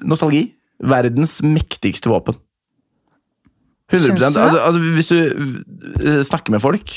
nostalgi. 0.05 0.43
Verdens 0.85 1.39
mektigste 1.41 2.11
våpen. 2.11 2.37
100 3.89 4.05
Syns 4.05 4.19
du 4.19 4.25
altså, 4.25 4.59
altså, 4.59 4.79
Hvis 4.79 5.09
du 5.09 5.17
eh, 5.17 6.21
snakker 6.25 6.53
med 6.53 6.61
folk, 6.61 6.93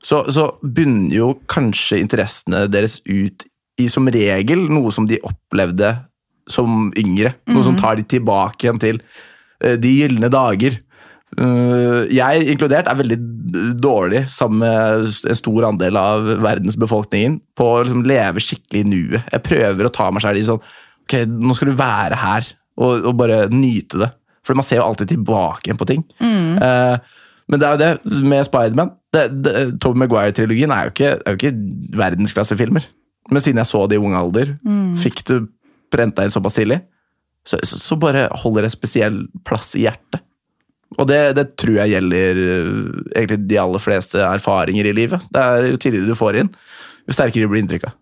så, 0.00 0.22
så 0.32 0.46
bunner 0.62 1.12
jo 1.12 1.30
kanskje 1.48 2.00
interessene 2.00 2.64
deres 2.72 3.00
ut 3.04 3.44
i 3.80 3.88
som 3.92 4.06
regel 4.12 4.66
noe 4.70 4.92
som 4.94 5.06
de 5.08 5.18
opplevde 5.26 5.94
som 6.50 6.88
yngre. 6.98 7.34
Noe 7.48 7.62
som 7.66 7.76
tar 7.78 7.96
de 8.00 8.02
tilbake 8.10 8.66
igjen 8.66 8.80
til 8.82 9.00
eh, 9.62 9.76
de 9.80 9.92
gylne 10.02 10.30
dager. 10.32 10.78
Eh, 11.38 12.08
jeg 12.10 12.48
inkludert 12.50 12.88
er 12.90 12.98
veldig 12.98 13.18
dårlig 13.80 14.24
sammen 14.32 14.64
med 14.64 15.10
en 15.30 15.38
stor 15.38 15.68
andel 15.68 15.96
av 16.00 16.26
verdensbefolkningen, 16.42 17.36
på 17.56 17.68
å 17.76 17.82
liksom 17.84 18.02
leve 18.08 18.42
skikkelig 18.42 18.82
i 18.82 18.88
nuet. 18.90 19.28
Jeg 19.30 19.44
prøver 19.46 19.86
å 19.86 19.92
ta 19.94 20.08
meg 20.10 20.24
selv 20.26 20.40
i 20.42 20.46
sånn 20.48 20.62
Ok, 21.10 21.14
nå 21.26 21.54
skal 21.58 21.72
du 21.72 21.78
være 21.78 22.14
her 22.20 22.44
og, 22.78 23.06
og 23.10 23.16
bare 23.18 23.44
nyte 23.50 23.98
det. 23.98 24.10
For 24.46 24.54
man 24.54 24.62
ser 24.66 24.78
jo 24.78 24.84
alltid 24.86 25.08
tilbake 25.10 25.66
igjen 25.68 25.78
på 25.80 25.86
ting. 25.90 26.04
Eh, 26.62 26.96
men 27.50 27.58
det 27.58 27.66
er 27.66 27.72
jo 27.74 27.80
det 27.82 28.20
med 28.30 28.46
Spiderman. 28.46 28.92
Tobey 29.82 29.98
Maguire-trilogien 30.04 30.70
er, 30.70 30.86
jo 30.86 30.92
ikke- 30.94 31.16
er 31.18 31.34
jo 31.34 31.38
ikke 31.40 31.98
verdensklassefilmer. 31.98 32.84
Men 33.30 33.42
siden 33.42 33.62
jeg 33.62 33.70
så 33.70 33.84
det 33.86 33.98
i 33.98 34.02
ung 34.02 34.16
alder, 34.18 34.56
fikk 34.98 35.22
det 35.28 35.40
prenta 35.90 36.24
inn 36.24 36.32
såpass 36.34 36.58
tidlig, 36.58 36.80
så, 37.46 37.58
så, 37.64 37.96
bare 37.96 38.28
holder 38.42 38.66
det 38.66 38.72
spesiell 38.74 39.22
plass 39.46 39.72
i 39.78 39.86
hjertet. 39.86 40.22
Og 40.98 41.06
det, 41.06 41.20
det 41.38 41.46
tror 41.60 41.76
jeg 41.78 41.92
gjelder 41.92 42.38
øh, 42.42 42.70
egentlig 43.14 43.38
de 43.46 43.58
aller 43.62 43.82
fleste 43.82 44.18
erfaringer 44.26 44.88
i 44.90 44.94
livet. 44.96 45.22
Det 45.30 45.42
er 45.42 45.68
Jo 45.70 45.78
tidligere 45.78 46.10
du 46.10 46.18
får 46.18 46.40
inn, 46.40 46.50
jo 47.06 47.14
sterkere 47.14 47.50
blir 47.50 47.62
inntrykket. 47.62 47.94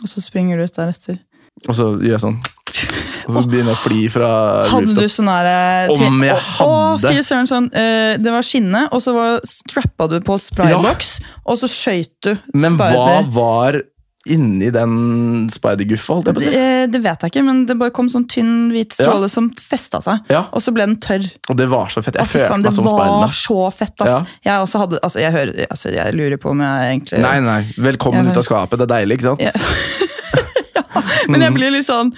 Og 0.00 0.08
så 0.08 0.22
springer 0.24 0.56
du 0.56 0.64
ut 0.64 0.78
deretter. 0.78 1.18
Og 1.66 1.74
så 1.76 1.90
gjør 1.98 2.14
jeg 2.14 2.22
sånn. 2.22 2.38
Og 3.26 3.36
så 3.36 3.44
begynner 3.48 3.72
jeg 3.74 3.78
å 3.78 3.82
fly 3.82 4.00
fra 4.12 4.30
Hadde 4.70 4.96
du 4.96 5.06
sånn 5.12 5.30
der 5.30 5.92
Om 5.94 6.24
jeg 6.24 6.36
Å, 6.36 6.68
hadde. 6.96 7.12
fy 7.14 7.24
søren, 7.26 7.50
sånn 7.50 7.70
uh, 7.74 8.16
Det 8.20 8.34
var 8.34 8.46
skinne, 8.46 8.86
og 8.90 9.04
så 9.04 9.14
var, 9.16 9.38
strappa 9.48 10.08
du 10.10 10.18
på 10.24 10.38
spraybox, 10.40 11.16
og 11.44 11.60
så 11.60 11.70
skøyt 11.70 12.12
du 12.26 12.34
Men 12.54 12.78
hva 12.80 13.20
var 13.30 13.82
inni 14.28 14.68
den 14.70 15.48
å 15.48 16.22
Det, 16.22 16.50
eh, 16.52 16.84
det 16.92 17.00
vet 17.00 17.22
jeg 17.24 17.32
ikke, 17.32 17.44
men 17.44 17.62
det 17.66 17.76
bare 17.80 17.92
kom 17.94 18.10
sånn 18.12 18.26
tynn, 18.28 18.68
hvit 18.72 18.92
stråle 18.92 19.30
som 19.32 19.48
festa 19.56 20.02
seg. 20.04 20.28
Ja, 20.28 20.44
Og 20.52 20.60
så 20.60 20.74
ble 20.76 20.84
den 20.86 20.98
tørr. 21.00 21.24
og 21.48 21.56
det 21.56 21.68
var 21.72 21.88
så 21.88 22.02
fett. 22.04 22.18
Jeg 22.20 22.28
følte 22.28 22.58
meg 22.60 22.76
som 22.76 22.84
meg 22.84 23.00
det 23.00 23.16
var 23.24 23.32
så 23.32 23.72
fett, 23.72 23.96
ass. 24.04 24.10
Ja. 24.10 24.20
Jeg 24.44 24.60
hadde 24.82 25.00
Altså, 25.02 25.20
jeg 25.20 25.32
hører 25.32 25.66
Altså, 25.70 25.94
jeg 25.94 26.14
lurer 26.14 26.36
på 26.36 26.50
om 26.50 26.60
jeg 26.60 27.00
egentlig 27.00 27.20
Nei, 27.24 27.40
nei. 27.40 27.62
Velkommen 27.78 28.24
Jeg- 28.24 28.32
ut 28.32 28.36
av 28.36 28.44
skapet. 28.44 28.78
Det 28.78 28.90
er 28.90 28.94
deilig, 29.00 29.18
ikke 29.18 29.30
sant? 29.32 30.06
Ja. 30.78 31.02
Men 31.28 31.42
jeg 31.44 31.54
blir 31.56 31.72
litt 31.74 31.86
sånn 31.86 32.12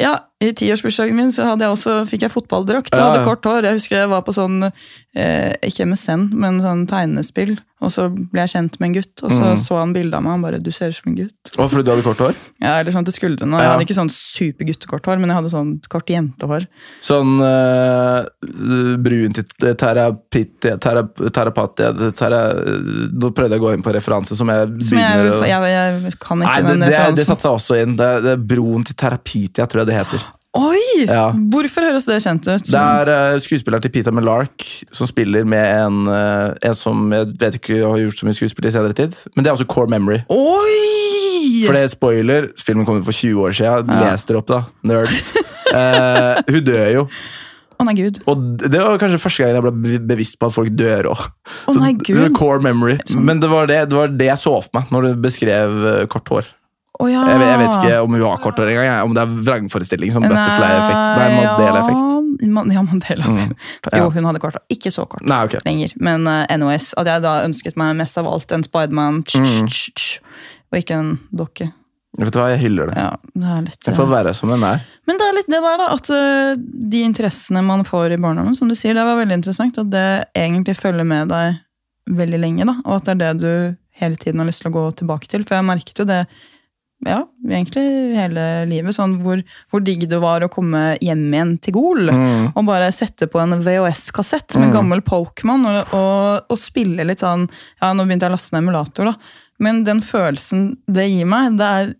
Ja, 0.00 0.14
i 0.42 0.50
tiårsbursdagen 0.56 1.16
min 1.16 1.32
så 1.32 1.46
hadde 1.50 1.64
jeg 1.66 1.74
også, 1.76 1.94
fikk 2.10 2.26
jeg 2.26 2.32
fotballdrakt 2.34 2.94
Jeg 2.94 3.00
hadde 3.00 3.24
kort 3.26 3.46
hår. 3.46 3.68
Jeg 3.68 3.78
husker 3.78 4.00
jeg 4.02 4.10
var 4.12 4.24
på 4.26 4.34
sånn 4.36 4.66
eh, 4.66 5.52
Ikke 5.64 5.86
MSN, 5.88 6.28
men 6.34 6.60
sånn 6.64 6.84
tegnespill. 6.90 7.56
Og 7.84 7.92
så 7.92 8.06
ble 8.10 8.40
jeg 8.44 8.50
kjent 8.54 8.78
med 8.80 8.88
en 8.88 8.94
gutt, 8.96 9.22
og 9.22 9.30
så 9.30 9.44
Mm. 9.54 9.58
så 9.60 9.78
han 9.78 9.92
bildet 9.94 10.14
av 10.18 10.22
meg. 10.24 10.32
Han 10.32 10.42
bare 10.42 10.58
'Du 10.62 10.70
ser 10.72 10.88
ut 10.88 10.94
som 10.96 11.12
en 11.12 11.16
gutt'. 11.18 11.52
Og 11.58 11.70
fordi 11.70 11.84
du 11.84 11.90
hadde 11.92 12.02
kort 12.06 12.18
hår? 12.24 12.34
Ja, 12.62 12.78
eller 12.80 12.92
sånn 12.92 13.04
til 13.04 13.12
skuldrene. 13.14 13.58
Jeg 13.58 13.64
Ja. 13.68 13.72
hadde 13.76 13.84
ikke 13.86 13.98
sånn 14.00 14.10
superguttekort 14.10 15.04
hår, 15.04 15.18
men 15.20 15.28
jeg 15.30 15.36
hadde 15.36 15.50
sånn 15.52 15.80
kort 15.88 16.06
jentehår. 16.08 16.66
Sånn 17.02 17.40
uh, 17.40 18.24
brunt 18.96 19.34
til 19.58 19.74
terapit... 19.76 20.60
Terap, 20.80 21.14
terapat... 21.32 21.76
Tera, 22.16 22.40
nå 23.12 23.30
prøvde 23.34 23.50
jeg 23.56 23.60
å 23.60 23.64
gå 23.68 23.72
inn 23.74 23.82
på 23.82 23.92
referanse 23.94 24.34
som 24.36 24.48
jeg 24.48 24.68
begynner 24.78 25.30
å 25.30 25.42
jeg, 25.44 26.02
jeg 26.04 26.14
kan 26.18 26.40
ikke 26.40 26.48
Nei, 26.48 26.62
det, 26.62 26.68
den 26.68 26.80
det, 26.80 26.86
det 26.88 26.94
referansen. 26.94 27.26
satte 27.26 27.46
seg 27.46 27.58
også 27.58 27.82
inn. 27.82 27.96
Det, 27.96 28.10
det 28.24 28.32
er 28.38 28.42
Broen 28.54 28.84
til 28.86 28.94
Terapitia, 28.96 29.66
tror 29.66 29.84
jeg 29.84 29.86
det 29.92 29.98
heter. 30.00 30.24
Oi! 30.54 31.06
Ja. 31.08 31.32
Hvorfor 31.50 31.82
høres 31.82 32.06
det 32.06 32.20
kjent 32.22 32.46
ut? 32.46 32.68
Det 32.68 32.78
er 32.78 33.10
uh, 33.10 33.38
skuespilleren 33.42 33.82
til 33.82 33.90
Peter 33.94 34.14
Millark 34.14 34.62
som 34.94 35.08
spiller 35.10 35.46
med 35.48 35.64
en, 35.66 36.04
uh, 36.06 36.54
en 36.62 36.76
som 36.78 37.10
jeg 37.10 37.32
vet 37.40 37.58
ikke 37.58 37.80
har 37.82 37.98
gjort 38.04 38.20
så 38.20 38.28
mye 38.28 38.38
skuespill 38.38 38.70
i 38.70 38.74
senere 38.74 38.94
tid. 38.94 39.16
Men 39.34 39.42
det 39.42 39.50
er 39.50 39.56
også 39.56 39.66
Core 39.70 39.90
Memory. 39.90 40.20
Oi! 40.30 41.64
For 41.66 41.74
det 41.74 41.82
er 41.82 41.90
spoiler. 41.90 42.48
Filmen 42.62 42.86
kom 42.86 43.02
ut 43.02 43.08
for 43.08 43.16
20 43.16 43.42
år 43.48 43.56
siden. 43.58 43.90
Ja. 43.90 44.12
Les 44.12 44.28
dere 44.30 44.44
opp, 44.44 44.52
da. 44.52 44.62
Nerds. 44.86 45.32
uh, 45.74 46.38
hun 46.52 46.62
dør 46.70 46.86
jo. 47.00 47.06
Å 47.74 47.88
nei, 47.88 47.96
gud. 47.98 48.22
Og 48.30 48.44
det 48.62 48.78
var 48.78 49.00
kanskje 49.02 49.18
første 49.18 49.42
gang 49.42 49.56
jeg 49.58 49.64
ble 49.66 50.02
bevisst 50.14 50.38
på 50.38 50.46
at 50.46 50.54
folk 50.54 50.70
dør 50.78 51.10
òg. 51.16 51.24
Å 51.66 51.80
nei, 51.80 51.96
gud. 51.98 52.28
Core 52.38 52.62
memory. 52.62 53.00
Men 53.18 53.42
det 53.42 53.50
var 53.50 53.66
det, 53.66 53.88
det 53.90 53.98
var 53.98 54.14
det 54.14 54.30
jeg 54.30 54.46
så 54.46 54.60
for 54.62 54.78
meg 54.78 54.94
når 54.94 55.08
du 55.10 55.24
beskrev 55.26 55.80
kort 56.14 56.30
hår. 56.30 56.54
Å 56.94 57.08
ja. 57.10 57.22
Jeg, 57.26 57.40
jeg 57.42 57.58
vet 57.58 57.76
ikke 57.80 57.94
om 58.04 58.12
hun 58.14 58.22
har 58.22 58.42
kort 58.42 58.60
hår 58.62 58.68
engang. 58.70 59.08
Om 59.08 59.14
det 59.16 59.22
er 59.24 59.30
vrangforestilling 59.48 60.12
som 60.14 60.22
butterfly-effekt. 60.22 61.06
Nei, 61.18 61.28
Mandela-effekt. 61.40 62.02
Ja, 62.44 62.50
Man- 62.54 62.70
ja, 62.70 62.82
Mandela. 62.86 63.24
Mm. 63.30 63.54
Jo, 63.98 64.10
hun 64.14 64.28
hadde 64.28 64.40
kort. 64.42 64.58
Ikke 64.70 64.92
så 64.94 65.06
kort 65.10 65.24
Nei, 65.26 65.40
okay. 65.48 65.62
lenger, 65.66 65.94
men 65.98 66.26
uh, 66.30 66.44
NOS. 66.58 66.92
At 67.00 67.10
jeg 67.10 67.22
da 67.24 67.32
ønsket 67.46 67.78
meg 67.80 67.96
mest 67.98 68.18
av 68.20 68.28
alt 68.30 68.52
en 68.54 68.62
Spiderman, 68.66 69.22
Mm. 69.34 69.66
og 70.70 70.78
ikke 70.78 70.94
en 71.00 71.10
dokke. 71.34 71.72
Vet 72.18 72.30
du 72.30 72.38
hva, 72.38 72.48
jeg 72.52 72.60
hyller 72.62 72.92
det. 72.92 72.96
Ja, 72.98 73.10
det 73.34 73.50
er 73.56 73.62
litt 73.66 73.80
Den 73.88 73.94
får 73.96 74.06
eh, 74.06 74.12
være 74.14 74.34
som 74.38 74.52
den 74.54 74.62
er. 74.62 74.82
Men 75.08 75.18
det 75.18 75.26
er 75.26 75.34
litt 75.34 75.48
det 75.50 75.60
der, 75.64 75.78
da. 75.82 75.88
At 75.96 76.10
uh, 76.14 76.54
de 76.94 77.02
interessene 77.02 77.62
man 77.66 77.82
får 77.86 78.14
i 78.14 78.20
barndommen, 78.22 78.54
som 78.54 78.70
du 78.70 78.76
sier, 78.78 78.94
det 78.94 79.02
var 79.06 79.18
veldig 79.18 79.40
interessant. 79.40 79.78
At 79.82 79.90
det 79.90 80.06
egentlig 80.38 80.76
følger 80.78 81.06
med 81.10 81.32
deg 81.34 81.58
veldig 82.14 82.38
lenge, 82.38 82.68
da. 82.70 82.76
Og 82.86 83.00
at 83.00 83.08
det 83.10 83.14
er 83.16 83.22
det 83.24 83.32
du 83.42 83.76
hele 83.98 84.18
tiden 84.20 84.38
har 84.42 84.46
lyst 84.46 84.62
til 84.62 84.70
å 84.70 84.76
gå 84.78 84.84
tilbake 85.02 85.26
til. 85.30 85.42
For 85.42 85.58
jeg 85.58 85.66
merket 85.66 85.98
jo 85.98 86.06
det 86.06 86.22
ja, 87.04 87.20
egentlig 87.48 87.84
hele 88.16 88.44
livet. 88.70 88.94
Sånn 88.96 89.18
hvor, 89.22 89.42
hvor 89.70 89.82
digg 89.84 90.06
det 90.10 90.20
var 90.22 90.44
å 90.44 90.50
komme 90.52 90.96
hjem 91.04 91.26
igjen 91.34 91.54
til 91.64 91.76
Gol. 91.76 92.08
Mm. 92.10 92.52
Og 92.54 92.64
bare 92.68 92.90
sette 92.94 93.28
på 93.30 93.40
en 93.42 93.58
VHS-kassett 93.64 94.56
med 94.58 94.70
Mm. 94.70 94.74
gammel 94.74 95.02
Pokémon 95.04 95.66
og, 95.70 95.94
og, 95.94 96.46
og 96.50 96.58
spille 96.58 97.04
litt 97.04 97.20
sånn 97.20 97.48
Ja, 97.80 97.92
nå 97.92 98.04
begynte 98.06 98.26
jeg 98.28 98.32
å 98.32 98.36
laste 98.36 98.54
ned 98.56 98.64
emulator, 98.64 99.10
da. 99.12 99.14
Men 99.62 99.84
den 99.86 100.00
følelsen 100.02 100.78
det 100.90 101.08
gir 101.10 101.28
meg, 101.30 101.58
det 101.60 101.66
er 101.66 101.92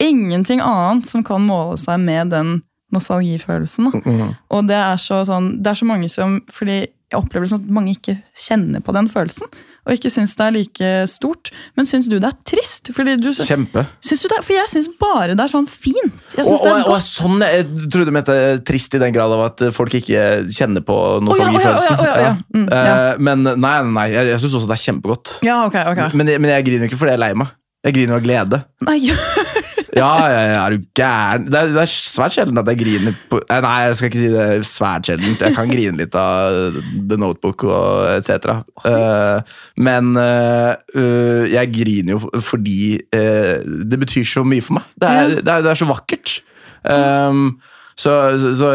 ingenting 0.00 0.60
annet 0.64 1.06
som 1.08 1.22
kan 1.24 1.42
måle 1.44 1.78
seg 1.80 2.00
med 2.00 2.30
den 2.34 2.62
nostalgifølelsen. 2.92 3.90
Da. 3.92 4.00
Mm. 4.04 4.34
Og 4.50 4.66
det 4.68 4.76
er 4.76 4.96
så 5.00 5.22
sånn 5.28 5.62
Det 5.62 5.70
er 5.72 5.78
så 5.78 5.86
mange 5.88 6.08
som 6.10 6.40
Fordi 6.50 6.80
jeg 7.10 7.18
opplever 7.18 7.48
som 7.50 7.58
at 7.60 7.70
mange 7.74 7.96
ikke 7.96 8.16
kjenner 8.38 8.82
på 8.86 8.92
den 8.94 9.08
følelsen. 9.10 9.48
Og 9.86 9.94
ikke 9.96 10.10
syns 10.12 10.34
det 10.36 10.44
er 10.46 10.52
like 10.54 10.88
stort. 11.08 11.50
Men 11.78 11.86
syns 11.88 12.08
du 12.10 12.18
det 12.20 12.28
er 12.28 12.36
trist? 12.46 12.90
Fordi 12.94 13.14
du, 13.20 13.30
Kjempe. 13.32 13.86
syns 14.04 14.22
du 14.22 14.28
det, 14.28 14.38
er- 14.38 14.44
for 14.46 14.52
jeg 14.56 14.68
syns 14.74 14.88
bare 15.00 15.34
det 15.34 15.40
er 15.46 15.52
sånn 15.54 15.66
fint. 15.70 16.12
Jeg 16.36 16.44
Og, 16.46 16.66
og, 16.66 16.90
og 16.94 17.00
sånn, 17.02 17.40
Jeg 17.40 17.64
trodde 17.90 18.10
du 18.10 18.12
mente 18.12 18.36
trist 18.68 18.94
i 18.94 19.00
den 19.02 19.12
grad 19.16 19.32
av 19.32 19.44
at 19.48 19.64
folk 19.72 19.94
ikke 20.00 20.26
kjenner 20.52 20.84
på 20.84 20.98
nostalgifølelsen. 21.24 22.04
ja, 22.04 22.12
å, 22.12 22.20
ja. 22.26 22.34
Mm, 22.54 22.66
ja. 22.68 22.96
Eh, 23.12 23.16
Men 23.18 23.42
nei, 23.46 23.74
nei, 23.88 24.06
jeg, 24.12 24.26
jeg 24.34 24.40
syns 24.44 24.58
også 24.60 24.68
det 24.68 24.76
er 24.76 24.84
kjempegodt. 24.84 25.38
Ja, 25.46 25.62
ok, 25.66 25.76
ok. 25.94 26.02
Men, 26.14 26.26
men 26.40 26.50
jeg 26.56 26.66
griner 26.68 26.86
ikke 26.90 26.98
fordi 27.00 27.14
jeg 27.14 27.20
er 27.20 27.24
lei 27.28 27.32
meg. 27.40 27.56
Jeg 27.86 27.94
griner 27.96 28.18
av 28.18 28.24
glede. 28.26 28.58
Nei, 28.84 28.98
Ja, 29.96 30.10
ja, 30.30 30.42
ja, 30.46 30.58
er 30.66 30.74
du 30.76 30.84
gæren? 30.94 31.46
Det 31.50 31.58
er, 31.58 31.70
det 31.74 31.80
er 31.82 31.90
svært 31.90 32.34
sjelden 32.36 32.60
at 32.60 32.68
jeg 32.70 32.78
griner 32.78 33.16
på 33.30 33.40
eh, 33.42 33.62
Nei, 33.64 33.72
jeg 33.88 33.96
skal 33.98 34.10
ikke 34.10 34.20
si 34.20 34.28
det 34.30 34.42
er 34.44 34.66
svært 34.66 35.08
sjeldent. 35.08 35.42
Jeg 35.42 35.56
kan 35.56 35.72
grine 35.72 35.98
litt 35.98 36.14
av 36.18 36.76
The 37.10 37.18
Notebook 37.18 37.64
og 37.66 38.06
etc. 38.12 38.60
Uh, 38.84 39.40
men 39.82 40.12
eh, 40.20 40.74
øh, 40.94 41.50
jeg 41.50 41.72
griner 41.74 42.14
jo 42.14 42.44
fordi 42.44 43.00
uh, 43.16 43.58
det 43.90 43.98
betyr 44.04 44.28
så 44.28 44.44
mye 44.46 44.64
for 44.64 44.78
meg. 44.78 44.86
Det 44.94 45.10
er, 45.10 45.34
det 45.40 45.54
er, 45.56 45.66
det 45.66 45.74
er 45.74 45.82
så 45.82 45.90
vakkert. 45.90 46.36
Um, 46.84 47.58
så, 47.98 48.14
så, 48.40 48.54
så 48.56 48.70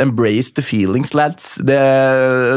embrace 0.00 0.54
the 0.54 0.62
feelings, 0.62 1.14
lads. 1.14 1.58
Det, 1.58 1.80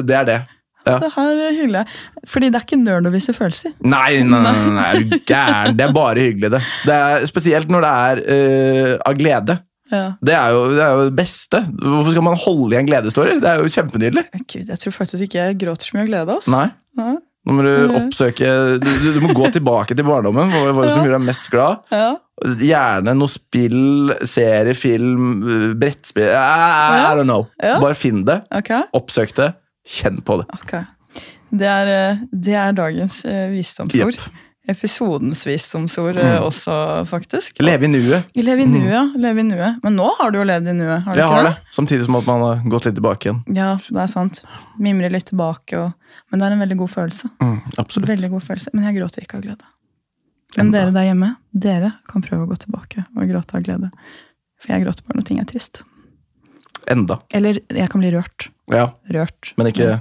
det 0.08 0.22
er 0.22 0.30
det. 0.30 0.39
Ja. 0.88 0.97
det 1.03 1.11
her 1.15 1.43
hyller 1.61 1.83
jeg. 1.83 2.01
Fordi 2.31 2.49
det 2.53 2.59
er 2.59 2.65
ikke 2.67 2.79
nerd 2.81 3.07
å 3.09 3.13
vise 3.13 3.35
følelser. 3.38 3.75
Nei, 3.83 4.23
nei, 4.23 4.41
nei, 4.43 4.55
nei, 4.77 4.88
er 4.89 5.05
du 5.11 5.15
gæren? 5.33 5.77
Det 5.77 5.85
er 5.88 5.95
bare 5.95 6.25
hyggelig, 6.27 6.51
det. 6.57 6.61
det 6.89 6.97
er, 6.97 7.25
spesielt 7.29 7.69
når 7.73 7.85
det 7.88 7.93
er 8.09 8.23
øh, 8.38 8.93
av 9.11 9.17
glede. 9.19 9.57
Ja. 9.91 10.03
Det 10.19 10.33
er, 10.35 10.49
jo, 10.51 10.63
det 10.75 10.81
er 10.83 10.97
jo 10.97 11.03
det 11.07 11.15
beste. 11.15 11.61
Hvorfor 11.79 12.11
skal 12.11 12.25
man 12.27 12.35
holde 12.43 12.73
igjen 12.75 12.89
gledestårer? 12.89 13.38
Det 13.39 13.47
er 13.53 13.61
jo 13.63 13.71
kjempenydelig. 13.71 14.25
Gud, 14.43 14.65
jeg 14.67 14.81
tror 14.83 14.95
faktisk 14.97 15.23
ikke 15.29 15.39
jeg 15.45 15.59
gråter 15.63 15.88
så 15.88 15.95
mye 15.95 16.03
av 16.03 16.09
glede. 16.11 16.35
Altså. 16.41 16.51
Nei. 16.57 16.67
Nei. 16.99 17.15
Nå 17.47 17.53
må 17.55 17.63
du 17.63 17.93
oppsøke 17.95 18.47
Du, 18.83 18.88
du, 19.05 19.21
må 19.23 19.29
gå 19.31 19.47
tilbake 19.55 19.95
til 19.95 20.03
barndommen. 20.03 20.49
Hva 20.51 20.73
var 20.75 20.83
det 20.89 20.91
som 20.91 20.99
Ja. 20.99 21.05
gjorde 21.07 21.19
deg 21.21 21.27
mest 21.29 21.47
glad? 21.53 21.77
Ja. 21.95 22.09
Gjerne 22.59 23.13
noe 23.15 23.31
spill, 23.31 24.11
serie, 24.27 24.75
film, 24.77 25.29
øh, 25.47 25.69
brettspill 25.79 26.27
I, 26.27 26.35
I, 26.35 27.15
don't 27.15 27.23
know. 27.29 27.47
Ja. 27.63 27.77
Bare 27.79 27.95
finn 27.95 28.25
det, 28.27 28.41
Okay. 28.59 28.83
oppsøk 28.99 29.31
det, 29.39 29.53
kjenn 29.88 30.19
på 30.27 30.41
det. 30.41 30.47
Okay. 30.59 30.83
Det 31.57 31.67
er, 31.71 31.88
eh, 32.11 32.25
det 32.31 32.57
er 32.59 32.75
dagens 32.75 33.21
eh, 33.25 33.47
visdomsord. 33.53 34.17
Yep. 34.19 34.43
Episodens 34.67 35.45
visdomsord 35.47 36.17
eh, 36.19 36.33
Mm. 36.33 36.43
også, 36.49 36.73
faktisk. 37.07 37.61
Leve 37.63 37.88
i 37.88 37.91
nuet. 37.91 38.25
Leve 38.35 38.65
i 38.65 38.67
nuet, 38.67 39.13
mm. 39.13 39.21
Leve 39.23 39.39
i 39.39 39.45
nuet. 39.47 39.77
Men 39.83 39.95
nå 39.95 40.09
har 40.19 40.33
du 40.35 40.41
jo 40.41 40.43
levd 40.49 40.67
i 40.67 40.75
nuet. 40.75 41.05
har 41.05 41.13
du 41.15 41.19
Jeg 41.21 41.23
ikke 41.29 41.38
har 41.38 41.47
det. 41.47 41.55
Samtidig 41.77 42.05
som 42.09 42.17
at 42.19 42.27
man 42.27 42.43
har 42.43 42.65
gått 42.73 42.85
litt 42.89 42.97
tilbake 42.99 43.29
igjen. 43.29 43.39
Ja, 43.55 43.69
det 43.79 44.03
er 44.03 44.11
sant. 44.11 44.43
Mimre 44.77 45.09
litt 45.13 45.29
tilbake. 45.31 45.79
Og... 45.79 45.93
Men 46.31 46.39
det 46.43 46.49
er 46.49 46.57
en 46.57 46.63
veldig 46.65 46.77
god 46.83 46.91
følelse. 46.97 47.31
Mm, 47.39 47.57
absolutt. 47.77 48.09
Veldig 48.11 48.29
god 48.35 48.43
følelse. 48.43 48.73
Men 48.75 48.89
jeg 48.89 48.99
gråter 48.99 49.23
ikke 49.23 49.39
av 49.39 49.47
glede. 49.47 49.71
Men 50.57 50.71
dere 50.75 50.91
der 50.95 51.07
hjemme, 51.09 51.35
dere 51.53 51.93
kan 52.07 52.23
prøve 52.23 52.43
å 52.43 52.49
gå 52.51 52.55
tilbake 52.67 53.05
og 53.15 53.27
gråte 53.31 53.55
av 53.55 53.63
glede. 53.63 53.89
For 54.59 54.73
jeg 54.73 54.83
gråter 54.83 55.07
bare 55.07 55.19
når 55.21 55.27
ting 55.31 55.39
er 55.39 55.47
trist. 55.47 55.79
Enda. 56.89 57.19
Eller 57.35 57.59
jeg 57.73 57.89
kan 57.91 58.01
bli 58.03 58.11
rørt. 58.15 58.47
Ja, 58.71 58.85
Rørt. 59.11 59.53
men 59.59 59.67
ikke, 59.71 59.97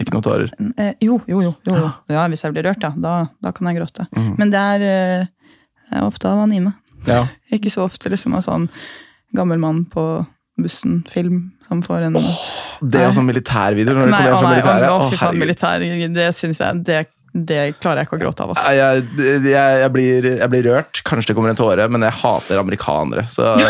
ikke 0.00 0.20
tårer. 0.24 0.50
Eh, 0.76 0.94
jo, 1.04 1.18
jo, 1.28 1.40
jo, 1.44 1.52
jo. 1.68 1.74
jo. 1.76 1.90
Ja, 2.12 2.26
hvis 2.32 2.44
jeg 2.44 2.54
blir 2.56 2.64
rørt, 2.68 2.84
ja. 2.84 2.92
Da, 2.96 3.14
da 3.44 3.52
kan 3.52 3.68
jeg 3.70 3.80
gråte. 3.80 4.06
Mm. 4.16 4.30
Men 4.38 4.52
det 4.54 4.62
er, 4.74 4.86
eh, 4.88 5.26
det 5.90 6.00
er 6.00 6.06
ofte 6.08 6.30
av 6.30 6.40
anime. 6.46 6.74
Ja. 7.08 7.26
Ikke 7.54 7.72
så 7.72 7.84
ofte 7.84 8.10
liksom 8.12 8.36
av 8.38 8.44
sånn 8.46 8.68
gammel 9.36 9.60
mann 9.60 9.84
på 9.92 10.04
bussen-film 10.58 11.52
som 11.68 11.82
får 11.84 12.08
en 12.08 12.16
Det 12.16 13.04
og 13.06 13.12
sånn 13.14 13.28
militærvideo? 13.28 13.94
når 13.94 14.10
Nei, 14.10 14.22
å 14.32 14.40
nei, 14.40 14.54
militæret. 14.56 14.88
å, 14.90 15.10
fy 15.12 15.18
faen, 15.20 15.38
militær, 15.38 15.84
det 16.16 16.28
syns 16.34 16.62
jeg 16.64 16.82
det, 16.88 17.02
Det 17.32 17.60
klarer 17.82 18.02
jeg 18.02 18.08
ikke 18.08 18.16
å 18.18 18.22
gråte 18.22 18.44
av. 18.44 18.54
Altså. 18.54 18.72
Jeg, 18.74 19.04
jeg, 19.44 19.80
jeg, 19.82 19.90
blir, 19.94 20.28
jeg 20.38 20.50
blir 20.52 20.68
rørt. 20.70 21.02
Kanskje 21.06 21.32
det 21.32 21.36
kommer 21.38 21.52
en 21.52 21.58
tåre, 21.58 21.88
men 21.92 22.06
jeg 22.06 22.16
hater 22.22 22.60
amerikanere. 22.60 23.26
Så 23.28 23.46
det 23.58 23.68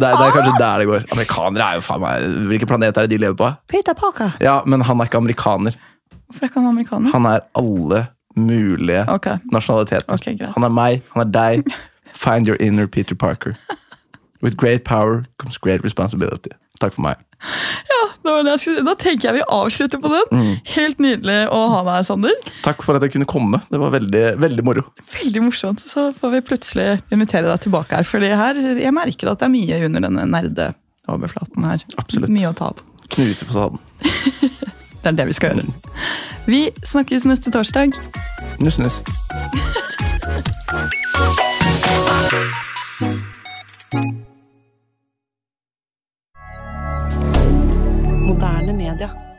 det 0.00 0.08
er 0.08 0.32
kanskje 0.34 0.56
der 0.58 0.82
det 0.82 0.88
går. 0.88 1.06
Amerikanere 1.12 1.68
er 1.68 1.78
jo 1.78 1.84
faen 1.84 2.02
meg 2.02 2.24
Hvilken 2.50 2.70
planet 2.70 2.96
er 2.96 3.06
det 3.06 3.14
de 3.14 3.20
lever 3.26 3.36
på? 3.38 3.50
Peter 3.70 3.96
Parker. 3.98 4.36
Ja, 4.42 4.60
men 4.66 4.84
han 4.88 5.00
er 5.00 5.10
ikke 5.10 5.20
amerikaner. 5.20 5.76
Hvorfor 6.24 6.46
er 6.46 6.52
ikke 6.52 6.62
han 6.62 6.70
amerikaner? 6.72 7.12
Han 7.12 7.28
er 7.30 7.44
alle 7.58 8.06
mulige 8.34 9.04
okay. 9.12 9.38
nasjonaliteter. 9.52 10.14
Okay. 10.14 10.36
Han 10.56 10.66
er 10.66 10.72
meg, 10.72 11.04
han 11.14 11.26
er 11.26 11.30
deg. 11.30 11.74
Find 12.14 12.48
your 12.48 12.56
inner 12.60 12.86
Peter 12.86 13.14
Parker. 13.14 13.54
With 14.42 14.56
great 14.56 14.84
power 14.84 15.24
comes 15.38 15.56
great 15.58 15.84
responsibility. 15.84 16.50
Takk 16.82 16.94
for 16.96 17.04
meg. 17.06 17.20
Ja, 17.86 18.00
da, 18.24 18.56
da 18.86 18.94
tenker 18.98 19.28
jeg 19.28 19.36
vi 19.36 19.42
avslutter 19.52 20.00
på 20.02 20.10
den. 20.10 20.24
Mm. 20.32 20.54
Helt 20.74 21.02
nydelig 21.02 21.36
å 21.54 21.60
ha 21.70 21.82
deg, 21.86 22.06
Sander. 22.08 22.34
Takk 22.64 22.82
for 22.82 22.98
at 22.98 23.04
jeg 23.04 23.14
kunne 23.14 23.28
komme. 23.30 23.60
Det 23.70 23.78
var 23.78 23.92
veldig, 23.94 24.24
veldig 24.42 24.64
moro. 24.66 24.82
Veldig 25.12 25.44
morsomt. 25.44 25.84
Så 25.86 26.08
får 26.18 26.34
vi 26.34 26.42
plutselig 26.48 26.88
invitere 27.14 27.46
deg 27.50 27.62
tilbake 27.66 28.00
her. 28.00 28.34
Her, 28.40 28.58
jeg 28.80 28.96
merker 28.96 29.30
at 29.30 29.42
det 29.42 29.46
er 29.48 29.54
mye 29.54 29.80
under 29.86 30.06
denne 30.08 30.26
nerdeoverflaten 30.32 31.68
her. 31.68 31.86
Absolutt. 32.00 32.32
Mye 32.34 32.50
å 32.50 32.56
ta 32.58 32.72
av. 32.72 32.82
Knuse 33.14 33.46
fasaden. 33.46 33.78
Det 35.04 35.10
er 35.10 35.16
det 35.18 35.26
vi 35.28 35.34
skal 35.36 35.50
gjøre. 35.52 35.68
Vi 36.48 36.60
snakkes 36.88 37.26
neste 37.28 37.52
torsdag. 37.52 37.92
Nuss, 38.64 38.80
nuss. 38.80 39.04
Moderne 48.44 48.74
media. 48.74 49.33